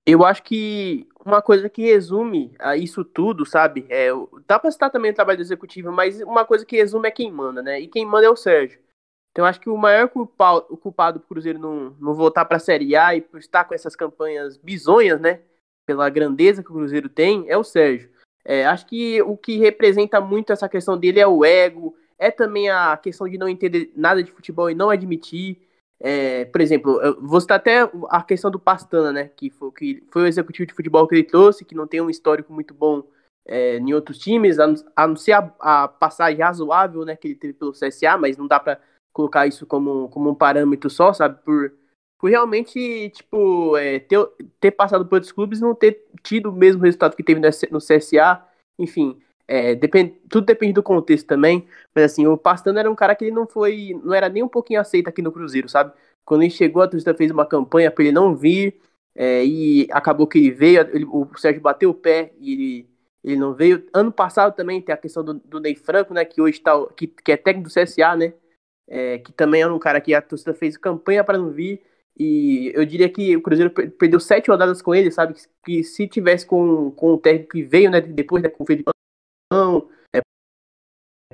Eu 0.07 0.25
acho 0.25 0.43
que 0.43 1.07
uma 1.29 1.43
coisa 1.43 1.69
que 1.69 1.83
resume 1.83 2.55
a 2.59 2.77
isso 2.77 3.05
tudo, 3.05 3.45
sabe? 3.45 3.87
É, 3.89 4.09
dá 4.47 4.59
para 4.59 4.71
citar 4.71 4.91
também 4.91 5.11
o 5.11 5.15
trabalho 5.15 5.39
do 5.39 5.43
executivo, 5.43 5.93
mas 5.93 6.21
uma 6.23 6.45
coisa 6.45 6.65
que 6.65 6.77
resume 6.77 7.09
é 7.09 7.11
quem 7.13 7.31
manda, 7.31 7.63
né? 7.63 7.81
E 7.81 7.87
quem 7.87 8.07
manda 8.07 8.27
é 8.27 8.31
o 8.31 8.37
Sérgio. 8.37 8.81
Então 9.31 9.45
acho 9.45 9.61
que 9.61 9.69
o 9.69 9.77
maior 9.77 10.09
culpado, 10.09 10.67
o 10.71 10.77
culpado 10.77 11.19
do 11.19 11.27
Cruzeiro 11.27 11.59
não, 11.59 11.95
não 12.01 12.15
voltar 12.15 12.45
para 12.47 12.57
a 12.57 12.61
Série 12.61 12.97
A 12.97 13.15
e 13.15 13.21
por 13.21 13.39
estar 13.39 13.65
com 13.65 13.75
essas 13.75 13.95
campanhas 13.95 14.57
bizonhas, 14.57 15.21
né? 15.21 15.41
Pela 15.87 16.09
grandeza 16.09 16.63
que 16.63 16.71
o 16.71 16.75
Cruzeiro 16.75 17.09
tem, 17.09 17.49
é 17.49 17.57
o 17.57 17.63
Sérgio. 17.63 18.11
É, 18.45 18.67
acho 18.67 18.87
que 18.87 19.21
o 19.23 19.37
que 19.37 19.59
representa 19.59 20.21
muito 20.21 20.53
essa 20.53 20.69
questão 20.69 20.97
dele 20.97 21.21
é 21.21 21.27
o 21.27 21.45
ego, 21.45 21.95
é 22.19 22.31
também 22.31 22.71
a 22.71 22.97
questão 22.97 23.29
de 23.29 23.37
não 23.37 23.49
entender 23.49 23.93
nada 23.95 24.23
de 24.23 24.33
futebol 24.33 24.71
e 24.71 24.75
não 24.75 24.91
admitir. 24.91 25.68
É, 26.01 26.45
por 26.45 26.61
exemplo, 26.61 27.01
eu 27.03 27.21
vou 27.21 27.41
citar 27.41 27.57
até 27.59 27.91
a 28.09 28.23
questão 28.23 28.51
do 28.51 28.59
Pastana, 28.59 29.13
né? 29.13 29.31
Que 29.37 29.51
foi, 29.51 29.71
que 29.73 30.05
foi 30.11 30.23
o 30.23 30.27
executivo 30.27 30.67
de 30.67 30.75
futebol 30.75 31.07
que 31.09 31.15
ele 31.15 31.25
trouxe, 31.25 31.65
que 31.65 31.75
não 31.75 31.87
tem 31.87 32.01
um 32.01 32.11
histórico 32.11 32.53
muito 32.53 32.73
bom 32.73 33.03
é, 33.49 33.79
em 33.79 33.95
outros 33.95 34.19
times, 34.19 34.59
a, 34.59 34.67
a 34.95 35.07
não 35.07 35.17
ser 35.17 35.33
a, 35.33 35.53
a, 35.59 35.89
passagem 35.89 36.43
razoável 36.43 37.05
né, 37.05 37.17
que 37.17 37.29
ele 37.29 37.35
teve 37.35 37.55
pelo 37.55 37.73
CSA, 37.73 38.19
mas 38.19 38.37
não 38.37 38.47
dá 38.47 38.61
para 38.61 38.79
colocar 39.11 39.47
isso 39.47 39.67
como, 39.67 40.09
como 40.11 40.31
um 40.31 40.35
parâmetro 40.35 40.91
só, 40.91 41.15
sabe? 41.15 41.43
Por, 41.43 41.73
por 42.19 42.29
realmente, 42.29 43.11
tipo, 43.11 43.77
é, 43.79 44.01
ter, 44.01 44.19
ter 44.61 44.71
passado 44.73 45.07
por 45.07 45.17
outros 45.17 45.33
clubes 45.33 45.61
não 45.61 45.75
ter 45.75 46.07
tido 46.23 46.51
o 46.51 46.53
mesmo 46.53 46.83
resultado 46.83 47.17
que 47.17 47.25
teve 47.25 47.41
no 47.71 47.79
CSA, 47.79 48.45
enfim. 48.79 49.19
É, 49.49 49.75
depend, 49.75 50.15
tudo 50.29 50.45
depende 50.45 50.75
do 50.75 50.83
contexto 50.83 51.27
também, 51.27 51.67
mas 51.95 52.05
assim, 52.05 52.27
o 52.27 52.37
Pastano 52.37 52.79
era 52.79 52.91
um 52.91 52.95
cara 52.95 53.15
que 53.15 53.25
ele 53.25 53.35
não 53.35 53.47
foi, 53.47 53.99
não 54.05 54.13
era 54.13 54.29
nem 54.29 54.43
um 54.43 54.49
pouquinho 54.49 54.79
aceito 54.79 55.09
aqui 55.09 55.23
no 55.23 55.33
Cruzeiro, 55.33 55.69
sabe? 55.71 55.93
Quando 56.23 56.43
ele 56.43 56.51
chegou, 56.51 56.83
a 56.83 56.89
torcida 56.89 57.15
fez 57.15 57.31
uma 57.31 57.47
campanha 57.47 57.91
para 57.91 58.05
ele 58.05 58.13
não 58.13 58.37
vir, 58.37 58.79
é, 59.15 59.45
e 59.45 59.89
acabou 59.91 60.27
que 60.27 60.39
ele 60.39 60.51
veio, 60.51 60.81
ele, 60.95 61.05
o 61.07 61.27
Sérgio 61.37 61.63
bateu 61.63 61.91
o 61.91 61.95
pé 61.95 62.33
e 62.39 62.53
ele, 62.53 62.91
ele 63.25 63.37
não 63.37 63.55
veio. 63.55 63.85
Ano 63.95 64.13
passado 64.13 64.55
também 64.55 64.83
tem 64.83 64.95
a 64.95 64.99
questão 64.99 65.25
do, 65.25 65.35
do 65.35 65.61
Ney 65.61 65.75
Franco, 65.75 66.13
né, 66.13 66.25
que 66.27 66.41
hoje 66.43 66.61
tá, 66.61 66.75
que, 66.97 67.07
que 67.07 67.33
é 67.33 67.37
técnico 67.37 67.71
do 67.71 67.75
CSA, 67.75 68.17
né, 68.17 68.35
é, 68.87 69.19
que 69.19 69.33
também 69.33 69.63
era 69.63 69.75
um 69.75 69.79
cara 69.79 70.01
que 70.01 70.15
a 70.15 70.21
torcida 70.23 70.55
fez 70.55 70.77
campanha 70.77 71.25
para 71.25 71.39
não 71.39 71.51
vir, 71.51 71.81
e 72.19 72.71
eu 72.75 72.85
diria 72.85 73.09
que 73.09 73.37
o 73.37 73.43
Cruzeiro 73.43 73.71
perdeu 73.71 74.21
sete 74.21 74.51
rodadas 74.51 74.83
com 74.83 74.95
ele, 74.95 75.11
sabe? 75.11 75.35
Que, 75.65 75.85
se 75.85 76.09
tivesse 76.09 76.45
com, 76.45 76.91
com 76.91 77.15
o 77.15 77.19
técnico 77.19 77.53
que 77.53 77.63
veio, 77.63 77.91
né, 77.91 78.01
depois, 78.01 78.43
né, 78.43 78.49
com 78.49 78.65
o 78.65 78.67
Felipe 78.67 78.91
é, 80.15 80.21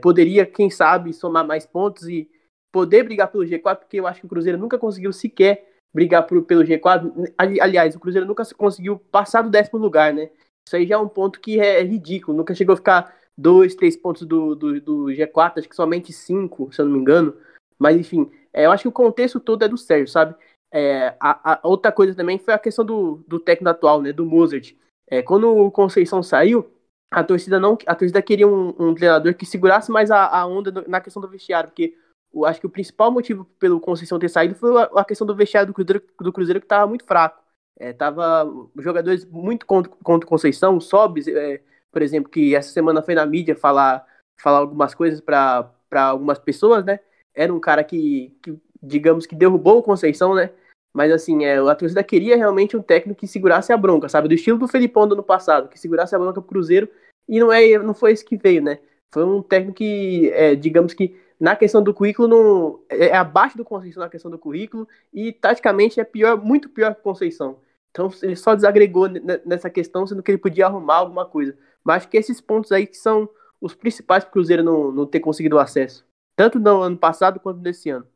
poderia, 0.01 0.47
quem 0.47 0.71
sabe, 0.71 1.13
somar 1.13 1.47
mais 1.47 1.67
pontos 1.67 2.09
e 2.09 2.31
poder 2.73 3.05
brigar 3.05 3.31
pelo 3.31 3.45
G4, 3.45 3.77
porque 3.77 3.99
eu 3.99 4.07
acho 4.07 4.21
que 4.21 4.27
o 4.27 4.29
Cruzeiro 4.29 4.59
nunca 4.59 4.79
conseguiu 4.79 5.13
sequer 5.13 5.73
brigar 5.95 6.27
por, 6.27 6.43
pelo 6.43 6.65
G4. 6.65 7.33
Aliás, 7.39 7.95
o 7.95 8.01
Cruzeiro 8.01 8.27
nunca 8.27 8.43
conseguiu 8.57 8.99
passar 8.99 9.43
do 9.43 9.51
décimo 9.51 9.79
lugar, 9.79 10.13
né? 10.13 10.31
Isso 10.67 10.77
aí 10.77 10.87
já 10.87 10.97
é 10.97 10.99
um 10.99 11.09
ponto 11.09 11.41
que 11.41 11.61
é 11.61 11.83
ridículo. 11.83 12.37
Nunca 12.37 12.55
chegou 12.55 12.73
a 12.73 12.77
ficar 12.77 13.17
dois, 13.37 13.75
três 13.75 13.97
pontos 13.97 14.27
do, 14.27 14.55
do, 14.55 14.81
do 14.81 15.05
G4, 15.07 15.59
acho 15.59 15.69
que 15.69 15.77
somente 15.77 16.13
cinco, 16.13 16.73
se 16.73 16.81
eu 16.81 16.87
não 16.87 16.93
me 16.93 16.99
engano. 16.99 17.37
Mas 17.79 17.97
enfim, 17.97 18.31
é, 18.53 18.67
eu 18.67 18.73
acho 18.73 18.83
que 18.83 18.89
o 18.89 18.93
contexto 18.93 19.39
todo 19.39 19.65
é 19.65 19.69
do 19.69 19.77
Sérgio, 19.77 20.09
sabe? 20.09 20.35
É, 20.73 21.15
a, 21.21 21.53
a, 21.53 21.61
outra 21.63 21.93
coisa 21.93 22.15
também 22.15 22.39
foi 22.39 22.55
a 22.55 22.59
questão 22.59 22.85
do, 22.85 23.25
do 23.29 23.39
técnico 23.39 23.71
atual, 23.71 24.03
né? 24.03 24.13
Do 24.13 24.27
Mozart. 24.27 24.75
É, 25.09 25.23
quando 25.23 25.49
o 25.49 25.71
Conceição 25.71 26.23
saiu, 26.23 26.69
a 27.15 27.23
torcida 27.23 27.61
não 27.61 27.79
a 27.87 27.95
torcida 27.95 28.21
queria 28.21 28.47
um, 28.49 28.75
um 28.79 28.95
treinador 28.95 29.35
que 29.35 29.47
segurasse 29.47 29.91
mais 29.91 30.11
a, 30.11 30.27
a 30.27 30.45
onda 30.47 30.85
na 30.89 31.01
questão 31.01 31.23
do 31.23 31.29
vestiário, 31.29 31.71
porque 31.71 31.95
eu 32.35 32.45
acho 32.45 32.59
que 32.61 32.67
o 32.67 32.71
principal 32.71 33.13
motivo 33.13 33.45
pelo 33.59 33.81
Conceição 33.81 34.19
ter 34.19 34.29
saído 34.29 34.57
foi 34.57 34.77
a, 34.77 34.85
a 34.97 35.05
questão 35.05 35.25
do 35.27 35.35
vestiário 35.35 35.69
do 35.69 35.75
Cruzeiro, 35.75 36.03
do 36.21 36.33
Cruzeiro 36.33 36.61
que 36.61 36.67
estava 36.67 36.87
muito 36.87 37.05
fraco. 37.05 37.43
É, 37.79 37.93
tava 37.93 38.47
jogadores 38.79 39.25
muito 39.25 39.65
contra, 39.67 39.93
contra 40.03 40.27
o 40.27 40.29
Conceição, 40.29 40.81
Sobes, 40.81 41.29
é, 41.29 41.61
por 41.93 42.03
exemplo, 42.03 42.31
que 42.31 42.55
essa 42.55 42.73
semana 42.73 43.03
foi 43.03 43.15
na 43.15 43.25
mídia 43.25 43.55
falar, 43.55 44.05
falar 44.41 44.59
algumas 44.59 44.95
coisas 44.95 45.21
para 45.21 45.71
algumas 45.93 46.39
pessoas, 46.39 46.85
né? 46.85 46.99
Era 47.35 47.53
um 47.53 47.61
cara 47.61 47.85
que, 47.85 48.37
que, 48.43 48.57
digamos 48.83 49.27
que 49.27 49.35
derrubou 49.37 49.79
o 49.79 49.83
Conceição, 49.83 50.35
né? 50.35 50.51
Mas 50.93 51.11
assim, 51.11 51.45
é, 51.45 51.59
a 51.59 51.75
torcida 51.75 52.03
queria 52.05 52.37
realmente 52.37 52.77
um 52.77 52.83
técnico 52.83 53.21
que 53.21 53.27
segurasse 53.27 53.73
a 53.73 53.77
bronca, 53.77 54.09
sabe? 54.09 54.29
Do 54.29 54.35
estilo 54.35 54.59
do 54.59 54.69
Felipão 54.69 55.09
do 55.09 55.15
ano 55.15 55.25
passado, 55.25 55.69
que 55.69 55.79
segurasse 55.79 56.15
a 56.15 56.19
bronca 56.19 56.41
pro 56.41 56.49
Cruzeiro, 56.49 56.89
e 57.29 57.41
não, 57.41 57.53
é, 57.53 57.79
não 57.79 57.95
foi 57.95 58.13
esse 58.13 58.25
que 58.25 58.37
veio, 58.37 58.63
né? 58.63 58.79
Foi 59.13 59.25
um 59.25 59.43
técnico 59.43 59.79
que, 59.79 60.31
é, 60.33 60.55
digamos 60.55 60.93
que, 60.95 61.17
na 61.39 61.57
questão 61.57 61.83
do 61.83 61.95
currículo, 61.95 62.29
não, 62.29 62.81
é, 62.89 63.07
é 63.07 63.17
abaixo 63.17 63.57
do 63.57 63.65
Conceição 63.65 64.03
na 64.03 64.11
questão 64.11 64.31
do 64.31 64.39
currículo, 64.39 64.89
e 65.13 65.33
taticamente 65.33 66.01
é 66.01 66.05
pior, 66.05 66.37
muito 66.43 66.69
pior 66.69 66.95
que 66.95 67.01
o 67.01 67.05
Conceição. 67.05 67.59
Então 67.91 68.11
ele 68.23 68.35
só 68.35 68.57
desagregou 68.57 69.09
nessa 69.47 69.71
questão, 69.71 70.05
sendo 70.05 70.23
que 70.23 70.31
ele 70.33 70.39
podia 70.39 70.67
arrumar 70.67 70.97
alguma 70.97 71.25
coisa. 71.25 71.57
Mas 71.85 71.99
acho 71.99 72.09
que 72.09 72.17
esses 72.17 72.41
pontos 72.41 72.73
aí 72.73 72.89
que 72.89 72.97
são 72.97 73.29
os 73.61 73.75
principais 73.75 74.25
para 74.25 74.31
o 74.31 74.33
Cruzeiro 74.33 74.65
não, 74.65 74.91
não 74.91 75.07
ter 75.07 75.21
conseguido 75.21 75.59
acesso. 75.61 76.05
Tanto 76.35 76.59
no 76.59 76.83
ano 76.83 76.99
passado 76.99 77.39
quanto 77.39 77.61
nesse 77.61 77.91
ano. 77.91 78.07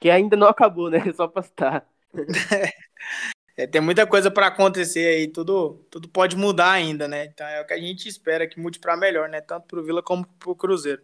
Que 0.00 0.10
ainda 0.10 0.36
não 0.36 0.48
acabou, 0.48 0.90
né? 0.90 0.98
Só 1.14 1.28
para 1.28 1.42
citar. 1.42 1.88
É, 3.56 3.66
tem 3.66 3.80
muita 3.80 4.06
coisa 4.06 4.30
para 4.30 4.46
acontecer 4.46 5.06
aí, 5.06 5.28
tudo, 5.28 5.84
tudo 5.90 6.08
pode 6.08 6.36
mudar 6.36 6.70
ainda, 6.70 7.06
né? 7.06 7.26
Então 7.26 7.46
é 7.46 7.60
o 7.60 7.66
que 7.66 7.74
a 7.74 7.78
gente 7.78 8.08
espera 8.08 8.46
que 8.46 8.58
mude 8.58 8.78
para 8.78 8.96
melhor, 8.96 9.28
né? 9.28 9.40
Tanto 9.40 9.66
para 9.66 9.80
o 9.80 9.82
Vila 9.82 10.02
como 10.02 10.26
para 10.26 10.50
o 10.50 10.56
Cruzeiro. 10.56 11.02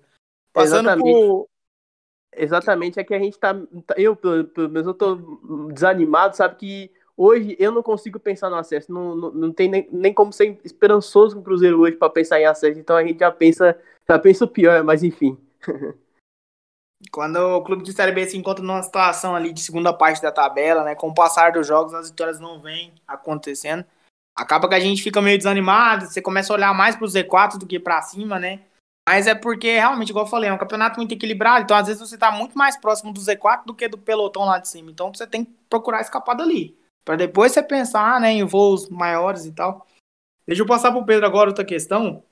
Passando 0.52 0.96
por, 0.98 1.48
Exatamente, 2.36 3.00
é 3.00 3.04
que 3.04 3.14
a 3.14 3.18
gente 3.18 3.38
tá. 3.38 3.54
tá 3.86 3.94
eu, 3.96 4.14
pelo 4.14 4.68
menos, 4.68 4.86
eu 4.86 4.94
tô 4.94 5.16
desanimado, 5.72 6.36
sabe? 6.36 6.56
Que 6.56 6.90
hoje 7.16 7.56
eu 7.58 7.72
não 7.72 7.82
consigo 7.82 8.20
pensar 8.20 8.50
no 8.50 8.56
acesso. 8.56 8.92
Não, 8.92 9.14
não, 9.14 9.30
não 9.32 9.52
tem 9.52 9.68
nem, 9.68 9.88
nem 9.90 10.12
como 10.12 10.32
ser 10.32 10.58
esperançoso 10.64 11.34
com 11.34 11.40
o 11.40 11.44
Cruzeiro 11.44 11.80
hoje 11.80 11.96
para 11.96 12.10
pensar 12.10 12.40
em 12.40 12.44
acesso. 12.44 12.78
Então 12.78 12.96
a 12.96 13.04
gente 13.04 13.18
já 13.18 13.30
pensa, 13.30 13.78
já 14.08 14.18
pensa 14.18 14.44
o 14.44 14.48
pior, 14.48 14.84
mas 14.84 15.02
enfim. 15.02 15.36
Quando 17.12 17.36
o 17.36 17.62
clube 17.62 17.84
de 17.84 17.92
Série 17.92 18.12
B 18.12 18.26
se 18.26 18.36
encontra 18.36 18.64
numa 18.64 18.82
situação 18.82 19.34
ali 19.34 19.52
de 19.52 19.60
segunda 19.60 19.92
parte 19.92 20.20
da 20.20 20.32
tabela, 20.32 20.82
né? 20.82 20.94
Com 20.94 21.08
o 21.08 21.14
passar 21.14 21.52
dos 21.52 21.66
jogos, 21.66 21.94
as 21.94 22.10
vitórias 22.10 22.40
não 22.40 22.60
vêm 22.60 22.92
acontecendo. 23.06 23.84
Acaba 24.36 24.68
que 24.68 24.74
a 24.74 24.80
gente 24.80 25.02
fica 25.02 25.22
meio 25.22 25.38
desanimado, 25.38 26.06
você 26.06 26.22
começa 26.22 26.52
a 26.52 26.56
olhar 26.56 26.74
mais 26.74 26.96
pro 26.96 27.06
Z4 27.06 27.58
do 27.58 27.66
que 27.66 27.78
para 27.78 28.02
cima, 28.02 28.38
né? 28.38 28.60
Mas 29.08 29.26
é 29.26 29.34
porque, 29.34 29.72
realmente, 29.72 30.10
igual 30.10 30.26
eu 30.26 30.30
falei, 30.30 30.50
é 30.50 30.52
um 30.52 30.58
campeonato 30.58 30.98
muito 30.98 31.12
equilibrado. 31.12 31.64
Então, 31.64 31.76
às 31.76 31.86
vezes, 31.86 32.00
você 32.00 32.18
tá 32.18 32.30
muito 32.30 32.58
mais 32.58 32.76
próximo 32.76 33.10
do 33.12 33.18
Z4 33.18 33.64
do 33.64 33.74
que 33.74 33.88
do 33.88 33.96
pelotão 33.96 34.44
lá 34.44 34.58
de 34.58 34.68
cima. 34.68 34.90
Então, 34.90 35.12
você 35.12 35.26
tem 35.26 35.46
que 35.46 35.50
procurar 35.70 36.02
escapar 36.02 36.34
dali. 36.34 36.78
para 37.04 37.16
depois 37.16 37.52
você 37.52 37.62
pensar 37.62 38.20
né, 38.20 38.32
em 38.32 38.44
voos 38.44 38.88
maiores 38.90 39.46
e 39.46 39.52
tal. 39.52 39.86
Deixa 40.46 40.60
eu 40.60 40.66
passar 40.66 40.92
pro 40.92 41.06
Pedro 41.06 41.24
agora 41.24 41.48
outra 41.48 41.64
questão. 41.64 42.22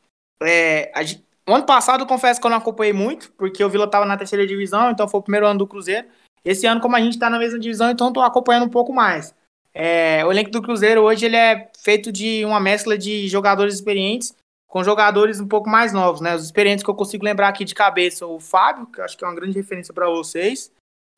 É, 0.42 0.92
a, 0.94 1.02
o 1.48 1.54
ano 1.54 1.64
passado, 1.64 2.06
confesso 2.06 2.40
que 2.40 2.46
eu 2.46 2.50
não 2.50 2.58
acompanhei 2.58 2.92
muito, 2.92 3.30
porque 3.32 3.62
o 3.62 3.68
Vila 3.68 3.88
tava 3.88 4.04
na 4.04 4.16
terceira 4.16 4.46
divisão, 4.46 4.90
então 4.90 5.06
foi 5.06 5.20
o 5.20 5.22
primeiro 5.22 5.46
ano 5.46 5.60
do 5.60 5.66
Cruzeiro. 5.66 6.06
Esse 6.44 6.66
ano, 6.66 6.80
como 6.80 6.96
a 6.96 7.00
gente 7.00 7.18
tá 7.18 7.28
na 7.30 7.38
mesma 7.38 7.58
divisão, 7.58 7.90
então 7.90 8.12
tô 8.12 8.20
acompanhando 8.20 8.66
um 8.66 8.70
pouco 8.70 8.92
mais. 8.92 9.34
É, 9.74 10.24
o 10.24 10.32
elenco 10.32 10.50
do 10.50 10.62
Cruzeiro 10.62 11.02
hoje 11.02 11.26
ele 11.26 11.36
é 11.36 11.70
feito 11.78 12.10
de 12.10 12.44
uma 12.44 12.58
mescla 12.58 12.96
de 12.96 13.28
jogadores 13.28 13.74
experientes 13.74 14.34
com 14.66 14.82
jogadores 14.82 15.40
um 15.40 15.46
pouco 15.46 15.68
mais 15.68 15.92
novos, 15.92 16.20
né? 16.20 16.34
Os 16.34 16.44
experientes 16.44 16.84
que 16.84 16.90
eu 16.90 16.94
consigo 16.94 17.24
lembrar 17.24 17.48
aqui 17.48 17.64
de 17.64 17.74
cabeça, 17.74 18.26
o 18.26 18.40
Fábio, 18.40 18.86
que 18.86 19.00
acho 19.00 19.16
que 19.16 19.24
é 19.24 19.26
uma 19.28 19.34
grande 19.34 19.56
referência 19.56 19.94
para 19.94 20.08
vocês. 20.08 20.72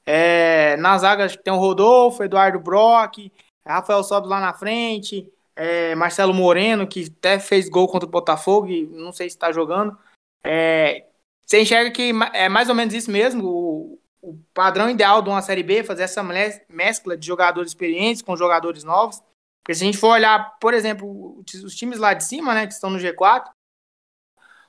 É, 0.04 0.76
na 0.76 0.96
zaga 0.98 1.28
tem 1.28 1.52
o 1.52 1.56
Rodolfo, 1.56 2.22
Eduardo 2.22 2.58
Brock, 2.58 3.30
Rafael 3.66 4.02
Sobes 4.02 4.30
lá 4.30 4.40
na 4.40 4.54
frente, 4.54 5.30
é, 5.56 5.94
Marcelo 5.94 6.32
Moreno, 6.32 6.86
que 6.86 7.12
até 7.18 7.38
fez 7.38 7.68
gol 7.68 7.88
contra 7.88 8.08
o 8.08 8.10
Botafogo, 8.10 8.68
e 8.68 8.86
não 8.86 9.12
sei 9.12 9.28
se 9.28 9.36
está 9.36 9.50
jogando. 9.50 9.96
É, 10.44 11.06
você 11.44 11.62
enxerga 11.62 11.90
que 11.90 12.12
é 12.32 12.48
mais 12.48 12.68
ou 12.68 12.74
menos 12.74 12.94
isso 12.94 13.10
mesmo, 13.10 13.44
o, 13.44 14.00
o 14.20 14.38
padrão 14.52 14.90
ideal 14.90 15.22
de 15.22 15.28
uma 15.28 15.42
Série 15.42 15.62
B, 15.62 15.82
fazer 15.82 16.02
essa 16.02 16.22
mescla 16.68 17.16
de 17.16 17.26
jogadores 17.26 17.70
experientes 17.70 18.22
com 18.22 18.36
jogadores 18.36 18.84
novos. 18.84 19.22
Porque 19.62 19.74
se 19.74 19.82
a 19.82 19.86
gente 19.86 19.98
for 19.98 20.08
olhar, 20.08 20.58
por 20.60 20.72
exemplo, 20.72 21.42
os 21.64 21.74
times 21.74 21.98
lá 21.98 22.14
de 22.14 22.24
cima, 22.24 22.54
né, 22.54 22.66
que 22.66 22.72
estão 22.72 22.90
no 22.90 22.98
G4, 22.98 23.44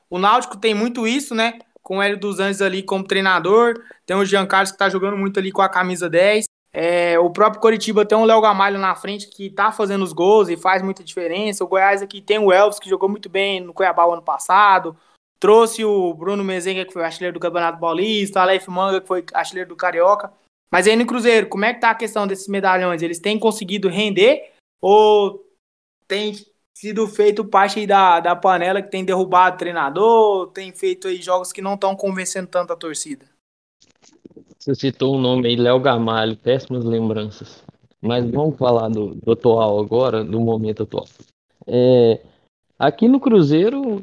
o 0.10 0.18
Náutico 0.18 0.58
tem 0.58 0.74
muito 0.74 1.08
isso, 1.08 1.36
né? 1.36 1.60
Com 1.82 1.98
o 1.98 2.02
Hélio 2.02 2.20
dos 2.20 2.40
Anjos 2.40 2.62
ali 2.62 2.84
como 2.84 3.08
treinador, 3.08 3.76
tem 4.06 4.18
o 4.18 4.26
Jean 4.26 4.46
Carlos 4.46 4.72
que 4.72 4.78
tá 4.78 4.90
jogando 4.90 5.18
muito 5.18 5.40
ali 5.40 5.52
com 5.52 5.62
a 5.62 5.70
camisa 5.70 6.10
10. 6.10 6.46
É, 6.72 7.18
o 7.20 7.30
próprio 7.30 7.62
Coritiba 7.62 8.06
tem 8.06 8.18
o 8.18 8.26
Léo 8.26 8.42
Gamalho 8.42 8.78
na 8.78 8.94
frente 8.96 9.28
que 9.28 9.50
tá 9.50 9.72
fazendo 9.72 10.04
os 10.04 10.14
gols 10.14 10.50
e 10.50 10.58
faz 10.58 10.82
muita 10.82 11.04
diferença. 11.04 11.64
O 11.64 11.68
Goiás 11.68 12.02
aqui 12.02 12.22
tem 12.22 12.40
o 12.40 12.52
Elvis 12.52 12.80
que 12.80 12.90
jogou 12.90 13.10
muito 13.10 13.30
bem 13.30 13.60
no 13.60 13.74
Cuiabá 13.74 14.06
o 14.06 14.14
ano 14.14 14.22
passado. 14.22 14.96
Trouxe 15.40 15.86
o 15.86 16.14
Bruno 16.14 16.44
Mezenga, 16.44 16.86
que 16.86 16.92
foi 16.92 17.04
artilheiro 17.04 17.34
do 17.34 17.40
Campeonato 17.40 17.80
Paulista, 17.80 18.42
Aleph 18.42 18.68
Manga, 18.68 19.00
que 19.00 19.08
foi 19.08 19.24
artilheiro 19.34 19.70
do 19.70 19.76
Carioca. 19.76 20.32
Mas 20.72 20.86
aí 20.86 20.96
no 20.96 21.06
Cruzeiro, 21.06 21.48
como 21.48 21.66
é 21.66 21.74
que 21.74 21.80
tá 21.80 21.92
a 21.92 21.96
questão 21.96 22.28
desses 22.28 22.48
medalhões? 22.48 23.02
Eles 23.02 23.20
têm 23.20 23.40
conseguido 23.40 23.90
render 23.90 24.52
ou 24.82 25.44
tem 26.08 26.36
sido 26.76 27.08
feito 27.08 27.44
parte 27.44 27.86
da, 27.86 28.20
da 28.20 28.36
panela 28.36 28.82
que 28.82 28.92
tem 28.92 29.04
derrubado 29.04 29.56
o 29.56 29.60
treinador, 29.60 30.48
tem 30.48 30.72
feito 30.72 31.08
aí 31.08 31.22
jogos 31.22 31.52
que 31.52 31.62
não 31.62 31.74
estão 31.74 31.96
convencendo 31.96 32.48
tanto 32.48 32.72
a 32.72 32.76
torcida? 32.76 33.26
Você 34.58 34.76
citou 34.76 35.16
o 35.16 35.20
nome 35.20 35.48
aí, 35.48 35.56
Léo 35.56 35.80
Gamalho, 35.80 36.38
péssimas 36.38 36.84
lembranças. 36.84 37.64
Mas 38.02 38.30
vamos 38.30 38.58
falar 38.58 38.90
do, 38.90 39.16
do 39.16 39.32
atual 39.32 39.80
agora, 39.80 40.24
do 40.24 40.40
momento 40.40 40.84
atual. 40.84 41.06
É, 41.68 42.22
aqui 42.80 43.08
no 43.08 43.20
Cruzeiro, 43.20 44.02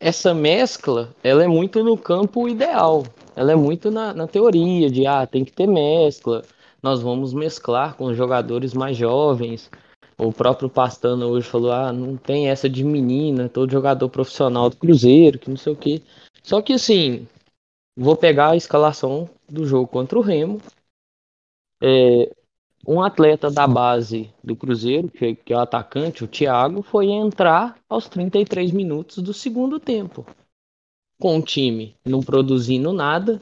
essa 0.00 0.34
mescla, 0.34 1.14
ela 1.22 1.44
é 1.44 1.48
muito 1.48 1.82
no 1.84 1.96
campo 1.96 2.48
ideal. 2.48 3.04
Ela 3.34 3.52
é 3.52 3.56
muito 3.56 3.90
na, 3.90 4.12
na 4.12 4.26
teoria 4.26 4.90
de, 4.90 5.06
ah, 5.06 5.26
tem 5.26 5.44
que 5.44 5.52
ter 5.52 5.66
mescla, 5.66 6.42
nós 6.82 7.00
vamos 7.00 7.32
mesclar 7.32 7.94
com 7.94 8.06
os 8.06 8.16
jogadores 8.16 8.74
mais 8.74 8.96
jovens, 8.96 9.70
o 10.18 10.32
próprio 10.32 10.68
Pastano 10.68 11.28
hoje 11.28 11.48
falou: 11.48 11.72
ah, 11.72 11.92
não 11.92 12.16
tem 12.16 12.48
essa 12.48 12.68
de 12.68 12.84
menina, 12.84 13.48
todo 13.48 13.72
jogador 13.72 14.08
profissional 14.08 14.70
do 14.70 14.76
Cruzeiro, 14.76 15.38
que 15.38 15.50
não 15.50 15.56
sei 15.56 15.72
o 15.72 15.76
quê. 15.76 16.02
Só 16.42 16.60
que 16.60 16.72
assim, 16.72 17.26
vou 17.96 18.16
pegar 18.16 18.50
a 18.50 18.56
escalação 18.56 19.28
do 19.48 19.64
jogo 19.66 19.86
contra 19.88 20.18
o 20.18 20.22
Remo. 20.22 20.60
É, 21.82 22.30
um 22.86 23.00
atleta 23.00 23.50
da 23.50 23.66
base 23.66 24.32
do 24.42 24.56
Cruzeiro, 24.56 25.08
que, 25.08 25.34
que 25.34 25.52
é 25.52 25.56
o 25.56 25.60
atacante, 25.60 26.24
o 26.24 26.28
Thiago, 26.28 26.82
foi 26.82 27.10
entrar 27.10 27.76
aos 27.88 28.08
33 28.08 28.72
minutos 28.72 29.18
do 29.18 29.32
segundo 29.32 29.78
tempo. 29.78 30.26
Com 31.20 31.38
o 31.38 31.42
time 31.42 31.96
não 32.04 32.20
produzindo 32.20 32.92
nada, 32.92 33.40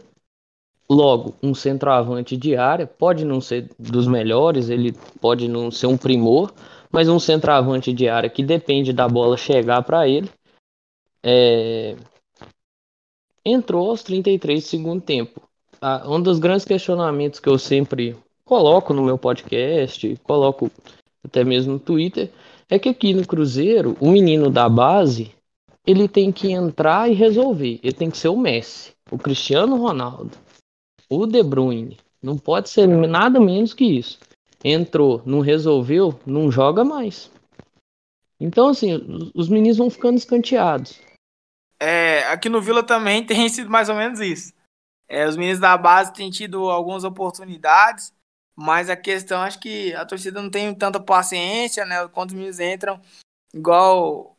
Logo, 0.90 1.36
um 1.40 1.54
centroavante 1.54 2.36
de 2.36 2.56
área 2.56 2.84
pode 2.84 3.24
não 3.24 3.40
ser 3.40 3.70
dos 3.78 4.08
melhores, 4.08 4.68
ele 4.68 4.92
pode 5.20 5.46
não 5.46 5.70
ser 5.70 5.86
um 5.86 5.96
primor, 5.96 6.52
mas 6.90 7.08
um 7.08 7.20
centroavante 7.20 7.92
de 7.92 8.08
área 8.08 8.28
que 8.28 8.42
depende 8.42 8.92
da 8.92 9.06
bola 9.06 9.36
chegar 9.36 9.84
para 9.84 10.08
ele. 10.08 10.28
É... 11.22 11.94
Entrou 13.44 13.88
aos 13.88 14.02
33 14.02 14.64
do 14.64 14.66
segundo 14.66 15.00
tempo. 15.00 15.40
Ah, 15.80 16.02
um 16.08 16.20
dos 16.20 16.40
grandes 16.40 16.64
questionamentos 16.64 17.38
que 17.38 17.48
eu 17.48 17.56
sempre 17.56 18.16
coloco 18.50 18.92
no 18.92 19.02
meu 19.02 19.16
podcast, 19.16 20.18
coloco 20.24 20.70
até 21.24 21.44
mesmo 21.44 21.74
no 21.74 21.78
Twitter, 21.78 22.30
é 22.68 22.78
que 22.78 22.88
aqui 22.88 23.14
no 23.14 23.26
Cruzeiro, 23.26 23.96
o 24.00 24.10
menino 24.10 24.50
da 24.50 24.68
base, 24.68 25.32
ele 25.86 26.08
tem 26.08 26.30
que 26.30 26.50
entrar 26.52 27.08
e 27.10 27.14
resolver. 27.14 27.80
Ele 27.82 27.92
tem 27.92 28.10
que 28.10 28.18
ser 28.18 28.28
o 28.28 28.36
Messi, 28.36 28.92
o 29.10 29.16
Cristiano 29.16 29.76
Ronaldo 29.76 30.36
o 31.10 31.26
De 31.26 31.42
Bruyne 31.42 31.98
não 32.22 32.38
pode 32.38 32.70
ser 32.70 32.86
nada 32.86 33.40
menos 33.40 33.74
que 33.74 33.84
isso. 33.84 34.18
Entrou, 34.62 35.22
não 35.26 35.40
resolveu, 35.40 36.18
não 36.24 36.52
joga 36.52 36.84
mais. 36.84 37.30
Então, 38.38 38.68
assim, 38.68 39.30
os 39.34 39.48
meninos 39.48 39.78
vão 39.78 39.90
ficando 39.90 40.16
escanteados. 40.16 41.00
É, 41.78 42.24
aqui 42.28 42.48
no 42.48 42.60
Vila 42.60 42.82
também 42.82 43.24
tem 43.26 43.48
sido 43.48 43.68
mais 43.68 43.88
ou 43.88 43.96
menos 43.96 44.20
isso. 44.20 44.52
É, 45.08 45.26
os 45.26 45.36
meninos 45.36 45.58
da 45.58 45.76
base 45.76 46.12
têm 46.12 46.30
tido 46.30 46.70
algumas 46.70 47.02
oportunidades, 47.02 48.14
mas 48.60 48.90
a 48.90 48.96
questão 48.96 49.40
acho 49.40 49.58
que 49.58 49.94
a 49.94 50.04
torcida 50.04 50.42
não 50.42 50.50
tem 50.50 50.74
tanta 50.74 51.00
paciência, 51.00 51.86
né? 51.86 52.06
Quando 52.08 52.28
os 52.28 52.34
meninos 52.34 52.60
entram, 52.60 53.00
igual 53.54 54.36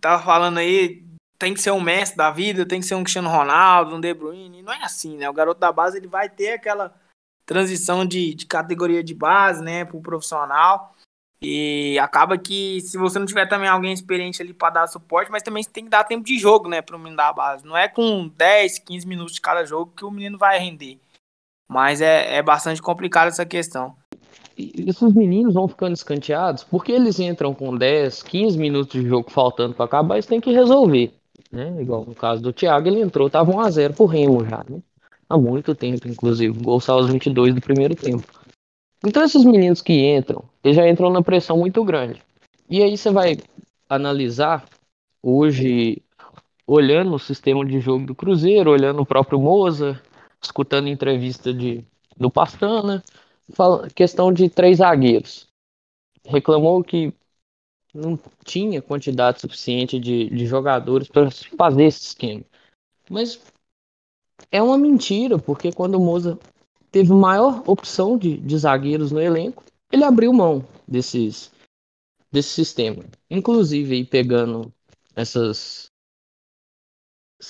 tava 0.00 0.22
falando 0.22 0.58
aí, 0.58 1.04
tem 1.38 1.52
que 1.52 1.60
ser 1.60 1.70
um 1.70 1.80
Messi 1.80 2.16
da 2.16 2.30
vida, 2.30 2.66
tem 2.66 2.80
que 2.80 2.86
ser 2.86 2.94
um 2.94 3.02
Cristiano 3.02 3.28
Ronaldo, 3.28 3.96
um 3.96 4.00
De 4.00 4.14
Bruyne. 4.14 4.62
Não 4.62 4.72
é 4.72 4.82
assim, 4.82 5.18
né? 5.18 5.28
O 5.28 5.34
garoto 5.34 5.60
da 5.60 5.70
base 5.70 5.98
ele 5.98 6.06
vai 6.06 6.26
ter 6.30 6.52
aquela 6.52 6.94
transição 7.44 8.06
de, 8.06 8.34
de 8.34 8.46
categoria 8.46 9.04
de 9.04 9.14
base, 9.14 9.62
né, 9.62 9.84
para 9.84 9.96
o 9.96 10.02
profissional. 10.02 10.94
E 11.42 11.98
acaba 11.98 12.38
que 12.38 12.80
se 12.80 12.96
você 12.96 13.18
não 13.18 13.26
tiver 13.26 13.46
também 13.46 13.68
alguém 13.68 13.92
experiente 13.92 14.40
ali 14.40 14.54
para 14.54 14.70
dar 14.70 14.86
suporte, 14.86 15.30
mas 15.30 15.42
também 15.42 15.62
tem 15.62 15.84
que 15.84 15.90
dar 15.90 16.04
tempo 16.04 16.24
de 16.24 16.38
jogo, 16.38 16.66
né, 16.66 16.80
para 16.80 16.96
o 16.96 16.98
menino 16.98 17.18
da 17.18 17.30
base. 17.30 17.66
Não 17.66 17.76
é 17.76 17.88
com 17.88 18.26
10, 18.28 18.78
15 18.78 19.06
minutos 19.06 19.34
de 19.34 19.42
cada 19.42 19.66
jogo 19.66 19.92
que 19.94 20.04
o 20.06 20.10
menino 20.10 20.38
vai 20.38 20.58
render. 20.58 20.98
Mas 21.68 22.00
é, 22.00 22.36
é 22.36 22.42
bastante 22.42 22.80
complicado 22.80 23.28
essa 23.28 23.46
questão. 23.46 23.94
E 24.56 24.88
esses 24.88 25.12
meninos 25.12 25.54
vão 25.54 25.66
ficando 25.66 25.94
escanteados 25.94 26.62
porque 26.62 26.92
eles 26.92 27.18
entram 27.18 27.52
com 27.52 27.76
10, 27.76 28.22
15 28.22 28.58
minutos 28.58 29.00
de 29.00 29.08
jogo 29.08 29.30
faltando 29.30 29.74
para 29.74 29.84
acabar, 29.84 30.14
eles 30.14 30.26
têm 30.26 30.40
que 30.40 30.52
resolver 30.52 31.12
né? 31.54 31.80
Igual 31.80 32.04
no 32.04 32.14
caso 32.14 32.42
do 32.42 32.52
Thiago, 32.52 32.88
ele 32.88 33.00
entrou, 33.00 33.30
tava 33.30 33.54
1 33.54 33.60
a 33.60 33.70
0 33.70 33.94
pro 33.94 34.06
Remo 34.06 34.44
já, 34.44 34.64
né? 34.68 34.80
Há 35.28 35.38
muito 35.38 35.74
tempo, 35.74 36.06
inclusive. 36.08 36.58
Gol 36.60 36.80
saiu 36.80 36.98
aos 36.98 37.10
22 37.10 37.54
do 37.54 37.60
primeiro 37.60 37.94
tempo. 37.94 38.24
Então 39.06 39.22
esses 39.22 39.44
meninos 39.44 39.80
que 39.80 39.92
entram, 39.92 40.44
eles 40.62 40.76
já 40.76 40.88
entram 40.88 41.10
na 41.10 41.22
pressão 41.22 41.56
muito 41.56 41.82
grande. 41.84 42.20
E 42.68 42.82
aí 42.82 42.96
você 42.96 43.10
vai 43.10 43.38
analisar 43.88 44.64
hoje, 45.22 46.02
olhando 46.66 47.14
o 47.14 47.18
sistema 47.18 47.64
de 47.64 47.80
jogo 47.80 48.06
do 48.06 48.14
Cruzeiro, 48.14 48.70
olhando 48.70 49.00
o 49.00 49.06
próprio 49.06 49.40
Moza, 49.40 50.00
escutando 50.44 50.88
entrevista 50.88 51.52
de, 51.52 51.84
do 52.16 52.30
Pastana, 52.30 53.02
fala, 53.50 53.88
questão 53.90 54.32
de 54.32 54.48
três 54.48 54.78
zagueiros. 54.78 55.46
Reclamou 56.26 56.82
que 56.82 57.12
não 57.94 58.18
tinha 58.44 58.82
quantidade 58.82 59.40
suficiente 59.40 60.00
de, 60.00 60.28
de 60.30 60.46
jogadores 60.46 61.08
para 61.08 61.30
fazer 61.56 61.84
esse 61.84 62.02
esquema. 62.02 62.44
Mas 63.08 63.40
é 64.50 64.62
uma 64.62 64.78
mentira, 64.78 65.38
porque 65.38 65.72
quando 65.72 65.96
o 65.96 66.00
Moza 66.00 66.38
teve 66.90 67.12
maior 67.12 67.62
opção 67.66 68.16
de, 68.16 68.36
de 68.38 68.58
zagueiros 68.58 69.12
no 69.12 69.20
elenco, 69.20 69.64
ele 69.92 70.04
abriu 70.04 70.32
mão 70.32 70.64
desses 70.88 71.52
desse 72.32 72.48
sistema. 72.48 73.04
Inclusive 73.30 74.04
pegando 74.06 74.72
essas 75.14 75.86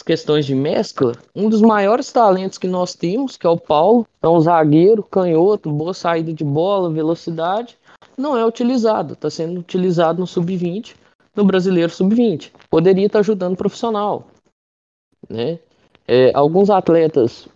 questões 0.03 0.47
de 0.47 0.55
mescla, 0.55 1.12
um 1.34 1.49
dos 1.49 1.61
maiores 1.61 2.11
talentos 2.12 2.59
que 2.59 2.66
nós 2.66 2.95
temos, 2.95 3.36
que 3.36 3.47
é 3.47 3.51
o 3.51 3.59
Paulo, 3.59 4.07
é 4.22 4.28
um 4.28 4.40
zagueiro, 4.40 5.03
canhoto, 5.03 5.70
boa 5.70 5.95
saída 5.95 6.32
de 6.32 6.45
bola, 6.45 6.90
velocidade, 6.90 7.76
não 8.16 8.36
é 8.36 8.45
utilizado, 8.45 9.14
está 9.14 9.28
sendo 9.28 9.61
utilizado 9.61 10.20
no 10.20 10.26
sub-20, 10.26 10.95
no 11.34 11.45
brasileiro 11.45 11.90
sub-20. 11.90 12.53
Poderia 12.70 13.07
estar 13.07 13.18
tá 13.18 13.20
ajudando 13.20 13.55
o 13.55 13.57
profissional. 13.57 14.26
Né? 15.28 15.59
É, 16.07 16.32
alguns 16.34 16.70
atletas 16.70 17.49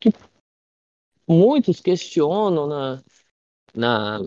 que 0.00 0.12
muitos 1.28 1.80
questionam 1.80 2.66
na, 2.66 3.02
na, 3.74 4.20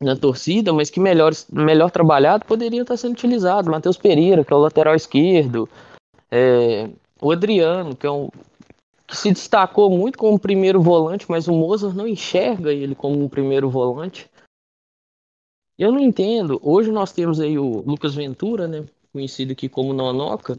na 0.00 0.16
torcida, 0.16 0.72
mas 0.72 0.90
que 0.90 0.98
melhor, 0.98 1.32
melhor 1.52 1.90
trabalhado 1.90 2.44
poderia 2.44 2.82
estar 2.82 2.96
sendo 2.96 3.12
utilizado. 3.12 3.70
Matheus 3.70 3.96
Pereira, 3.96 4.44
que 4.44 4.52
é 4.52 4.56
o 4.56 4.60
lateral 4.60 4.94
esquerdo, 4.94 5.68
é, 6.34 6.90
o 7.22 7.30
Adriano, 7.30 7.94
que 7.94 8.06
é 8.06 8.10
um 8.10 8.28
que 9.06 9.16
se 9.16 9.30
destacou 9.30 9.90
muito 9.90 10.18
como 10.18 10.38
primeiro 10.38 10.80
volante, 10.80 11.26
mas 11.28 11.46
o 11.46 11.52
Mozart 11.52 11.94
não 11.94 12.08
enxerga 12.08 12.72
ele 12.72 12.94
como 12.94 13.22
um 13.22 13.28
primeiro 13.28 13.68
volante. 13.70 14.28
Eu 15.78 15.92
não 15.92 16.00
entendo. 16.00 16.58
Hoje 16.62 16.90
nós 16.90 17.12
temos 17.12 17.38
aí 17.38 17.58
o 17.58 17.82
Lucas 17.82 18.14
Ventura, 18.14 18.66
né, 18.66 18.84
conhecido 19.12 19.52
aqui 19.52 19.68
como 19.68 19.92
Nonoca, 19.92 20.58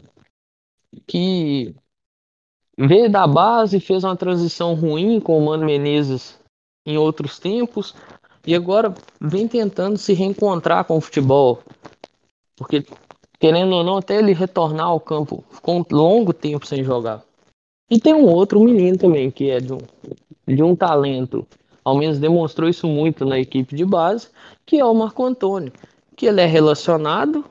que 1.06 1.74
veio 2.78 3.10
da 3.10 3.26
base, 3.26 3.80
fez 3.80 4.04
uma 4.04 4.16
transição 4.16 4.74
ruim 4.74 5.20
com 5.20 5.36
o 5.36 5.44
Mano 5.44 5.66
Menezes 5.66 6.38
em 6.86 6.96
outros 6.96 7.38
tempos 7.38 7.94
e 8.46 8.54
agora 8.54 8.94
vem 9.20 9.48
tentando 9.48 9.98
se 9.98 10.12
reencontrar 10.12 10.84
com 10.84 10.96
o 10.96 11.00
futebol. 11.00 11.62
Porque, 12.54 12.86
querendo 13.38 13.74
ou 13.74 13.84
não, 13.84 13.98
até 13.98 14.16
ele 14.18 14.32
retornar 14.32 14.86
ao 14.86 15.00
campo, 15.00 15.44
ficou 15.50 15.78
um 15.78 15.84
longo 15.90 16.32
tempo 16.32 16.66
sem 16.66 16.82
jogar. 16.82 17.22
E 17.90 18.00
tem 18.00 18.14
um 18.14 18.26
outro 18.26 18.60
menino 18.60 18.98
também, 18.98 19.30
que 19.30 19.50
é 19.50 19.60
de 19.60 19.72
um, 19.72 19.78
de 20.46 20.62
um 20.62 20.74
talento, 20.74 21.46
ao 21.84 21.96
menos 21.96 22.18
demonstrou 22.18 22.68
isso 22.68 22.86
muito 22.86 23.24
na 23.24 23.38
equipe 23.38 23.76
de 23.76 23.84
base, 23.84 24.28
que 24.64 24.78
é 24.78 24.84
o 24.84 24.94
Marco 24.94 25.24
Antônio, 25.24 25.72
que 26.16 26.26
ele 26.26 26.40
é 26.40 26.46
relacionado 26.46 27.44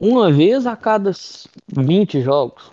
uma 0.00 0.32
vez 0.32 0.66
a 0.66 0.76
cada 0.76 1.12
20 1.68 2.20
jogos. 2.20 2.70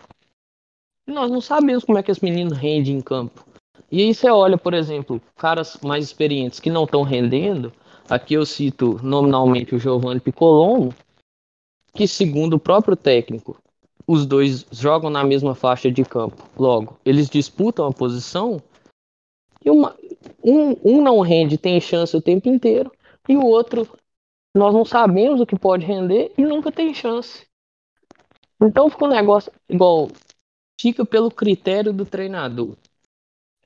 E 1.08 1.12
nós 1.12 1.30
não 1.30 1.40
sabemos 1.40 1.84
como 1.84 1.98
é 1.98 2.04
que 2.04 2.12
esse 2.12 2.24
menino 2.24 2.54
rende 2.54 2.92
em 2.92 3.02
campo. 3.02 3.46
E 3.92 4.02
aí 4.02 4.14
você 4.14 4.30
olha, 4.30 4.58
por 4.58 4.74
exemplo, 4.74 5.22
caras 5.36 5.78
mais 5.84 6.04
experientes 6.04 6.60
que 6.60 6.72
não 6.72 6.86
estão 6.86 7.04
rendendo. 7.04 7.72
Aqui 8.10 8.34
eu 8.34 8.46
cito 8.46 9.00
nominalmente 9.04 9.76
o 9.76 9.80
Giovanni 9.80 10.20
Piccolombo, 10.20 10.94
que 11.96 12.08
segundo 12.08 12.56
o 12.56 12.60
próprio 12.60 12.96
técnico, 12.96 13.58
os 14.06 14.26
dois 14.26 14.66
jogam 14.72 15.10
na 15.10 15.24
mesma 15.24 15.56
faixa 15.56 15.90
de 15.90 16.04
campo. 16.04 16.48
Logo, 16.58 17.00
eles 17.06 17.30
disputam 17.30 17.88
a 17.88 17.94
posição 17.94 18.62
e 19.64 19.72
uma, 19.72 19.96
um, 20.44 20.76
um 20.84 21.02
não 21.02 21.22
rende, 21.22 21.58
tem 21.58 21.80
chance 21.80 22.16
o 22.16 22.22
tempo 22.22 22.48
inteiro, 22.50 22.92
e 23.28 23.36
o 23.36 23.44
outro 23.44 23.88
nós 24.54 24.74
não 24.74 24.86
sabemos 24.86 25.42
o 25.42 25.46
que 25.46 25.58
pode 25.58 25.86
render 25.86 26.32
e 26.38 26.44
nunca 26.44 26.72
tem 26.72 26.94
chance. 26.94 27.48
Então 28.62 28.90
fica 28.90 29.06
um 29.06 29.10
negócio 29.10 29.52
igual 29.68 30.10
fica 30.80 31.06
pelo 31.06 31.32
critério 31.32 31.92
do 31.92 32.06
treinador. 32.06 32.76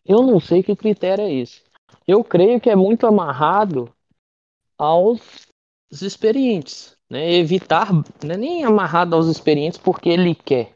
Eu 0.05 0.21
não 0.23 0.39
sei 0.39 0.63
que 0.63 0.75
critério 0.75 1.25
é 1.25 1.33
esse. 1.33 1.61
Eu 2.07 2.23
creio 2.23 2.61
que 2.61 2.69
é 2.69 2.75
muito 2.75 3.05
amarrado 3.05 3.93
aos 4.77 5.19
experientes, 5.91 6.97
né? 7.09 7.33
Evitar, 7.33 7.91
não 7.91 8.31
é 8.31 8.37
nem 8.37 8.63
amarrado 8.63 9.15
aos 9.15 9.27
experientes 9.27 9.79
porque 9.79 10.09
ele 10.09 10.35
quer. 10.35 10.75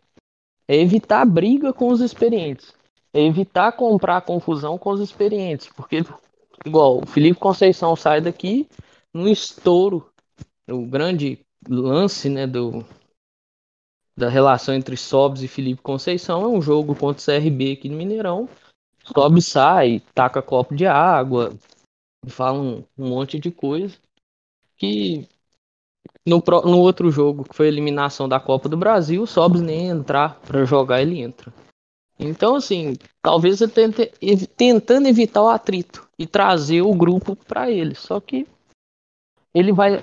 É 0.68 0.76
evitar 0.76 1.26
briga 1.26 1.74
com 1.74 1.90
os 1.90 2.02
experientes. 2.02 2.74
É 3.14 3.22
evitar 3.22 3.72
comprar 3.74 4.22
confusão 4.22 4.78
com 4.78 4.90
os 4.90 5.00
experientes, 5.00 5.70
porque 5.76 6.04
igual 6.66 7.02
o 7.04 7.06
Felipe 7.06 7.40
Conceição 7.40 7.96
sai 7.96 8.22
daqui 8.22 8.68
no 9.14 9.28
estouro, 9.30 10.10
o 10.68 10.86
grande 10.86 11.40
lance, 11.70 12.30
né, 12.30 12.48
do 12.48 12.84
da 14.16 14.30
relação 14.30 14.76
entre 14.76 14.96
Sobs 14.96 15.42
e 15.42 15.48
Felipe 15.48 15.82
Conceição 15.82 16.44
é 16.44 16.48
um 16.48 16.62
jogo 16.62 16.96
contra 16.96 17.22
o 17.22 17.26
CRB 17.26 17.74
aqui 17.74 17.90
no 17.90 17.98
Mineirão. 17.98 18.48
Sobe 19.04 19.42
sai, 19.42 20.02
taca 20.14 20.42
copo 20.42 20.76
de 20.76 20.86
água, 20.86 21.54
fala 22.28 22.60
um, 22.60 22.84
um 22.98 23.10
monte 23.10 23.40
de 23.40 23.52
coisa. 23.52 23.98
Que 24.78 25.28
no, 26.26 26.42
no 26.66 26.80
outro 26.80 27.12
jogo, 27.12 27.44
que 27.44 27.56
foi 27.56 27.66
a 27.66 27.70
eliminação 27.70 28.28
da 28.28 28.40
Copa 28.40 28.70
do 28.70 28.78
Brasil, 28.78 29.24
o 29.24 29.28
Sobs 29.28 29.62
nem 29.62 29.88
entrar 29.88 30.40
para 30.42 30.64
jogar, 30.66 31.02
ele 31.02 31.22
entra. 31.22 31.54
Então, 32.18 32.56
assim, 32.56 32.96
talvez 33.22 33.60
ele 33.62 33.72
tente, 33.72 34.12
tentando 34.56 35.08
evitar 35.08 35.42
o 35.42 35.50
atrito 35.50 36.08
e 36.18 36.26
trazer 36.26 36.82
o 36.82 36.94
grupo 36.94 37.36
para 37.36 37.70
ele. 37.70 37.96
Só 37.96 38.20
que 38.20 38.48
ele 39.54 39.74
vai. 39.74 40.02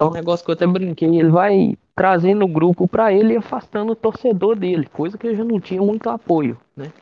É 0.00 0.04
um 0.04 0.10
negócio 0.10 0.44
que 0.44 0.50
eu 0.50 0.54
até 0.54 0.66
brinquei. 0.66 1.08
Ele 1.08 1.30
vai 1.30 1.76
trazendo 1.94 2.44
o 2.44 2.48
grupo 2.48 2.88
para 2.88 3.12
ele 3.12 3.34
e 3.34 3.36
afastando 3.36 3.92
o 3.92 3.96
torcedor 3.96 4.56
dele, 4.56 4.86
coisa 4.86 5.16
que 5.16 5.34
já 5.34 5.44
não 5.44 5.60
tinha 5.60 5.80
muito 5.80 6.10
apoio, 6.10 6.58
né? 6.76 6.92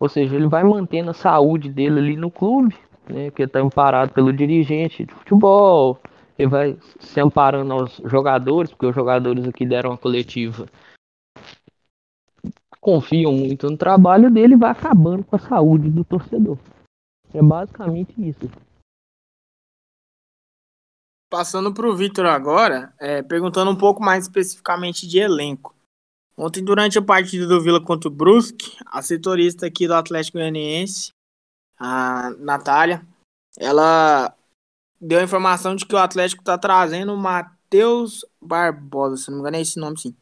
Ou 0.00 0.08
seja, 0.08 0.36
ele 0.36 0.46
vai 0.46 0.64
mantendo 0.64 1.10
a 1.10 1.14
saúde 1.14 1.68
dele 1.68 1.98
ali 1.98 2.16
no 2.16 2.30
clube, 2.30 2.76
né? 3.08 3.30
Que 3.30 3.42
está 3.42 3.60
amparado 3.60 4.12
pelo 4.12 4.32
dirigente 4.32 5.04
de 5.04 5.12
futebol, 5.12 5.98
ele 6.38 6.48
vai 6.48 6.78
se 7.00 7.20
amparando 7.20 7.72
aos 7.72 7.96
jogadores, 8.04 8.70
porque 8.70 8.86
os 8.86 8.94
jogadores 8.94 9.46
aqui 9.46 9.66
deram 9.66 9.90
uma 9.90 9.98
coletiva 9.98 10.66
confiam 12.86 13.32
muito 13.32 13.68
no 13.68 13.76
trabalho 13.76 14.30
dele 14.30 14.54
e 14.54 14.56
vai 14.56 14.70
acabando 14.70 15.24
com 15.24 15.34
a 15.34 15.40
saúde 15.40 15.90
do 15.90 16.04
torcedor. 16.04 16.56
É 17.34 17.42
basicamente 17.42 18.14
isso. 18.16 18.48
Passando 21.28 21.74
para 21.74 21.88
o 21.88 21.96
Vitor 21.96 22.26
agora, 22.26 22.94
é, 23.00 23.24
perguntando 23.24 23.72
um 23.72 23.76
pouco 23.76 24.00
mais 24.00 24.26
especificamente 24.26 25.04
de 25.04 25.18
elenco. 25.18 25.74
Ontem, 26.36 26.62
durante 26.62 26.96
a 26.96 27.02
partida 27.02 27.44
do 27.44 27.60
Vila 27.60 27.82
contra 27.82 28.08
o 28.08 28.12
Brusque, 28.12 28.76
a 28.86 29.02
setorista 29.02 29.66
aqui 29.66 29.88
do 29.88 29.94
Atlético 29.94 30.38
Goianiense, 30.38 31.10
a 31.76 32.30
Natália, 32.38 33.04
ela 33.58 34.32
deu 35.00 35.18
a 35.18 35.22
informação 35.22 35.74
de 35.74 35.84
que 35.84 35.94
o 35.94 35.98
Atlético 35.98 36.42
está 36.42 36.56
trazendo 36.58 37.12
o 37.14 37.16
Matheus 37.16 38.24
Barbosa, 38.40 39.16
se 39.16 39.30
não 39.30 39.36
me 39.36 39.40
engano 39.42 39.56
é 39.56 39.60
esse 39.60 39.78
nome 39.78 39.98
sim, 39.98 40.14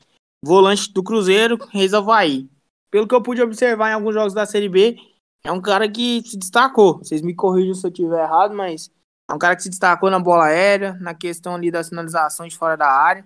volante 0.44 0.92
do 0.92 1.02
Cruzeiro, 1.02 1.58
Reis 1.70 1.94
Havaí. 1.94 2.48
Pelo 2.90 3.08
que 3.08 3.14
eu 3.14 3.22
pude 3.22 3.42
observar 3.42 3.90
em 3.90 3.94
alguns 3.94 4.14
jogos 4.14 4.34
da 4.34 4.46
Série 4.46 4.68
B, 4.68 4.96
é 5.44 5.52
um 5.52 5.60
cara 5.60 5.90
que 5.90 6.22
se 6.22 6.38
destacou. 6.38 6.98
Vocês 6.98 7.20
me 7.20 7.34
corrijam 7.34 7.74
se 7.74 7.86
eu 7.86 7.90
estiver 7.90 8.22
errado, 8.22 8.54
mas 8.54 8.90
é 9.28 9.34
um 9.34 9.38
cara 9.38 9.56
que 9.56 9.62
se 9.62 9.70
destacou 9.70 10.10
na 10.10 10.18
bola 10.18 10.46
aérea, 10.46 10.94
na 10.94 11.14
questão 11.14 11.54
ali 11.54 11.70
das 11.70 11.88
finalizações 11.88 12.54
fora 12.54 12.76
da 12.76 12.88
área. 12.88 13.24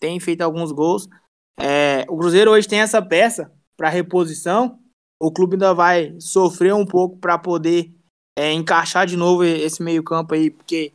Tem 0.00 0.18
feito 0.18 0.42
alguns 0.42 0.72
gols. 0.72 1.08
É, 1.58 2.04
o 2.08 2.16
Cruzeiro 2.18 2.50
hoje 2.50 2.68
tem 2.68 2.80
essa 2.80 3.00
peça 3.00 3.52
para 3.76 3.88
reposição. 3.88 4.78
O 5.20 5.32
clube 5.32 5.54
ainda 5.54 5.72
vai 5.72 6.14
sofrer 6.18 6.74
um 6.74 6.84
pouco 6.84 7.16
para 7.18 7.38
poder 7.38 7.94
é, 8.36 8.52
encaixar 8.52 9.06
de 9.06 9.16
novo 9.16 9.44
esse 9.44 9.82
meio-campo 9.82 10.34
aí, 10.34 10.50
porque 10.50 10.92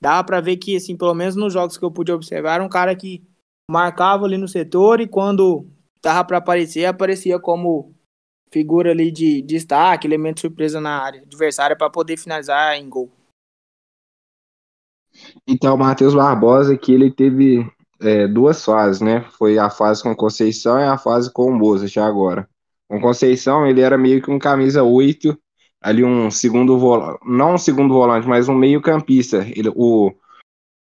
dá 0.00 0.22
para 0.22 0.40
ver 0.40 0.56
que, 0.56 0.76
assim, 0.76 0.96
pelo 0.96 1.14
menos 1.14 1.36
nos 1.36 1.52
jogos 1.52 1.76
que 1.76 1.84
eu 1.84 1.90
pude 1.90 2.12
observar, 2.12 2.54
era 2.54 2.64
um 2.64 2.68
cara 2.68 2.94
que 2.94 3.22
marcava 3.70 4.24
ali 4.24 4.36
no 4.36 4.48
setor 4.48 5.00
e 5.00 5.06
quando 5.06 5.66
tava 6.00 6.24
para 6.24 6.38
aparecer, 6.38 6.84
aparecia 6.84 7.38
como 7.38 7.94
figura 8.52 8.90
ali 8.90 9.10
de, 9.10 9.40
de 9.40 9.42
destaque, 9.42 10.06
elemento 10.06 10.40
surpresa 10.40 10.80
na 10.80 11.02
área 11.02 11.22
adversária 11.22 11.76
para 11.76 11.88
poder 11.88 12.18
finalizar 12.18 12.76
em 12.76 12.88
gol. 12.88 13.10
Então, 15.46 15.74
o 15.74 15.78
Matheus 15.78 16.14
Barbosa 16.14 16.76
que 16.76 16.92
ele 16.92 17.10
teve 17.10 17.66
é, 18.00 18.26
duas 18.26 18.64
fases, 18.64 19.00
né? 19.00 19.22
Foi 19.38 19.58
a 19.58 19.70
fase 19.70 20.02
com 20.02 20.14
Conceição 20.14 20.78
e 20.78 20.84
a 20.84 20.98
fase 20.98 21.32
com 21.32 21.46
o 21.46 21.54
Mozart 21.54 21.96
agora. 21.98 22.48
Com 22.88 23.00
Conceição, 23.00 23.66
ele 23.66 23.80
era 23.80 23.96
meio 23.96 24.20
que 24.20 24.30
um 24.30 24.38
camisa 24.38 24.82
8, 24.82 25.38
ali 25.82 26.04
um 26.04 26.30
segundo 26.30 26.78
volante, 26.78 27.18
não 27.26 27.54
um 27.54 27.58
segundo 27.58 27.92
volante, 27.92 28.26
mas 28.26 28.48
um 28.48 28.54
meio 28.54 28.80
campista. 28.80 29.38
Ele, 29.38 29.70
o 29.74 30.12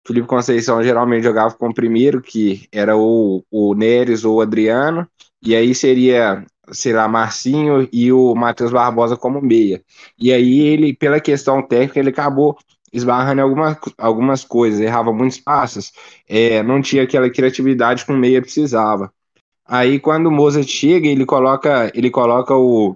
Felipe 0.06 0.28
Conceição 0.28 0.84
geralmente 0.84 1.24
jogava 1.24 1.56
com 1.56 1.70
o 1.70 1.74
primeiro, 1.74 2.22
que 2.22 2.68
era 2.72 2.96
o, 2.96 3.44
o 3.50 3.74
Neres 3.74 4.24
ou 4.24 4.38
o 4.38 4.42
Adriano, 4.42 5.08
e 5.42 5.56
aí 5.56 5.74
seria, 5.74 6.46
sei 6.72 6.94
lá, 6.94 7.08
Marcinho 7.08 7.88
e 7.92 8.12
o 8.12 8.36
Matheus 8.36 8.72
Barbosa 8.72 9.18
como 9.18 9.42
meia. 9.42 9.82
E 10.20 10.32
aí 10.32 10.60
ele, 10.60 10.94
pela 10.94 11.20
questão 11.20 11.62
técnica, 11.62 12.00
ele 12.00 12.10
acabou 12.10 12.58
esbarrando 12.92 13.42
em 13.42 13.44
algumas, 13.44 13.78
algumas 13.98 14.46
coisas, 14.46 14.80
errava 14.80 15.12
muitos 15.12 15.40
passos, 15.40 15.92
é, 16.30 16.62
não 16.62 16.80
tinha 16.80 17.04
aquela 17.04 17.30
criatividade 17.30 18.06
que 18.06 18.12
o 18.12 18.16
meia 18.16 18.42
precisava. 18.42 19.12
Aí 19.66 20.00
quando 20.00 20.28
o 20.28 20.32
Mozart 20.32 20.68
chega, 20.68 21.08
ele 21.08 21.26
coloca, 21.26 21.92
ele 21.96 22.12
coloca 22.12 22.54
o 22.56 22.96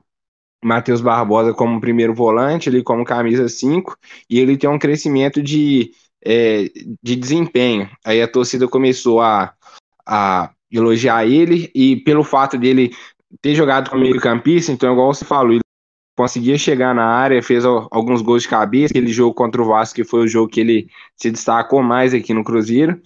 Matheus 0.63 1.01
Barbosa 1.01 1.53
como 1.53 1.79
primeiro 1.79 2.13
volante, 2.13 2.69
ele 2.69 2.83
como 2.83 3.05
camisa 3.05 3.47
5, 3.47 3.97
e 4.29 4.39
ele 4.39 4.57
tem 4.57 4.69
um 4.69 4.79
crescimento 4.79 5.41
de, 5.41 5.91
é, 6.25 6.69
de 7.01 7.15
desempenho. 7.15 7.89
Aí 8.03 8.21
a 8.21 8.27
torcida 8.27 8.67
começou 8.67 9.21
a, 9.21 9.53
a 10.05 10.51
elogiar 10.71 11.25
ele 11.25 11.71
e 11.73 11.97
pelo 11.97 12.23
fato 12.23 12.57
dele 12.57 12.91
ter 13.41 13.55
jogado 13.55 13.89
como 13.89 14.01
meio 14.01 14.19
campista, 14.19 14.71
então 14.71 14.91
igual 14.91 15.13
você 15.13 15.25
falou, 15.25 15.51
ele 15.53 15.61
conseguia 16.17 16.57
chegar 16.57 16.95
na 16.95 17.05
área, 17.05 17.43
fez 17.43 17.63
alguns 17.63 18.21
gols 18.21 18.43
de 18.43 18.49
cabeça, 18.49 18.91
aquele 18.91 19.11
jogo 19.11 19.35
contra 19.35 19.61
o 19.61 19.65
Vasco 19.65 19.95
que 19.95 20.03
foi 20.03 20.21
o 20.21 20.27
jogo 20.27 20.51
que 20.51 20.59
ele 20.59 20.89
se 21.15 21.29
destacou 21.29 21.83
mais 21.83 22.13
aqui 22.13 22.33
no 22.33 22.43
Cruzeiro. 22.43 22.99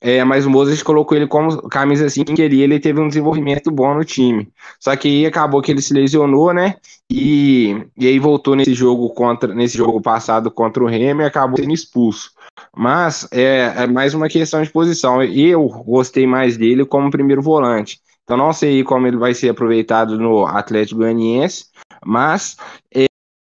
É, 0.00 0.22
mas 0.24 0.44
o 0.44 0.50
Moses 0.50 0.82
colocou 0.82 1.16
ele 1.16 1.26
como 1.26 1.56
camisa 1.68 2.06
assim 2.06 2.22
que 2.22 2.34
queria, 2.34 2.64
ele 2.64 2.78
teve 2.78 3.00
um 3.00 3.08
desenvolvimento 3.08 3.70
bom 3.70 3.94
no 3.94 4.04
time. 4.04 4.48
Só 4.78 4.94
que 4.94 5.08
aí 5.08 5.26
acabou 5.26 5.62
que 5.62 5.72
ele 5.72 5.80
se 5.80 5.94
lesionou, 5.94 6.52
né? 6.52 6.76
E, 7.10 7.86
e 7.96 8.06
aí 8.06 8.18
voltou 8.18 8.54
nesse 8.54 8.74
jogo 8.74 9.08
contra 9.10 9.54
nesse 9.54 9.76
jogo 9.76 10.00
passado 10.00 10.50
contra 10.50 10.82
o 10.82 10.86
Remy 10.86 11.22
e 11.22 11.26
acabou 11.26 11.56
sendo 11.56 11.72
expulso. 11.72 12.30
Mas 12.76 13.26
é, 13.32 13.72
é, 13.76 13.86
mais 13.86 14.12
uma 14.12 14.28
questão 14.28 14.62
de 14.62 14.70
posição. 14.70 15.22
Eu 15.22 15.66
gostei 15.86 16.26
mais 16.26 16.56
dele 16.56 16.84
como 16.84 17.10
primeiro 17.10 17.40
volante. 17.40 18.00
Então 18.24 18.36
não 18.36 18.52
sei 18.52 18.82
como 18.82 19.06
ele 19.06 19.16
vai 19.16 19.32
ser 19.34 19.48
aproveitado 19.48 20.18
no 20.18 20.44
Atlético 20.44 21.00
Goianiense, 21.00 21.66
mas 22.04 22.56
é, 22.92 23.05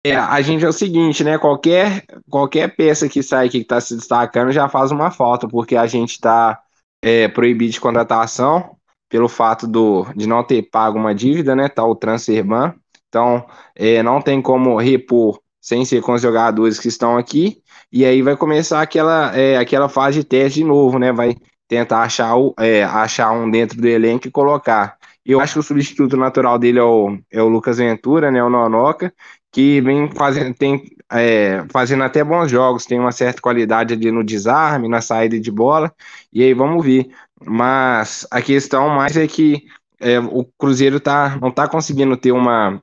é, 0.03 0.15
a 0.15 0.41
gente 0.41 0.65
é 0.65 0.69
o 0.69 0.73
seguinte, 0.73 1.23
né? 1.23 1.37
Qualquer, 1.39 2.05
qualquer 2.29 2.75
peça 2.75 3.09
que 3.09 3.23
sai 3.23 3.47
aqui 3.47 3.59
que 3.59 3.65
está 3.65 3.81
se 3.81 3.95
destacando 3.95 4.51
já 4.51 4.69
faz 4.69 4.91
uma 4.91 5.11
falta, 5.11 5.47
porque 5.47 5.77
a 5.77 5.87
gente 5.87 6.13
está 6.13 6.59
é, 7.03 7.29
proibido 7.29 7.73
de 7.73 7.81
contratação 7.81 8.77
pelo 9.11 9.29
fato 9.29 9.67
do, 9.67 10.07
de 10.17 10.27
não 10.27 10.43
ter 10.43 10.63
pago 10.63 10.99
uma 10.99 11.15
dívida, 11.15 11.55
né? 11.55 11.69
Tá 11.69 11.85
o 11.85 11.95
Transferban. 11.95 12.75
Então, 13.09 13.45
é, 13.75 14.03
não 14.03 14.23
tem 14.23 14.41
como 14.41 14.79
repor 14.79 15.41
sem 15.61 15.85
ser 15.85 16.01
com 16.01 16.13
os 16.15 16.23
jogadores 16.23 16.79
que 16.79 16.89
estão 16.89 17.19
aqui. 17.19 17.63
E 17.93 18.05
aí 18.05 18.23
vai 18.23 18.37
começar 18.37 18.81
aquela, 18.81 19.37
é, 19.37 19.59
aquela 19.59 19.89
fase 19.89 20.21
de 20.21 20.25
teste 20.25 20.61
de 20.61 20.65
novo, 20.65 20.99
né? 20.99 21.13
Vai 21.13 21.37
tentar 21.69 22.03
achar, 22.03 22.37
o, 22.37 22.55
é, 22.59 22.85
achar 22.85 23.33
um 23.33 23.51
dentro 23.51 23.81
do 23.81 23.87
elenco 23.87 24.29
e 24.29 24.31
colocar. 24.31 24.97
Eu 25.27 25.41
acho 25.41 25.55
que 25.55 25.59
o 25.59 25.63
substituto 25.63 26.17
natural 26.17 26.59
dele 26.59 26.79
é 26.79 26.83
o, 26.83 27.19
é 27.31 27.43
o 27.43 27.49
Lucas 27.49 27.79
Ventura, 27.79 28.31
né? 28.31 28.43
O 28.43 28.49
Nonoca 28.49 29.13
que 29.53 29.81
vem 29.81 30.11
fazendo, 30.13 30.55
tem, 30.55 30.85
é, 31.13 31.65
fazendo 31.71 32.05
até 32.05 32.23
bons 32.23 32.51
jogos, 32.51 32.87
tem 32.87 32.99
uma 32.99 33.13
certa 33.13 33.43
qualidade 33.43 33.95
ali 33.95 34.11
no 34.11 34.25
desarme, 34.25 34.89
na 34.89 35.01
saída 35.01 35.39
de 35.41 35.51
bola, 35.51 35.93
e 36.33 36.43
aí 36.43 36.55
vamos 36.55 36.85
ver. 36.85 37.11
Mas 37.45 38.27
a 38.31 38.41
questão 38.43 38.89
mais 38.91 39.17
é 39.17 39.27
que 39.27 39.65
é, 40.01 40.19
o 40.21 40.45
Cruzeiro 40.59 41.01
tá, 41.01 41.39
não 41.41 41.49
está 41.49 41.69
conseguindo 41.69 42.17
ter 42.17 42.33
uma, 42.33 42.83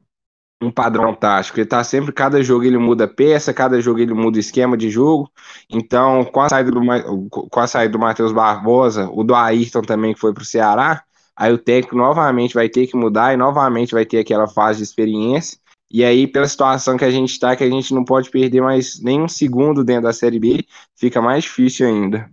um 0.61 0.71
padrão 0.71 1.13
tático. 1.13 1.59
Ele 1.59 1.67
tá 1.67 1.83
sempre, 1.83 2.11
cada 2.11 2.41
jogo 2.43 2.65
ele 2.65 2.77
muda 2.77 3.07
peça, 3.07 3.53
cada 3.53 3.79
jogo 3.81 3.99
ele 3.99 4.13
muda 4.13 4.39
esquema 4.39 4.75
de 4.77 4.89
jogo. 4.89 5.31
Então, 5.69 6.25
com 6.25 6.41
a 6.41 6.49
saída 6.49 6.71
do, 6.71 6.81
com 7.29 7.59
a 7.59 7.67
saída 7.67 7.93
do 7.93 7.99
Matheus 7.99 8.31
Barbosa, 8.31 9.09
o 9.11 9.23
do 9.23 9.35
Ayrton 9.35 9.81
também 9.81 10.13
que 10.13 10.19
foi 10.19 10.33
para 10.33 10.43
o 10.43 10.45
Ceará, 10.45 11.03
aí 11.35 11.53
o 11.53 11.57
técnico 11.57 11.95
novamente 11.95 12.53
vai 12.53 12.69
ter 12.69 12.87
que 12.87 12.97
mudar 12.97 13.33
e 13.33 13.37
novamente 13.37 13.93
vai 13.93 14.05
ter 14.05 14.19
aquela 14.19 14.47
fase 14.47 14.79
de 14.79 14.83
experiência. 14.83 15.57
E 15.89 16.03
aí, 16.03 16.27
pela 16.27 16.47
situação 16.47 16.97
que 16.97 17.05
a 17.05 17.11
gente 17.11 17.31
está, 17.31 17.55
que 17.55 17.63
a 17.63 17.69
gente 17.69 17.93
não 17.93 18.03
pode 18.03 18.29
perder 18.29 18.61
mais 18.61 18.99
nem 19.01 19.21
um 19.21 19.27
segundo 19.27 19.83
dentro 19.83 20.03
da 20.03 20.13
Série 20.13 20.39
B, 20.39 20.65
fica 20.95 21.21
mais 21.21 21.43
difícil 21.45 21.87
ainda. 21.87 22.29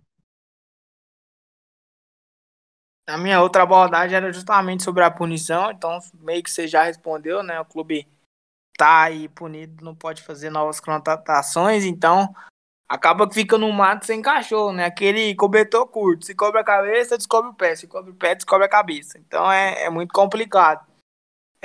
A 3.07 3.18
minha 3.18 3.40
outra 3.40 3.62
abordagem 3.62 4.16
era 4.16 4.32
justamente 4.32 4.82
sobre 4.82 5.05
a 5.05 5.11
punição, 5.11 5.70
então 5.70 5.98
meio 6.20 6.42
que 6.42 6.50
você 6.50 6.66
já 6.66 6.84
respondeu, 6.84 7.42
né? 7.42 7.61
O 7.61 7.64
clube 7.64 8.09
tá 8.76 9.02
aí 9.02 9.28
punido, 9.28 9.84
não 9.84 9.94
pode 9.94 10.22
fazer 10.22 10.50
novas 10.50 10.80
contratações, 10.80 11.84
então 11.84 12.34
acaba 12.88 13.28
que 13.28 13.34
fica 13.34 13.59
no 13.59 13.70
mato 13.72 14.07
sem 14.07 14.22
cachorro, 14.22 14.72
né? 14.72 14.86
Aquele 14.86 15.34
cobertor 15.34 15.86
curto, 15.86 16.24
se 16.24 16.34
cobre 16.34 16.61
a 16.61 16.64
cabeça, 16.64 17.18
descobre 17.18 17.50
o 17.50 17.55
pé, 17.55 17.76
se 17.76 17.86
cobre 17.86 18.11
o 18.11 18.14
pé, 18.14 18.34
descobre 18.34 18.64
a 18.64 18.70
cabeça. 18.70 19.18
Então 19.18 19.52
é, 19.52 19.84
é 19.84 19.90
muito 19.90 20.12
complicado. 20.12 20.84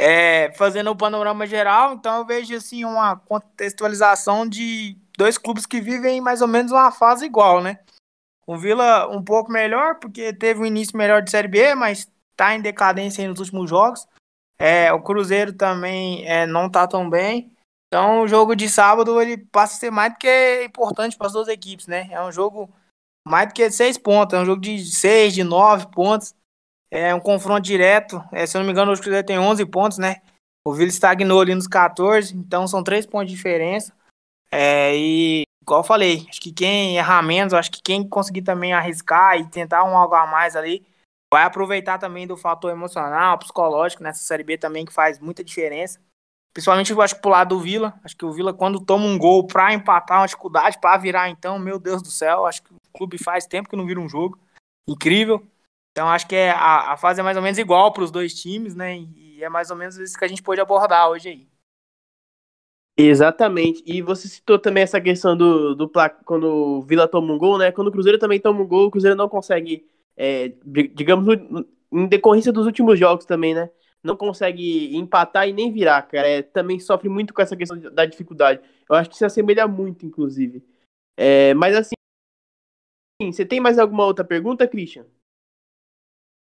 É, 0.02 0.54
fazendo 0.54 0.92
o 0.92 0.96
panorama 0.96 1.46
geral, 1.46 1.94
então 1.94 2.20
eu 2.20 2.26
vejo 2.26 2.56
assim 2.56 2.86
uma 2.86 3.18
contextualização 3.18 4.48
de 4.48 4.98
dois 5.18 5.38
clubes 5.38 5.66
que 5.66 5.82
vivem 5.82 6.22
mais 6.22 6.42
ou 6.42 6.48
menos 6.48 6.72
uma 6.72 6.90
fase 6.90 7.26
igual, 7.26 7.62
né? 7.62 7.80
O 8.48 8.58
Vila 8.58 9.10
um 9.10 9.22
pouco 9.22 9.52
melhor, 9.52 9.96
porque 9.96 10.32
teve 10.32 10.62
um 10.62 10.66
início 10.66 10.98
melhor 10.98 11.22
de 11.22 11.30
Série 11.30 11.50
B, 11.50 11.76
mas 11.76 12.10
está 12.32 12.56
em 12.56 12.62
decadência 12.62 13.28
nos 13.28 13.42
últimos 13.42 13.70
jogos. 13.70 14.08
É, 14.58 14.92
o 14.94 15.02
Cruzeiro 15.02 15.52
também 15.52 16.26
é, 16.26 16.48
não 16.48 16.68
está 16.68 16.88
tão 16.88 17.10
bem. 17.10 17.52
Então 17.88 18.22
o 18.22 18.28
jogo 18.28 18.56
de 18.56 18.70
sábado 18.70 19.22
ele 19.22 19.38
passa 19.38 19.76
a 19.76 19.80
ser 19.80 19.92
mais 19.92 20.14
do 20.14 20.20
que 20.20 20.64
importante 20.64 21.18
para 21.18 21.28
as 21.28 21.34
duas 21.34 21.50
equipes, 21.50 21.88
né? 21.88 22.08
É 22.10 22.24
um 22.24 22.32
jogo 22.32 22.74
mais 23.28 23.50
do 23.50 23.54
que 23.54 23.70
seis 23.70 23.98
pontos, 23.98 24.34
é 24.34 24.42
um 24.42 24.46
jogo 24.46 24.62
de 24.62 24.86
seis, 24.86 25.34
de 25.34 25.44
nove 25.44 25.88
pontos. 25.88 26.34
É 26.92 27.14
um 27.14 27.20
confronto 27.20 27.62
direto. 27.62 28.24
É, 28.32 28.46
se 28.46 28.58
eu 28.58 28.60
não 28.60 28.66
me 28.66 28.72
engano, 28.72 28.92
o 28.92 29.00
Cruzeiro 29.00 29.26
tem 29.26 29.38
11 29.38 29.66
pontos, 29.66 29.98
né? 29.98 30.22
O 30.66 30.74
Vila 30.74 30.90
estagnou 30.90 31.42
ali 31.42 31.56
nos 31.56 31.68
14, 31.68 32.36
então 32.36 32.68
são 32.68 32.84
três 32.84 33.06
pontos 33.06 33.30
de 33.30 33.36
diferença. 33.36 33.94
É, 34.52 34.96
e, 34.96 35.44
igual 35.62 35.82
eu 35.82 35.86
falei, 35.86 36.26
acho 36.30 36.42
que 36.42 36.52
quem 36.52 36.98
errar 36.98 37.22
menos, 37.22 37.54
acho 37.54 37.72
que 37.72 37.82
quem 37.82 38.08
conseguir 38.08 38.42
também 38.42 38.74
arriscar 38.74 39.38
e 39.40 39.48
tentar 39.48 39.84
um 39.84 39.96
algo 39.96 40.16
a 40.16 40.26
mais 40.26 40.56
ali, 40.56 40.86
vai 41.32 41.44
aproveitar 41.44 42.00
também 42.00 42.26
do 42.26 42.36
fator 42.36 42.72
emocional, 42.72 43.38
psicológico 43.38 44.04
nessa 44.04 44.24
Série 44.24 44.44
B 44.44 44.58
também, 44.58 44.86
que 44.86 44.94
faz 44.94 45.20
muita 45.20 45.44
diferença. 45.44 46.00
Principalmente, 46.52 46.92
eu 46.92 47.02
acho 47.02 47.16
que 47.16 47.22
pro 47.22 47.30
lado 47.30 47.56
do 47.56 47.62
Vila. 47.62 47.94
Acho 48.04 48.18
que 48.18 48.26
o 48.26 48.32
Vila, 48.32 48.54
quando 48.54 48.84
toma 48.84 49.06
um 49.06 49.18
gol 49.18 49.46
pra 49.46 49.72
empatar, 49.72 50.20
uma 50.20 50.26
dificuldade 50.26 50.80
pra 50.80 50.98
virar, 50.98 51.30
então, 51.30 51.60
meu 51.60 51.80
Deus 51.80 52.02
do 52.02 52.10
céu, 52.10 52.46
acho 52.46 52.64
que 52.64 52.74
o 52.74 52.78
clube 52.92 53.18
faz 53.18 53.46
tempo 53.46 53.70
que 53.70 53.76
não 53.76 53.86
vira 53.86 54.00
um 54.00 54.10
jogo. 54.10 54.40
Incrível. 54.88 55.46
Então 56.00 56.08
acho 56.08 56.30
que 56.30 56.36
é, 56.36 56.52
a, 56.52 56.94
a 56.94 56.98
fase 56.98 57.20
é 57.20 57.24
mais 57.24 57.36
ou 57.36 57.44
menos 57.44 57.60
igual 57.60 57.92
para 57.92 58.04
os 58.04 58.10
dois 58.10 58.34
times, 58.34 58.74
né? 58.74 59.00
E 59.00 59.44
é 59.44 59.50
mais 59.50 59.70
ou 59.70 59.76
menos 59.76 59.98
isso 59.98 60.18
que 60.18 60.24
a 60.24 60.30
gente 60.30 60.42
pôde 60.42 60.62
abordar 60.62 61.10
hoje 61.10 61.28
aí. 61.28 61.48
Exatamente. 62.98 63.84
E 63.86 64.02
você 64.02 64.30
citou 64.30 64.58
também 64.58 64.84
essa 64.84 65.02
questão 65.02 65.36
do, 65.36 65.76
do 65.76 65.92
quando 66.24 66.48
o 66.48 66.82
Vila 66.84 67.06
toma 67.06 67.34
um 67.34 67.38
gol, 67.38 67.58
né? 67.58 67.74
Quando 67.74 67.90
o 67.90 67.92
Cruzeiro 67.92 68.18
também 68.18 68.40
toma 68.40 68.62
um 68.62 68.66
gol, 68.66 68.88
o 68.88 68.92
Cruzeiro 68.92 69.18
não 69.18 69.28
consegue, 69.28 69.86
é, 70.16 70.54
digamos, 70.94 71.28
em 71.92 72.08
decorrência 72.08 72.54
dos 72.54 72.66
últimos 72.66 72.98
jogos 72.98 73.26
também, 73.26 73.54
né? 73.54 73.70
Não 74.02 74.16
consegue 74.16 74.96
empatar 74.96 75.50
e 75.50 75.52
nem 75.52 75.70
virar, 75.70 76.04
cara. 76.04 76.30
É, 76.30 76.42
também 76.42 76.80
sofre 76.80 77.10
muito 77.10 77.34
com 77.34 77.42
essa 77.42 77.58
questão 77.58 77.78
da 77.78 78.06
dificuldade. 78.06 78.62
Eu 78.90 78.96
acho 78.96 79.10
que 79.10 79.18
se 79.18 79.26
assemelha 79.26 79.68
muito, 79.68 80.06
inclusive. 80.06 80.64
É, 81.18 81.54
mas 81.56 81.76
assim, 81.76 81.96
você 83.22 83.46
tem 83.46 83.60
mais 83.60 83.78
alguma 83.78 84.06
outra 84.06 84.24
pergunta, 84.24 84.66
Christian? 84.66 85.06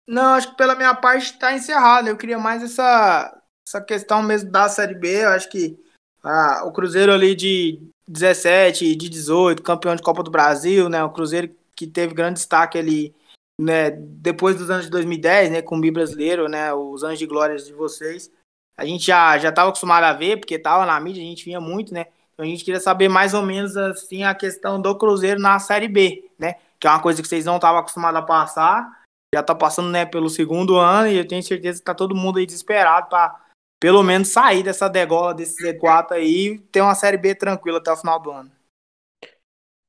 Não, 0.09 0.33
acho 0.33 0.49
que 0.49 0.57
pela 0.57 0.73
minha 0.73 0.95
parte 0.95 1.25
está 1.25 1.53
encerrado. 1.53 2.07
Eu 2.07 2.17
queria 2.17 2.39
mais 2.39 2.63
essa, 2.63 3.43
essa 3.67 3.79
questão 3.79 4.23
mesmo 4.23 4.49
da 4.49 4.67
Série 4.67 4.95
B. 4.95 5.23
Eu 5.23 5.29
acho 5.29 5.47
que 5.51 5.79
ah, 6.23 6.63
o 6.65 6.71
Cruzeiro 6.71 7.13
ali 7.13 7.35
de 7.35 7.79
17, 8.07 8.95
de 8.95 9.07
18, 9.07 9.61
campeão 9.61 9.95
de 9.95 10.01
Copa 10.01 10.23
do 10.23 10.31
Brasil, 10.31 10.89
né? 10.89 11.03
O 11.03 11.11
Cruzeiro 11.11 11.55
que 11.75 11.85
teve 11.85 12.15
grande 12.15 12.39
destaque 12.39 12.75
ali, 12.75 13.15
né? 13.61 13.91
Depois 13.91 14.57
dos 14.57 14.71
anos 14.71 14.85
de 14.85 14.89
2010, 14.89 15.51
né? 15.51 15.61
Com 15.61 15.77
o 15.77 15.79
Bi 15.79 15.91
brasileiro, 15.91 16.49
né? 16.49 16.73
Os 16.73 17.03
anos 17.03 17.19
de 17.19 17.27
glórias 17.27 17.67
de 17.67 17.73
vocês. 17.73 18.31
A 18.77 18.85
gente 18.85 19.05
já 19.05 19.37
já 19.37 19.49
estava 19.49 19.69
acostumado 19.69 20.05
a 20.05 20.13
ver, 20.13 20.39
porque 20.39 20.55
estava 20.55 20.87
na 20.87 20.99
mídia, 20.99 21.21
a 21.21 21.25
gente 21.25 21.45
vinha 21.45 21.61
muito, 21.61 21.93
né? 21.93 22.07
Então 22.33 22.43
a 22.43 22.49
gente 22.49 22.65
queria 22.65 22.79
saber 22.79 23.09
mais 23.09 23.35
ou 23.35 23.43
menos 23.43 23.77
assim 23.77 24.23
a 24.23 24.33
questão 24.33 24.81
do 24.81 24.97
Cruzeiro 24.97 25.39
na 25.39 25.59
Série 25.59 25.87
B, 25.87 26.31
né? 26.39 26.55
Que 26.79 26.87
é 26.87 26.89
uma 26.89 26.99
coisa 26.99 27.21
que 27.21 27.27
vocês 27.27 27.45
não 27.45 27.57
estavam 27.57 27.79
acostumados 27.79 28.19
a 28.19 28.23
passar 28.23 28.98
já 29.33 29.43
tá 29.43 29.53
passando 29.53 29.89
né, 29.89 30.05
pelo 30.05 30.29
segundo 30.29 30.77
ano 30.77 31.07
e 31.07 31.17
eu 31.17 31.27
tenho 31.27 31.43
certeza 31.43 31.79
que 31.79 31.85
tá 31.85 31.93
todo 31.93 32.15
mundo 32.15 32.39
aí 32.39 32.45
desesperado 32.45 33.09
para 33.09 33.45
pelo 33.79 34.03
menos 34.03 34.29
sair 34.29 34.63
dessa 34.63 34.89
degola 34.89 35.33
desse 35.33 35.63
Z4 35.63 36.13
aí 36.13 36.53
e 36.53 36.59
ter 36.59 36.81
uma 36.81 36.95
série 36.95 37.17
B 37.17 37.35
tranquila 37.35 37.77
até 37.77 37.91
o 37.91 37.97
final 37.97 38.19
do 38.19 38.31
ano. 38.31 38.51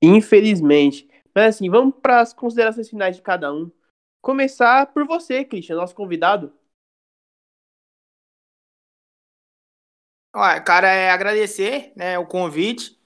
Infelizmente. 0.03 1.09
Mas 1.35 1.57
assim, 1.57 1.71
vamos 1.71 1.95
para 2.01 2.21
as 2.21 2.33
considerações 2.33 2.89
finais 2.89 3.17
de 3.17 3.23
cada 3.23 3.53
um. 3.53 3.71
Começar 4.23 4.87
por 4.93 5.07
você, 5.07 5.45
Christian, 5.45 5.77
nosso 5.77 5.95
convidado. 5.95 6.53
Olha, 10.35 10.61
cara, 10.61 10.89
é 10.89 11.11
agradecer 11.11 11.93
né, 11.97 12.19
o 12.19 12.27
convite. 12.27 12.99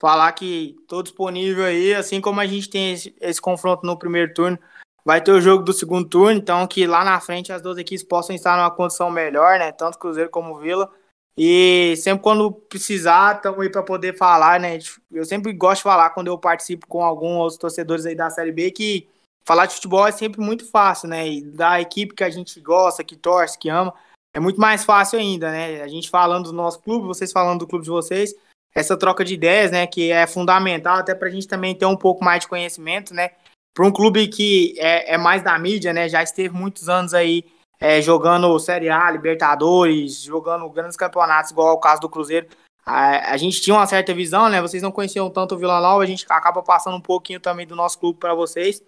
Falar 0.00 0.32
que 0.32 0.76
estou 0.80 1.02
disponível 1.02 1.64
aí, 1.64 1.94
assim 1.94 2.20
como 2.20 2.40
a 2.40 2.46
gente 2.46 2.70
tem 2.70 2.92
esse, 2.92 3.14
esse 3.20 3.40
confronto 3.40 3.84
no 3.84 3.98
primeiro 3.98 4.32
turno 4.32 4.58
Vai 5.04 5.20
ter 5.22 5.32
o 5.32 5.40
jogo 5.40 5.62
do 5.62 5.72
segundo 5.72 6.08
turno, 6.08 6.38
então 6.38 6.66
que 6.66 6.86
lá 6.86 7.04
na 7.04 7.20
frente 7.20 7.52
as 7.52 7.62
duas 7.62 7.78
equipes 7.78 8.04
possam 8.04 8.34
estar 8.34 8.56
numa 8.56 8.70
condição 8.70 9.10
melhor, 9.10 9.58
né? 9.58 9.72
Tanto 9.72 9.98
Cruzeiro 9.98 10.30
como 10.30 10.58
Vila. 10.58 10.90
E 11.36 11.94
sempre 11.96 12.22
quando 12.22 12.52
precisar, 12.52 13.36
estamos 13.36 13.60
aí 13.60 13.70
para 13.70 13.82
poder 13.82 14.16
falar, 14.16 14.60
né? 14.60 14.78
Eu 15.10 15.24
sempre 15.24 15.52
gosto 15.52 15.78
de 15.78 15.84
falar 15.84 16.10
quando 16.10 16.26
eu 16.26 16.38
participo 16.38 16.86
com 16.86 17.02
alguns 17.02 17.56
torcedores 17.56 18.04
aí 18.04 18.14
da 18.14 18.28
Série 18.28 18.52
B 18.52 18.70
que 18.70 19.08
falar 19.44 19.66
de 19.66 19.74
futebol 19.74 20.06
é 20.06 20.12
sempre 20.12 20.40
muito 20.40 20.68
fácil, 20.70 21.08
né? 21.08 21.26
E 21.26 21.42
da 21.42 21.80
equipe 21.80 22.14
que 22.14 22.24
a 22.24 22.30
gente 22.30 22.60
gosta, 22.60 23.02
que 23.02 23.16
torce, 23.16 23.58
que 23.58 23.68
ama, 23.68 23.94
é 24.34 24.40
muito 24.40 24.60
mais 24.60 24.84
fácil 24.84 25.18
ainda, 25.18 25.50
né? 25.50 25.82
A 25.82 25.88
gente 25.88 26.10
falando 26.10 26.46
do 26.46 26.52
nosso 26.52 26.80
clube, 26.80 27.06
vocês 27.06 27.32
falando 27.32 27.60
do 27.60 27.66
clube 27.66 27.84
de 27.84 27.90
vocês, 27.90 28.34
essa 28.74 28.96
troca 28.96 29.24
de 29.24 29.34
ideias, 29.34 29.70
né? 29.70 29.86
Que 29.86 30.12
é 30.12 30.26
fundamental 30.26 30.98
até 30.98 31.14
para 31.14 31.28
a 31.28 31.30
gente 31.30 31.48
também 31.48 31.74
ter 31.74 31.86
um 31.86 31.96
pouco 31.96 32.24
mais 32.24 32.40
de 32.40 32.48
conhecimento, 32.48 33.14
né? 33.14 33.30
Para 33.74 33.86
um 33.86 33.92
clube 33.92 34.28
que 34.28 34.74
é, 34.78 35.14
é, 35.14 35.18
mais 35.18 35.42
da 35.42 35.58
mídia, 35.58 35.92
né? 35.92 36.08
Já 36.08 36.22
esteve 36.22 36.54
muitos 36.54 36.88
anos 36.88 37.14
aí 37.14 37.44
é, 37.78 38.02
jogando 38.02 38.58
Série 38.58 38.90
A, 38.90 39.10
Libertadores, 39.10 40.22
jogando 40.22 40.68
grandes 40.68 40.96
campeonatos, 40.96 41.50
igual 41.50 41.74
o 41.74 41.80
caso 41.80 42.00
do 42.00 42.08
Cruzeiro. 42.08 42.48
A, 42.84 43.32
a, 43.32 43.36
gente 43.36 43.60
tinha 43.60 43.74
uma 43.74 43.86
certa 43.86 44.12
visão, 44.12 44.48
né? 44.48 44.60
Vocês 44.60 44.82
não 44.82 44.92
conheciam 44.92 45.30
tanto 45.30 45.54
o 45.54 45.58
Vila 45.58 45.80
Nova, 45.80 46.02
a 46.02 46.06
gente 46.06 46.26
acaba 46.28 46.62
passando 46.62 46.96
um 46.96 47.00
pouquinho 47.00 47.40
também 47.40 47.66
do 47.66 47.76
nosso 47.76 47.98
clube 47.98 48.18
para 48.18 48.34
vocês. 48.34 48.82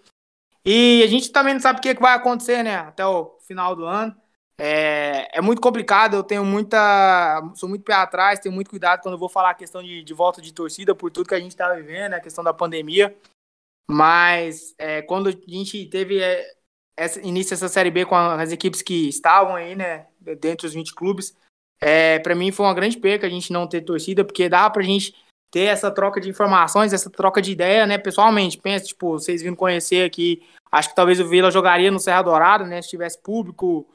E 0.65 1.01
a 1.03 1.07
gente 1.07 1.31
também 1.31 1.53
não 1.53 1.61
sabe 1.61 1.79
o 1.79 1.81
que, 1.81 1.95
que 1.95 2.01
vai 2.01 2.13
acontecer, 2.15 2.63
né? 2.63 2.75
Até 2.75 3.05
o 3.05 3.37
final 3.47 3.75
do 3.75 3.85
ano. 3.85 4.15
É, 4.57 5.37
é 5.37 5.41
muito 5.41 5.61
complicado, 5.61 6.15
eu 6.15 6.23
tenho 6.23 6.45
muita. 6.45 7.41
Sou 7.55 7.67
muito 7.67 7.83
pé 7.83 7.93
atrás, 7.93 8.39
tenho 8.39 8.53
muito 8.53 8.69
cuidado 8.69 9.01
quando 9.01 9.15
eu 9.15 9.19
vou 9.19 9.29
falar 9.29 9.49
a 9.51 9.55
questão 9.55 9.81
de, 9.81 10.03
de 10.03 10.13
volta 10.13 10.41
de 10.41 10.53
torcida, 10.53 10.93
por 10.93 11.11
tudo 11.11 11.27
que 11.27 11.35
a 11.35 11.39
gente 11.39 11.51
está 11.51 11.73
vivendo, 11.73 12.13
a 12.13 12.19
questão 12.19 12.43
da 12.43 12.53
pandemia. 12.53 13.15
Mas 13.89 14.73
é, 14.77 15.01
quando 15.01 15.29
a 15.29 15.31
gente 15.31 15.85
teve 15.87 16.21
é, 16.21 16.45
essa, 16.97 17.19
início 17.21 17.53
essa 17.53 17.67
Série 17.67 17.91
B 17.91 18.05
com 18.05 18.15
as 18.15 18.51
equipes 18.51 18.81
que 18.81 19.09
estavam 19.09 19.55
aí, 19.55 19.75
né, 19.75 20.07
dentro 20.39 20.67
dos 20.67 20.73
20 20.73 20.93
clubes, 20.93 21.35
é, 21.81 22.19
para 22.19 22.35
mim 22.35 22.51
foi 22.51 22.65
uma 22.65 22.73
grande 22.73 22.97
perca 22.97 23.27
a 23.27 23.29
gente 23.29 23.51
não 23.51 23.67
ter 23.67 23.81
torcida, 23.81 24.23
porque 24.23 24.47
dá 24.47 24.69
pra 24.69 24.83
gente 24.83 25.13
ter 25.51 25.65
essa 25.65 25.91
troca 25.91 26.19
de 26.19 26.29
informações, 26.29 26.93
essa 26.93 27.09
troca 27.09 27.41
de 27.41 27.51
ideia, 27.51 27.85
né, 27.85 27.97
pessoalmente. 27.97 28.57
Pensa, 28.57 28.85
tipo, 28.85 29.11
vocês 29.11 29.41
vindo 29.41 29.57
conhecer 29.57 30.05
aqui, 30.05 30.41
acho 30.71 30.89
que 30.89 30.95
talvez 30.95 31.19
o 31.19 31.27
Vila 31.27 31.51
jogaria 31.51 31.91
no 31.91 31.99
Serra 31.99 32.23
Dourada, 32.23 32.65
né, 32.65 32.81
se 32.81 32.89
tivesse 32.89 33.21
público, 33.21 33.85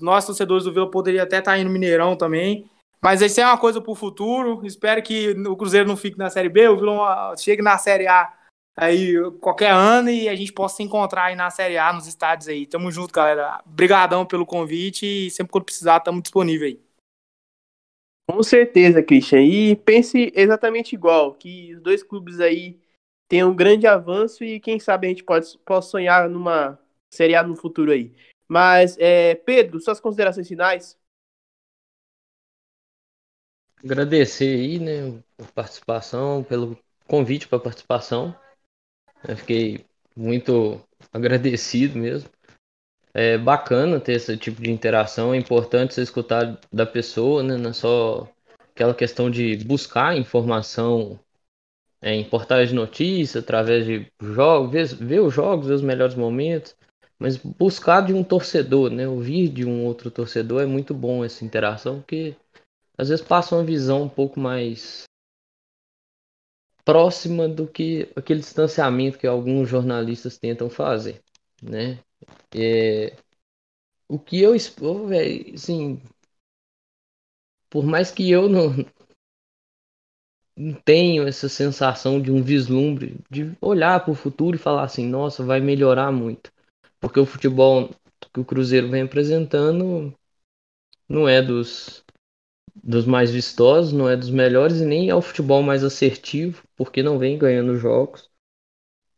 nós 0.00 0.26
torcedores 0.26 0.64
do 0.64 0.72
Vila 0.72 0.90
poderia 0.90 1.22
até 1.22 1.38
estar 1.38 1.52
tá 1.52 1.58
indo 1.58 1.68
no 1.68 1.72
Mineirão 1.72 2.16
também. 2.16 2.68
Mas 3.00 3.22
isso 3.22 3.40
é 3.40 3.46
uma 3.46 3.56
coisa 3.58 3.80
para 3.80 3.92
o 3.92 3.94
futuro. 3.94 4.66
Espero 4.66 5.00
que 5.00 5.30
o 5.46 5.56
Cruzeiro 5.56 5.86
não 5.86 5.96
fique 5.96 6.18
na 6.18 6.28
Série 6.28 6.48
B, 6.48 6.68
o 6.68 6.76
Vila 6.76 7.34
chegue 7.36 7.62
na 7.62 7.78
Série 7.78 8.08
A 8.08 8.32
aí 8.76 9.14
qualquer 9.40 9.70
ano 9.70 10.10
e 10.10 10.28
a 10.28 10.34
gente 10.34 10.52
possa 10.52 10.76
se 10.76 10.82
encontrar 10.82 11.24
aí 11.24 11.34
na 11.34 11.50
Série 11.50 11.78
A, 11.78 11.92
nos 11.92 12.06
estádios 12.06 12.48
aí. 12.48 12.66
Tamo 12.66 12.90
junto, 12.92 13.12
galera. 13.12 13.62
Obrigadão 13.64 14.26
pelo 14.26 14.44
convite 14.44 15.06
e 15.06 15.30
sempre 15.30 15.50
quando 15.50 15.64
precisar, 15.64 15.96
estamos 15.96 16.22
disponíveis 16.22 16.74
aí. 16.74 16.86
Com 18.28 18.42
certeza, 18.42 19.02
Christian. 19.02 19.42
E 19.42 19.76
pense 19.76 20.32
exatamente 20.34 20.94
igual, 20.94 21.34
que 21.34 21.74
os 21.74 21.80
dois 21.80 22.02
clubes 22.02 22.40
aí 22.40 22.78
têm 23.28 23.44
um 23.44 23.54
grande 23.54 23.86
avanço 23.86 24.44
e 24.44 24.60
quem 24.60 24.78
sabe 24.78 25.06
a 25.06 25.10
gente 25.10 25.24
pode, 25.24 25.56
pode 25.64 25.86
sonhar 25.86 26.28
numa 26.28 26.78
Série 27.12 27.34
A 27.34 27.42
no 27.42 27.56
futuro 27.56 27.92
aí. 27.92 28.12
Mas, 28.48 28.96
é, 28.98 29.34
Pedro, 29.36 29.80
suas 29.80 30.00
considerações 30.00 30.46
finais? 30.46 30.98
Agradecer 33.82 34.58
aí, 34.58 34.78
né, 34.80 35.22
a 35.38 35.44
participação, 35.52 36.42
pelo 36.42 36.76
convite 37.06 37.46
para 37.46 37.60
participação. 37.60 38.34
Eu 39.28 39.36
fiquei 39.36 39.84
muito 40.16 40.80
agradecido 41.12 41.98
mesmo. 41.98 42.30
É 43.12 43.38
bacana 43.38 43.98
ter 43.98 44.12
esse 44.12 44.36
tipo 44.36 44.60
de 44.60 44.70
interação, 44.70 45.32
é 45.32 45.38
importante 45.38 45.94
você 45.94 46.02
escutar 46.02 46.58
da 46.72 46.84
pessoa, 46.84 47.42
né? 47.42 47.56
Não 47.56 47.70
é 47.70 47.72
só 47.72 48.28
aquela 48.74 48.94
questão 48.94 49.30
de 49.30 49.56
buscar 49.64 50.16
informação 50.16 51.18
é, 52.02 52.14
em 52.14 52.24
portais 52.28 52.68
de 52.68 52.74
notícia, 52.74 53.40
através 53.40 53.86
de 53.86 54.06
jogos, 54.20 54.70
ver, 54.70 54.86
ver 54.86 55.20
os 55.20 55.32
jogos, 55.32 55.66
ver 55.66 55.74
os 55.74 55.82
melhores 55.82 56.14
momentos, 56.14 56.76
mas 57.18 57.38
buscar 57.38 58.02
de 58.02 58.12
um 58.12 58.22
torcedor, 58.22 58.90
né? 58.90 59.08
Ouvir 59.08 59.48
de 59.48 59.64
um 59.64 59.84
outro 59.86 60.10
torcedor 60.10 60.62
é 60.62 60.66
muito 60.66 60.92
bom 60.92 61.24
essa 61.24 61.44
interação, 61.44 62.00
porque 62.00 62.36
às 62.98 63.08
vezes 63.08 63.24
passa 63.24 63.56
uma 63.56 63.64
visão 63.64 64.02
um 64.02 64.08
pouco 64.08 64.38
mais 64.38 65.05
próxima 66.86 67.48
do 67.48 67.66
que 67.66 68.08
aquele 68.14 68.40
distanciamento 68.40 69.18
que 69.18 69.26
alguns 69.26 69.68
jornalistas 69.68 70.38
tentam 70.38 70.70
fazer, 70.70 71.20
né? 71.60 71.98
É, 72.54 73.16
o 74.08 74.18
que 74.18 74.40
eu 74.40 74.54
velho, 75.06 75.54
assim, 75.54 76.00
por 77.68 77.84
mais 77.84 78.12
que 78.12 78.30
eu 78.30 78.48
não, 78.48 78.68
não 80.56 80.74
tenho 80.84 81.26
essa 81.26 81.48
sensação 81.48 82.22
de 82.22 82.30
um 82.30 82.40
vislumbre, 82.40 83.18
de 83.28 83.56
olhar 83.60 84.04
para 84.04 84.12
o 84.12 84.14
futuro 84.14 84.56
e 84.56 84.60
falar 84.60 84.84
assim, 84.84 85.08
nossa, 85.08 85.44
vai 85.44 85.60
melhorar 85.60 86.12
muito, 86.12 86.52
porque 87.00 87.18
o 87.18 87.26
futebol 87.26 87.90
que 88.32 88.40
o 88.40 88.44
Cruzeiro 88.44 88.88
vem 88.88 89.02
apresentando 89.02 90.14
não 91.08 91.28
é 91.28 91.42
dos 91.42 92.05
dos 92.82 93.04
mais 93.06 93.30
vistosos, 93.30 93.92
não 93.92 94.08
é 94.08 94.16
dos 94.16 94.30
melhores 94.30 94.80
e 94.80 94.86
nem 94.86 95.10
é 95.10 95.14
o 95.14 95.22
futebol 95.22 95.62
mais 95.62 95.84
assertivo, 95.84 96.62
porque 96.76 97.02
não 97.02 97.18
vem 97.18 97.38
ganhando 97.38 97.76
jogos. 97.76 98.30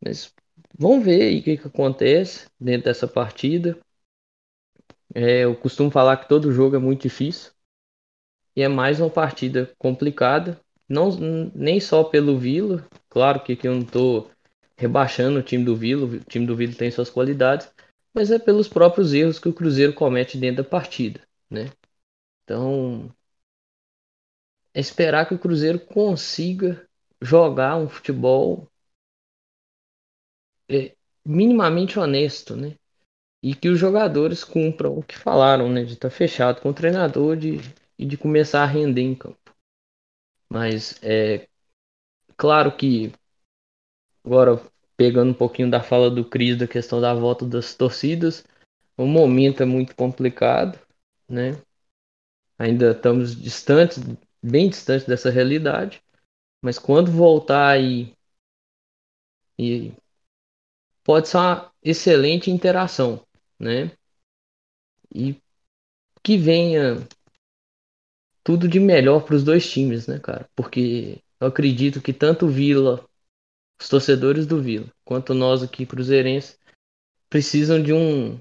Mas 0.03 0.33
vamos 0.77 1.05
ver 1.05 1.23
aí 1.23 1.39
o 1.39 1.43
que, 1.43 1.57
que 1.57 1.67
acontece 1.67 2.47
dentro 2.59 2.85
dessa 2.85 3.07
partida. 3.07 3.79
É, 5.13 5.43
eu 5.43 5.55
costumo 5.55 5.91
falar 5.91 6.17
que 6.17 6.27
todo 6.29 6.51
jogo 6.51 6.75
é 6.75 6.79
muito 6.79 7.01
difícil 7.03 7.51
e 8.55 8.61
é 8.61 8.67
mais 8.67 8.99
uma 8.99 9.09
partida 9.09 9.71
complicada, 9.77 10.59
não 10.87 11.09
nem 11.53 11.79
só 11.79 12.03
pelo 12.03 12.37
Vila, 12.37 12.85
claro 13.09 13.41
que, 13.43 13.55
que 13.55 13.67
eu 13.67 13.73
não 13.75 13.81
estou 13.81 14.29
rebaixando 14.77 15.39
o 15.39 15.43
time 15.43 15.63
do 15.63 15.75
Vila, 15.75 16.05
o 16.05 16.19
time 16.21 16.45
do 16.45 16.55
Vila 16.55 16.73
tem 16.73 16.91
suas 16.91 17.09
qualidades, 17.09 17.69
mas 18.13 18.31
é 18.31 18.39
pelos 18.39 18.67
próprios 18.67 19.13
erros 19.13 19.39
que 19.39 19.49
o 19.49 19.53
Cruzeiro 19.53 19.93
comete 19.93 20.37
dentro 20.37 20.63
da 20.63 20.69
partida, 20.69 21.21
né? 21.49 21.69
Então, 22.43 23.11
é 24.79 24.81
esperar 24.81 25.27
que 25.27 25.35
o 25.35 25.39
Cruzeiro 25.39 25.77
consiga 25.77 26.87
jogar 27.21 27.75
um 27.75 27.89
futebol 27.89 28.65
é, 30.69 30.95
minimamente 31.25 31.99
honesto, 31.99 32.55
né? 32.55 32.77
E 33.43 33.53
que 33.53 33.67
os 33.67 33.77
jogadores 33.77 34.43
cumpram 34.43 34.97
o 34.97 35.03
que 35.03 35.17
falaram, 35.17 35.69
né? 35.69 35.83
De 35.83 35.93
estar 35.93 36.09
fechado 36.09 36.61
com 36.61 36.69
o 36.69 36.73
treinador 36.73 37.35
de, 37.35 37.57
e 37.97 38.05
de 38.05 38.17
começar 38.17 38.63
a 38.63 38.65
render 38.65 39.01
em 39.01 39.13
campo. 39.13 39.53
Mas 40.47 40.97
é 41.03 41.45
claro 42.37 42.75
que 42.75 43.11
agora 44.23 44.61
pegando 44.95 45.31
um 45.31 45.37
pouquinho 45.37 45.69
da 45.69 45.83
fala 45.83 46.09
do 46.09 46.23
Cris 46.23 46.57
da 46.57 46.67
questão 46.67 47.01
da 47.01 47.13
volta 47.13 47.45
das 47.45 47.75
torcidas, 47.75 48.45
o 48.97 49.05
momento 49.05 49.61
é 49.61 49.65
muito 49.65 49.93
complicado, 49.93 50.79
né? 51.27 51.61
Ainda 52.57 52.91
estamos 52.91 53.35
distantes 53.35 53.97
bem 54.41 54.69
distante 54.69 55.07
dessa 55.07 55.29
realidade, 55.29 56.01
mas 56.61 56.77
quando 56.77 57.11
voltar 57.11 57.79
e, 57.81 58.13
e 59.57 59.93
pode 61.03 61.27
ser 61.27 61.37
uma 61.37 61.71
excelente 61.83 62.51
interação, 62.51 63.25
né? 63.59 63.91
E 65.13 65.35
que 66.21 66.37
venha 66.37 67.07
tudo 68.43 68.67
de 68.67 68.79
melhor 68.79 69.23
para 69.23 69.35
os 69.35 69.43
dois 69.43 69.69
times, 69.69 70.07
né, 70.07 70.19
cara? 70.19 70.49
Porque 70.55 71.21
eu 71.39 71.47
acredito 71.47 72.01
que 72.01 72.13
tanto 72.13 72.45
o 72.45 72.49
Vila, 72.49 73.07
os 73.79 73.87
torcedores 73.87 74.45
do 74.45 74.61
Vila, 74.61 74.87
quanto 75.05 75.33
nós 75.33 75.63
aqui 75.63 75.85
cruzeirenses 75.85 76.59
precisam 77.29 77.81
de 77.81 77.93
um 77.93 78.39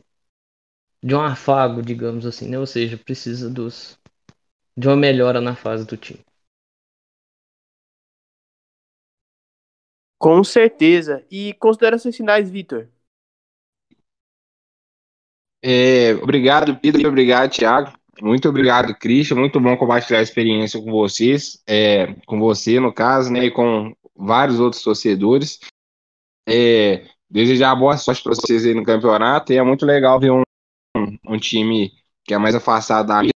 de 1.02 1.14
um 1.14 1.20
afago, 1.20 1.80
digamos 1.80 2.26
assim, 2.26 2.48
né? 2.48 2.58
Ou 2.58 2.66
seja, 2.66 2.98
precisa 2.98 3.48
dos 3.48 3.98
de 4.78 4.86
uma 4.86 4.96
melhora 4.96 5.40
na 5.40 5.56
fase 5.56 5.84
do 5.84 5.96
time. 5.96 6.20
Com 10.20 10.44
certeza. 10.44 11.26
E 11.28 11.52
considerações 11.54 12.16
finais, 12.16 12.48
Vitor? 12.48 12.86
É, 15.60 16.14
obrigado, 16.22 16.78
Pedro. 16.78 17.08
Obrigado, 17.08 17.50
Thiago. 17.50 17.92
Muito 18.22 18.48
obrigado, 18.48 18.96
Christian. 18.96 19.36
Muito 19.36 19.60
bom 19.60 19.76
compartilhar 19.76 20.20
a 20.20 20.22
experiência 20.22 20.80
com 20.80 20.92
vocês, 20.92 21.60
é, 21.66 22.14
com 22.26 22.38
você, 22.38 22.78
no 22.78 22.92
caso, 22.92 23.32
né, 23.32 23.46
e 23.46 23.50
com 23.50 23.92
vários 24.14 24.60
outros 24.60 24.82
torcedores. 24.82 25.58
É, 26.48 27.04
desejar 27.28 27.74
boa 27.74 27.96
sorte 27.96 28.22
para 28.22 28.34
vocês 28.34 28.64
aí 28.64 28.74
no 28.74 28.84
campeonato. 28.84 29.52
E 29.52 29.56
é 29.56 29.62
muito 29.62 29.84
legal 29.84 30.20
ver 30.20 30.30
um, 30.30 30.42
um 31.26 31.36
time 31.36 31.92
que 32.24 32.32
é 32.32 32.38
mais 32.38 32.54
afastado 32.54 33.08
da 33.08 33.37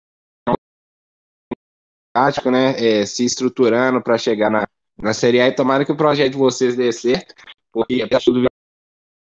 tático, 2.12 2.50
né, 2.50 2.74
é, 2.78 3.06
se 3.06 3.24
estruturando 3.24 4.02
para 4.02 4.18
chegar 4.18 4.50
na, 4.50 4.66
na 5.00 5.14
Série 5.14 5.40
A 5.40 5.48
e 5.48 5.54
tomara 5.54 5.84
que 5.84 5.92
o 5.92 5.96
projeto 5.96 6.32
de 6.32 6.38
vocês 6.38 6.76
dê 6.76 6.92
certo, 6.92 7.34
porque 7.72 8.02
a 8.02 8.08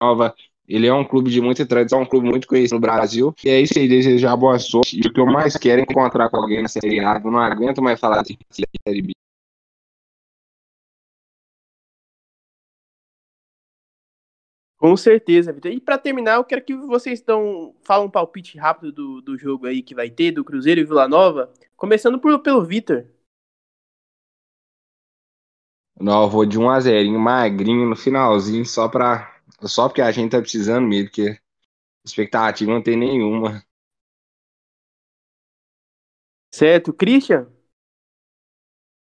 Nova 0.01 0.36
ele 0.67 0.88
é 0.88 0.93
um 0.93 1.03
clube 1.03 1.30
de 1.30 1.39
muita 1.39 1.65
tradição, 1.65 2.01
um 2.01 2.05
clube 2.05 2.28
muito 2.28 2.47
conhecido 2.47 2.76
no 2.76 2.82
Brasil. 2.82 3.34
E 3.43 3.49
é 3.49 3.61
isso 3.61 3.78
aí, 3.78 3.88
desejar 3.88 4.36
boa 4.36 4.57
sorte. 4.57 4.97
E 4.97 5.07
o 5.07 5.13
que 5.13 5.19
eu 5.19 5.26
mais 5.26 5.55
quero 5.55 5.82
é 5.82 5.84
encontrar 5.84 6.30
com 6.30 6.38
alguém 6.38 6.61
na 6.61 6.67
Série 6.67 6.99
A. 6.99 7.21
Eu 7.23 7.32
não 7.32 7.39
aguento 7.39 7.82
mais 7.82 7.99
falar 7.99 8.23
de 8.23 8.38
Série 8.49 9.01
B. 9.01 9.13
Com 14.86 14.95
certeza, 14.95 15.51
Vitor. 15.51 15.71
E 15.71 15.81
para 15.81 15.97
terminar, 15.97 16.36
eu 16.36 16.43
quero 16.43 16.63
que 16.63 16.75
vocês 16.75 17.19
dão, 17.19 17.73
falam 17.81 18.05
um 18.05 18.09
palpite 18.09 18.55
rápido 18.55 18.91
do, 18.91 19.19
do 19.19 19.36
jogo 19.36 19.65
aí 19.65 19.81
que 19.81 19.95
vai 19.95 20.11
ter, 20.11 20.29
do 20.29 20.45
Cruzeiro 20.45 20.79
e 20.79 20.83
Vila 20.83 21.07
Nova. 21.07 21.51
Começando 21.75 22.19
por, 22.19 22.38
pelo 22.38 22.63
Vitor. 22.63 23.03
Não, 25.99 26.21
eu 26.25 26.29
vou 26.29 26.45
de 26.45 26.59
1 26.59 26.69
a 26.69 26.79
0 26.79 27.19
magrinho 27.19 27.89
no 27.89 27.95
finalzinho, 27.95 28.63
só 28.63 28.88
para 28.88 29.41
só 29.63 29.89
porque 29.89 30.03
a 30.03 30.11
gente 30.11 30.29
tá 30.29 30.39
precisando 30.39 30.86
mesmo, 30.86 31.07
porque 31.07 31.36
expectativa 32.05 32.71
não 32.71 32.83
tem 32.83 32.95
nenhuma. 32.95 33.65
Certo, 36.53 36.93
Christian? 36.93 37.55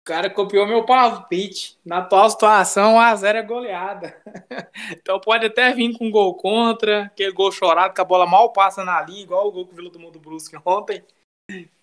Cara 0.08 0.30
copiou 0.30 0.66
meu 0.66 0.86
palpite. 0.86 1.78
Na 1.84 1.98
atual 1.98 2.30
situação, 2.30 2.96
1x0 2.96 3.36
é 3.36 3.44
goleada. 3.44 4.16
então 4.94 5.20
pode 5.20 5.46
até 5.46 5.74
vir 5.74 5.98
com 5.98 6.10
gol 6.10 6.34
contra, 6.36 7.04
aquele 7.04 7.34
gol 7.34 7.52
chorado, 7.52 7.94
que 7.94 8.00
a 8.00 8.06
bola 8.06 8.26
mal 8.26 8.54
passa 8.54 8.86
na 8.86 9.02
linha, 9.02 9.24
igual 9.24 9.50
o 9.50 9.52
gol 9.52 9.68
que 9.68 9.74
o 9.74 9.76
Vila 9.76 9.90
do 9.90 10.18
Brusque 10.18 10.56
ontem. 10.66 11.04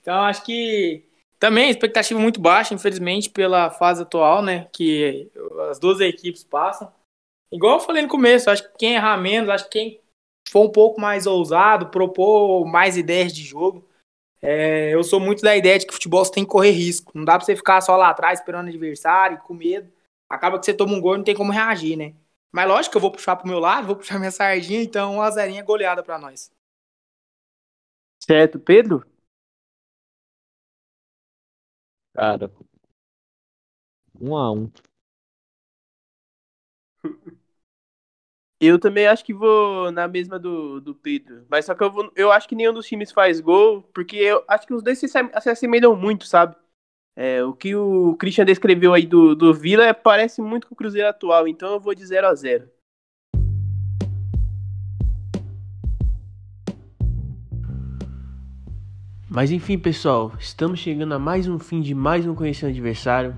Então 0.00 0.22
acho 0.22 0.42
que 0.42 1.04
também 1.38 1.68
expectativa 1.68 2.18
muito 2.18 2.40
baixa, 2.40 2.72
infelizmente, 2.72 3.28
pela 3.28 3.68
fase 3.68 4.00
atual, 4.00 4.40
né? 4.40 4.70
Que 4.72 5.30
as 5.68 5.78
duas 5.78 6.00
equipes 6.00 6.42
passam. 6.42 6.90
Igual 7.52 7.74
eu 7.74 7.80
falei 7.80 8.00
no 8.00 8.08
começo, 8.08 8.48
acho 8.48 8.62
que 8.62 8.78
quem 8.78 8.94
errar 8.94 9.18
menos, 9.18 9.50
acho 9.50 9.64
que 9.64 9.70
quem 9.70 10.00
for 10.48 10.64
um 10.64 10.72
pouco 10.72 10.98
mais 10.98 11.26
ousado, 11.26 11.90
propor 11.90 12.64
mais 12.64 12.96
ideias 12.96 13.34
de 13.34 13.42
jogo, 13.42 13.86
é, 14.46 14.94
eu 14.94 15.02
sou 15.02 15.18
muito 15.18 15.42
da 15.42 15.56
ideia 15.56 15.78
de 15.78 15.86
que 15.86 15.92
futebol 15.94 16.22
você 16.22 16.30
tem 16.32 16.44
que 16.44 16.50
correr 16.50 16.70
risco. 16.70 17.12
Não 17.16 17.24
dá 17.24 17.36
pra 17.38 17.46
você 17.46 17.56
ficar 17.56 17.80
só 17.80 17.96
lá 17.96 18.10
atrás 18.10 18.40
esperando 18.40 18.66
o 18.66 18.68
adversário, 18.68 19.38
com 19.38 19.54
medo. 19.54 19.90
Acaba 20.28 20.58
que 20.58 20.66
você 20.66 20.74
toma 20.74 20.92
um 20.92 21.00
gol 21.00 21.14
e 21.14 21.16
não 21.18 21.24
tem 21.24 21.34
como 21.34 21.50
reagir, 21.50 21.96
né? 21.96 22.14
Mas 22.52 22.68
lógico 22.68 22.92
que 22.92 22.96
eu 22.98 23.00
vou 23.00 23.10
puxar 23.10 23.36
pro 23.36 23.48
meu 23.48 23.58
lado, 23.58 23.86
vou 23.86 23.96
puxar 23.96 24.18
minha 24.18 24.30
sardinha, 24.30 24.82
então 24.82 25.14
uma 25.14 25.30
zerinha 25.30 25.62
goleada 25.62 26.02
para 26.02 26.18
nós. 26.18 26.52
Certo, 28.20 28.58
Pedro? 28.60 29.02
Cara, 32.12 32.50
um 34.20 34.36
a 34.36 34.50
um. 34.52 34.70
Eu 38.60 38.78
também 38.78 39.06
acho 39.06 39.24
que 39.24 39.34
vou 39.34 39.90
na 39.90 40.06
mesma 40.06 40.38
do, 40.38 40.80
do 40.80 40.94
Pedro. 40.94 41.44
Mas 41.50 41.64
só 41.64 41.74
que 41.74 41.82
eu, 41.82 41.90
vou, 41.90 42.10
eu 42.14 42.30
acho 42.30 42.48
que 42.48 42.54
nenhum 42.54 42.72
dos 42.72 42.86
times 42.86 43.10
faz 43.10 43.40
gol, 43.40 43.82
porque 43.92 44.16
eu 44.16 44.44
acho 44.48 44.66
que 44.66 44.72
os 44.74 44.82
dois 44.82 44.98
se, 44.98 45.08
se 45.08 45.18
assemelham 45.50 45.94
muito, 45.96 46.26
sabe? 46.26 46.56
É, 47.16 47.44
o 47.44 47.52
que 47.52 47.74
o 47.76 48.16
Christian 48.16 48.44
descreveu 48.44 48.92
aí 48.92 49.06
do, 49.06 49.34
do 49.34 49.54
Vila 49.54 49.94
parece 49.94 50.40
muito 50.40 50.66
com 50.66 50.74
o 50.74 50.76
Cruzeiro 50.76 51.08
atual, 51.08 51.46
então 51.46 51.72
eu 51.72 51.80
vou 51.80 51.94
de 51.94 52.04
0 52.04 52.26
a 52.26 52.34
0 52.34 52.68
Mas 59.30 59.50
enfim, 59.50 59.78
pessoal, 59.78 60.32
estamos 60.38 60.78
chegando 60.78 61.14
a 61.14 61.18
mais 61.18 61.48
um 61.48 61.58
fim 61.58 61.80
de 61.80 61.94
mais 61.94 62.26
um 62.26 62.34
Conhecendo 62.34 62.70
Adversário 62.70 63.36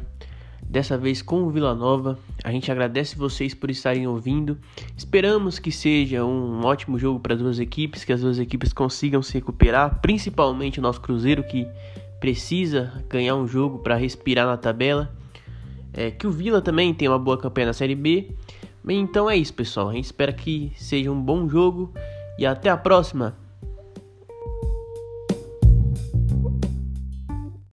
dessa 0.69 0.99
vez 0.99 1.23
com 1.23 1.43
o 1.43 1.51
Vila 1.51 1.75
Nova. 1.75 2.19
A 2.45 2.51
gente 2.51 2.71
agradece 2.71 3.17
vocês 3.17 3.55
por 3.55 3.71
estarem 3.71 4.07
ouvindo. 4.07 4.59
Esperamos 4.97 5.59
que 5.59 5.73
seja 5.73 6.25
um 6.25 6.65
ótimo 6.65 6.99
jogo 6.99 7.21
para 7.21 7.35
as 7.35 7.41
duas 7.41 7.59
equipes, 7.59 8.05
que 8.05 8.13
as 8.13 8.21
duas 8.21 8.39
equipes 8.39 8.73
consigam 8.73 9.23
se 9.23 9.35
recuperar, 9.35 10.01
principalmente 10.01 10.79
o 10.79 10.83
nosso 10.83 11.01
Cruzeiro 11.01 11.43
que 11.43 11.67
precisa 12.21 13.05
ganhar 13.09 13.37
um 13.37 13.47
jogo 13.47 13.79
para 13.79 13.97
respirar 13.97 14.47
na 14.47 14.57
tabela. 14.57 15.11
É, 15.93 16.11
que 16.11 16.27
o 16.27 16.31
Vila 16.31 16.61
também 16.61 16.93
tenha 16.93 17.11
uma 17.11 17.19
boa 17.19 17.39
campanha 17.39 17.69
na 17.69 17.73
Série 17.73 17.95
B. 17.95 18.31
Então 18.89 19.29
é 19.31 19.37
isso, 19.37 19.55
pessoal. 19.55 19.89
A 19.89 19.95
gente 19.95 20.05
espera 20.05 20.33
que 20.33 20.73
seja 20.77 21.11
um 21.11 21.21
bom 21.21 21.49
jogo 21.49 21.93
e 22.39 22.45
até 22.45 22.69
a 22.69 22.77
próxima. 22.77 23.35